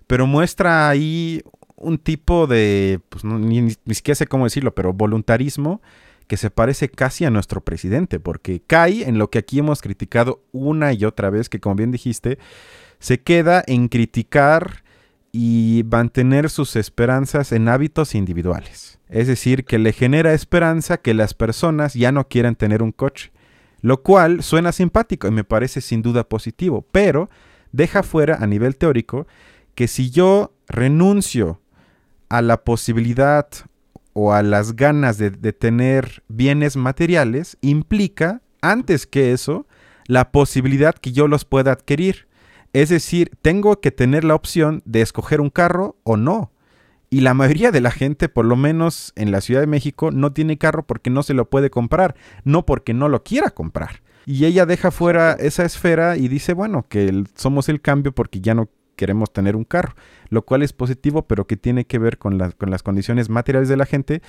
pero 0.06 0.26
muestra 0.26 0.88
ahí 0.88 1.42
un 1.76 1.98
tipo 1.98 2.46
de, 2.46 3.00
pues 3.08 3.24
ni, 3.24 3.60
ni, 3.60 3.94
siquiera 3.94 4.16
sé 4.16 4.26
cómo 4.26 4.44
decirlo, 4.44 4.74
pero 4.74 4.92
voluntarismo 4.92 5.80
que 6.26 6.36
se 6.36 6.50
parece 6.50 6.90
casi 6.90 7.24
a 7.24 7.30
nuestro 7.30 7.62
presidente, 7.62 8.20
porque 8.20 8.60
cae 8.66 9.08
en 9.08 9.18
lo 9.18 9.30
que 9.30 9.38
aquí 9.38 9.58
hemos 9.58 9.80
criticado 9.80 10.42
una 10.52 10.92
y 10.92 11.04
otra 11.04 11.30
vez, 11.30 11.48
que 11.48 11.60
como 11.60 11.74
bien 11.74 11.90
dijiste, 11.90 12.38
se 12.98 13.20
queda 13.20 13.62
en 13.66 13.88
criticar 13.88 14.82
y 15.40 15.84
mantener 15.84 16.50
sus 16.50 16.74
esperanzas 16.74 17.52
en 17.52 17.68
hábitos 17.68 18.16
individuales. 18.16 18.98
Es 19.08 19.28
decir, 19.28 19.64
que 19.64 19.78
le 19.78 19.92
genera 19.92 20.32
esperanza 20.32 20.96
que 20.96 21.14
las 21.14 21.32
personas 21.32 21.94
ya 21.94 22.10
no 22.10 22.26
quieran 22.26 22.56
tener 22.56 22.82
un 22.82 22.90
coche, 22.90 23.30
lo 23.80 24.02
cual 24.02 24.42
suena 24.42 24.72
simpático 24.72 25.28
y 25.28 25.30
me 25.30 25.44
parece 25.44 25.80
sin 25.80 26.02
duda 26.02 26.24
positivo, 26.24 26.84
pero 26.90 27.30
deja 27.70 28.02
fuera 28.02 28.38
a 28.40 28.48
nivel 28.48 28.76
teórico 28.76 29.28
que 29.76 29.86
si 29.86 30.10
yo 30.10 30.56
renuncio 30.66 31.60
a 32.28 32.42
la 32.42 32.64
posibilidad 32.64 33.46
o 34.14 34.32
a 34.32 34.42
las 34.42 34.74
ganas 34.74 35.18
de, 35.18 35.30
de 35.30 35.52
tener 35.52 36.24
bienes 36.26 36.76
materiales, 36.76 37.58
implica, 37.60 38.42
antes 38.60 39.06
que 39.06 39.30
eso, 39.32 39.68
la 40.08 40.32
posibilidad 40.32 40.96
que 40.96 41.12
yo 41.12 41.28
los 41.28 41.44
pueda 41.44 41.70
adquirir. 41.70 42.27
Es 42.72 42.88
decir, 42.88 43.30
tengo 43.42 43.80
que 43.80 43.90
tener 43.90 44.24
la 44.24 44.34
opción 44.34 44.82
de 44.84 45.00
escoger 45.00 45.40
un 45.40 45.50
carro 45.50 45.96
o 46.04 46.16
no. 46.16 46.52
Y 47.10 47.20
la 47.20 47.32
mayoría 47.32 47.70
de 47.70 47.80
la 47.80 47.90
gente, 47.90 48.28
por 48.28 48.44
lo 48.44 48.56
menos 48.56 49.12
en 49.16 49.30
la 49.30 49.40
Ciudad 49.40 49.60
de 49.60 49.66
México, 49.66 50.10
no 50.10 50.32
tiene 50.32 50.58
carro 50.58 50.86
porque 50.86 51.08
no 51.08 51.22
se 51.22 51.32
lo 51.32 51.48
puede 51.48 51.70
comprar, 51.70 52.14
no 52.44 52.66
porque 52.66 52.92
no 52.92 53.08
lo 53.08 53.24
quiera 53.24 53.50
comprar. 53.50 54.02
Y 54.26 54.44
ella 54.44 54.66
deja 54.66 54.90
fuera 54.90 55.32
esa 55.32 55.64
esfera 55.64 56.18
y 56.18 56.28
dice, 56.28 56.52
bueno, 56.52 56.84
que 56.86 57.24
somos 57.34 57.70
el 57.70 57.80
cambio 57.80 58.12
porque 58.12 58.42
ya 58.42 58.54
no 58.54 58.68
queremos 58.94 59.32
tener 59.32 59.56
un 59.56 59.64
carro, 59.64 59.94
lo 60.28 60.44
cual 60.44 60.62
es 60.62 60.74
positivo, 60.74 61.26
pero 61.26 61.46
que 61.46 61.56
tiene 61.56 61.86
que 61.86 61.98
ver 61.98 62.18
con, 62.18 62.38
con 62.58 62.70
las 62.70 62.82
condiciones 62.82 63.30
materiales 63.30 63.70
de 63.70 63.78
la 63.78 63.86
gente 63.86 64.20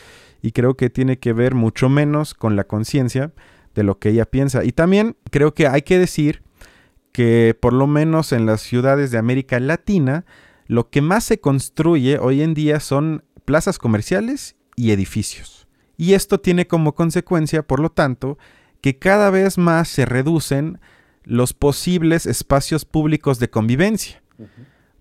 y 0.41 0.53
creo 0.53 0.75
que 0.77 0.89
tiene 0.89 1.19
que 1.19 1.33
ver 1.33 1.55
mucho 1.55 1.89
menos 1.89 2.33
con 2.33 2.55
la 2.55 2.63
conciencia 2.63 3.33
de 3.75 3.83
lo 3.83 3.99
que 3.99 4.09
ella 4.09 4.25
piensa. 4.25 4.63
Y 4.63 4.71
también 4.71 5.17
creo 5.31 5.53
que 5.53 5.67
hay 5.67 5.81
que 5.81 5.99
decir 5.99 6.43
que 7.11 7.57
por 7.59 7.73
lo 7.73 7.87
menos 7.87 8.31
en 8.31 8.45
las 8.45 8.61
ciudades 8.61 9.11
de 9.11 9.17
América 9.17 9.59
Latina, 9.59 10.25
lo 10.67 10.89
que 10.89 11.01
más 11.01 11.23
se 11.23 11.39
construye 11.39 12.19
hoy 12.19 12.41
en 12.41 12.53
día 12.53 12.79
son 12.79 13.23
plazas 13.45 13.79
comerciales 13.79 14.55
y 14.75 14.91
edificios. 14.91 15.67
Y 15.97 16.13
esto 16.13 16.39
tiene 16.39 16.67
como 16.67 16.95
consecuencia, 16.95 17.63
por 17.63 17.79
lo 17.79 17.89
tanto, 17.89 18.37
que 18.81 18.97
cada 18.97 19.29
vez 19.31 19.57
más 19.57 19.89
se 19.89 20.05
reducen 20.05 20.79
los 21.23 21.53
posibles 21.53 22.25
espacios 22.25 22.85
públicos 22.85 23.39
de 23.39 23.49
convivencia. 23.49 24.21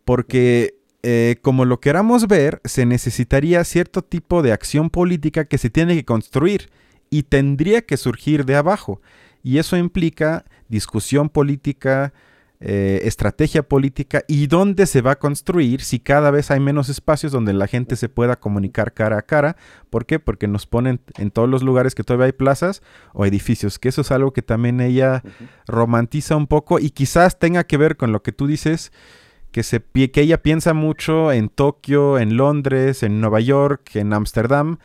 Porque, 0.04 0.74
eh, 1.02 1.36
como 1.42 1.64
lo 1.64 1.80
queramos 1.80 2.26
ver, 2.26 2.60
se 2.64 2.86
necesitaría 2.86 3.62
cierto 3.64 4.02
tipo 4.02 4.42
de 4.42 4.52
acción 4.52 4.90
política 4.90 5.44
que 5.44 5.58
se 5.58 5.70
tiene 5.70 5.94
que 5.94 6.04
construir 6.04 6.70
y 7.10 7.24
tendría 7.24 7.82
que 7.82 7.96
surgir 7.96 8.44
de 8.44 8.56
abajo. 8.56 9.00
Y 9.42 9.58
eso 9.58 9.76
implica 9.76 10.44
discusión 10.68 11.28
política, 11.28 12.12
eh, 12.60 13.02
estrategia 13.04 13.62
política 13.62 14.24
y 14.26 14.48
dónde 14.48 14.86
se 14.86 15.00
va 15.00 15.12
a 15.12 15.18
construir 15.20 15.80
si 15.80 16.00
cada 16.00 16.32
vez 16.32 16.50
hay 16.50 16.58
menos 16.58 16.88
espacios 16.88 17.30
donde 17.30 17.52
la 17.52 17.68
gente 17.68 17.94
se 17.94 18.08
pueda 18.08 18.34
comunicar 18.34 18.94
cara 18.94 19.18
a 19.18 19.22
cara. 19.22 19.56
¿Por 19.90 20.06
qué? 20.06 20.18
Porque 20.18 20.48
nos 20.48 20.66
ponen 20.66 21.00
en 21.18 21.30
todos 21.30 21.48
los 21.48 21.62
lugares 21.62 21.94
que 21.94 22.02
todavía 22.02 22.26
hay 22.26 22.32
plazas 22.32 22.82
o 23.12 23.24
edificios, 23.24 23.78
que 23.78 23.88
eso 23.88 24.00
es 24.00 24.10
algo 24.10 24.32
que 24.32 24.42
también 24.42 24.80
ella 24.80 25.22
romantiza 25.68 26.34
un 26.34 26.48
poco 26.48 26.80
y 26.80 26.90
quizás 26.90 27.38
tenga 27.38 27.62
que 27.62 27.76
ver 27.76 27.96
con 27.96 28.10
lo 28.10 28.24
que 28.24 28.32
tú 28.32 28.48
dices. 28.48 28.90
Que, 29.52 29.62
se, 29.62 29.80
que 29.80 30.20
ella 30.20 30.42
piensa 30.42 30.74
mucho 30.74 31.32
en 31.32 31.48
Tokio, 31.48 32.18
en 32.18 32.36
Londres, 32.36 33.02
en 33.02 33.20
Nueva 33.20 33.40
York, 33.40 33.94
en 33.94 34.12
Ámsterdam, 34.12 34.78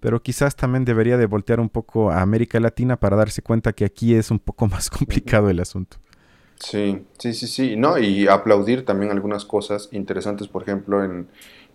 pero 0.00 0.22
quizás 0.22 0.56
también 0.56 0.84
debería 0.84 1.16
de 1.16 1.26
voltear 1.26 1.60
un 1.60 1.68
poco 1.68 2.10
a 2.10 2.22
América 2.22 2.60
Latina 2.60 2.96
para 2.98 3.16
darse 3.16 3.42
cuenta 3.42 3.72
que 3.72 3.84
aquí 3.84 4.14
es 4.14 4.30
un 4.30 4.38
poco 4.38 4.66
más 4.68 4.90
complicado 4.90 5.50
el 5.50 5.60
asunto. 5.60 5.98
Sí, 6.60 7.04
sí, 7.18 7.34
sí, 7.34 7.46
sí. 7.46 7.76
No, 7.76 7.98
y 7.98 8.26
aplaudir 8.26 8.84
también 8.84 9.12
algunas 9.12 9.44
cosas 9.44 9.88
interesantes, 9.92 10.48
por 10.48 10.62
ejemplo, 10.62 11.04
en 11.04 11.28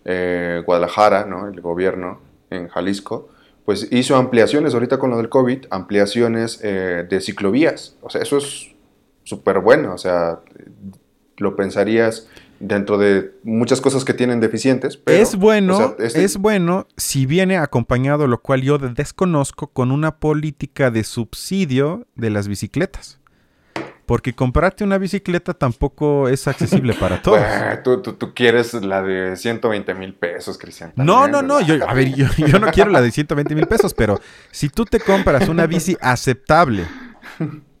eh, 0.04 0.62
Guadalajara, 0.66 1.24
¿no? 1.24 1.48
El 1.48 1.60
gobierno 1.60 2.20
en 2.50 2.68
Jalisco, 2.68 3.30
pues 3.64 3.88
hizo 3.90 4.16
ampliaciones, 4.16 4.74
ahorita 4.74 4.98
con 4.98 5.10
lo 5.10 5.16
del 5.16 5.30
COVID, 5.30 5.66
ampliaciones 5.70 6.60
eh, 6.62 7.06
de 7.08 7.20
ciclovías. 7.20 7.96
O 8.02 8.10
sea, 8.10 8.20
eso 8.20 8.36
es 8.36 8.74
súper 9.22 9.60
bueno, 9.60 9.94
o 9.94 9.98
sea, 9.98 10.40
lo 11.38 11.56
pensarías 11.56 12.28
dentro 12.66 12.98
de 12.98 13.32
muchas 13.42 13.80
cosas 13.80 14.04
que 14.04 14.14
tienen 14.14 14.40
deficientes. 14.40 14.96
Pero, 14.96 15.22
es 15.22 15.36
bueno, 15.36 15.96
es 15.98 16.36
bueno 16.38 16.86
si 16.96 17.26
viene 17.26 17.58
acompañado, 17.58 18.26
lo 18.26 18.40
cual 18.40 18.62
yo 18.62 18.78
desconozco, 18.78 19.68
con 19.68 19.90
una 19.90 20.16
política 20.16 20.90
de 20.90 21.04
subsidio 21.04 22.06
de 22.14 22.30
las 22.30 22.48
bicicletas. 22.48 23.20
Porque 24.06 24.34
comprarte 24.34 24.84
una 24.84 24.98
bicicleta 24.98 25.54
tampoco 25.54 26.28
es 26.28 26.46
accesible 26.46 26.92
para 27.00 27.22
todos. 27.22 27.40
tú, 27.82 28.00
tú, 28.02 28.34
quieres 28.34 28.74
la 28.74 29.02
de 29.02 29.36
120 29.36 29.94
mil 29.94 30.14
pesos, 30.14 30.58
Cristian. 30.58 30.92
No, 30.96 31.26
no, 31.26 31.40
no. 31.40 31.60
Yo, 31.62 31.76
a 31.88 31.94
ver, 31.94 32.14
yo, 32.14 32.26
yo, 32.36 32.58
no 32.58 32.70
quiero 32.70 32.90
la 32.90 33.00
de 33.00 33.10
120 33.10 33.54
mil 33.54 33.66
pesos, 33.66 33.94
pero 33.94 34.20
si 34.50 34.68
tú 34.68 34.84
te 34.84 35.00
compras 35.00 35.48
una 35.48 35.66
bici 35.66 35.96
aceptable 36.00 36.84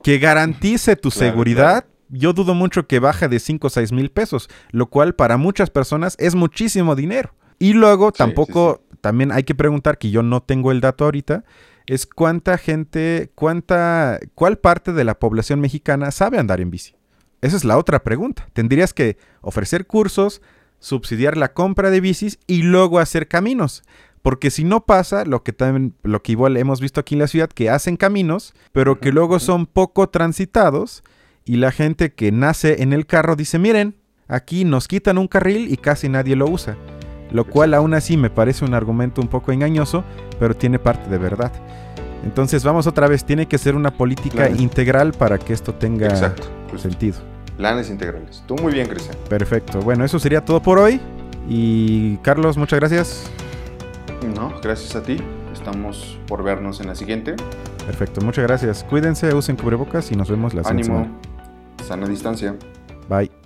que 0.02 0.18
garantice 0.18 0.96
tu 0.96 1.10
seguridad, 1.10 1.84
yo 2.08 2.32
dudo 2.32 2.54
mucho 2.54 2.86
que 2.86 2.98
baje 2.98 3.28
de 3.28 3.38
5 3.38 3.66
o 3.66 3.70
6 3.70 3.92
mil 3.92 4.10
pesos, 4.10 4.48
lo 4.70 4.86
cual 4.86 5.14
para 5.14 5.36
muchas 5.36 5.70
personas 5.70 6.16
es 6.18 6.34
muchísimo 6.34 6.94
dinero. 6.94 7.34
Y 7.58 7.72
luego 7.72 8.12
tampoco, 8.12 8.82
también 9.00 9.32
hay 9.32 9.44
que 9.44 9.54
preguntar, 9.54 9.98
que 9.98 10.10
yo 10.10 10.22
no 10.22 10.42
tengo 10.42 10.72
el 10.72 10.80
dato 10.80 11.04
ahorita, 11.04 11.44
es 11.86 12.06
cuánta 12.06 12.58
gente, 12.58 13.30
cuánta, 13.34 14.18
cuál 14.34 14.58
parte 14.58 14.92
de 14.92 15.04
la 15.04 15.18
población 15.18 15.60
mexicana 15.60 16.10
sabe 16.10 16.38
andar 16.38 16.60
en 16.60 16.70
bici. 16.70 16.96
Esa 17.40 17.56
es 17.56 17.64
la 17.64 17.76
otra 17.76 18.02
pregunta. 18.02 18.48
Tendrías 18.54 18.94
que 18.94 19.18
ofrecer 19.42 19.86
cursos, 19.86 20.40
subsidiar 20.78 21.36
la 21.36 21.52
compra 21.52 21.90
de 21.90 22.00
bicis 22.00 22.38
y 22.46 22.62
luego 22.62 22.98
hacer 22.98 23.28
caminos. 23.28 23.82
Porque 24.22 24.50
si 24.50 24.64
no 24.64 24.86
pasa, 24.86 25.26
lo 25.26 25.42
que 25.42 25.52
también, 25.52 25.94
lo 26.02 26.22
que 26.22 26.32
igual 26.32 26.56
hemos 26.56 26.80
visto 26.80 27.00
aquí 27.00 27.14
en 27.14 27.18
la 27.18 27.26
ciudad, 27.26 27.50
que 27.50 27.68
hacen 27.68 27.98
caminos, 27.98 28.54
pero 28.72 28.98
que 28.98 29.12
luego 29.12 29.38
son 29.38 29.66
poco 29.66 30.08
transitados, 30.08 31.04
y 31.44 31.56
la 31.56 31.72
gente 31.72 32.12
que 32.12 32.32
nace 32.32 32.82
en 32.82 32.92
el 32.92 33.06
carro 33.06 33.36
dice, 33.36 33.58
miren, 33.58 33.96
aquí 34.28 34.64
nos 34.64 34.88
quitan 34.88 35.18
un 35.18 35.28
carril 35.28 35.70
y 35.70 35.76
casi 35.76 36.08
nadie 36.08 36.36
lo 36.36 36.46
usa. 36.46 36.76
Lo 37.30 37.44
cual 37.44 37.74
aún 37.74 37.94
así 37.94 38.16
me 38.16 38.30
parece 38.30 38.64
un 38.64 38.74
argumento 38.74 39.20
un 39.20 39.28
poco 39.28 39.52
engañoso, 39.52 40.04
pero 40.38 40.54
tiene 40.54 40.78
parte 40.78 41.10
de 41.10 41.18
verdad. 41.18 41.52
Entonces 42.24 42.64
vamos 42.64 42.86
otra 42.86 43.08
vez, 43.08 43.24
tiene 43.24 43.46
que 43.46 43.58
ser 43.58 43.74
una 43.74 43.90
política 43.90 44.48
integral 44.48 45.12
para 45.12 45.38
que 45.38 45.52
esto 45.52 45.74
tenga 45.74 46.34
sentido. 46.76 47.18
Planes 47.56 47.90
integrales. 47.90 48.42
Tú 48.46 48.56
muy 48.56 48.72
bien, 48.72 48.88
Cristian. 48.88 49.16
Perfecto. 49.28 49.80
Bueno, 49.80 50.04
eso 50.04 50.18
sería 50.18 50.44
todo 50.44 50.60
por 50.60 50.78
hoy. 50.78 51.00
Y 51.48 52.16
Carlos, 52.18 52.56
muchas 52.56 52.80
gracias. 52.80 53.30
No, 54.34 54.52
gracias 54.62 54.96
a 54.96 55.02
ti. 55.02 55.18
Estamos 55.52 56.18
por 56.26 56.42
vernos 56.42 56.80
en 56.80 56.86
la 56.86 56.94
siguiente. 56.94 57.36
Perfecto, 57.86 58.22
muchas 58.22 58.44
gracias. 58.44 58.84
Cuídense, 58.84 59.34
usen 59.34 59.56
cubrebocas 59.56 60.10
y 60.10 60.16
nos 60.16 60.30
vemos 60.30 60.54
la 60.54 60.64
siguiente 60.64 60.84
semana. 60.84 61.10
Sana 61.86 62.06
distancia. 62.08 62.56
Bye. 63.08 63.43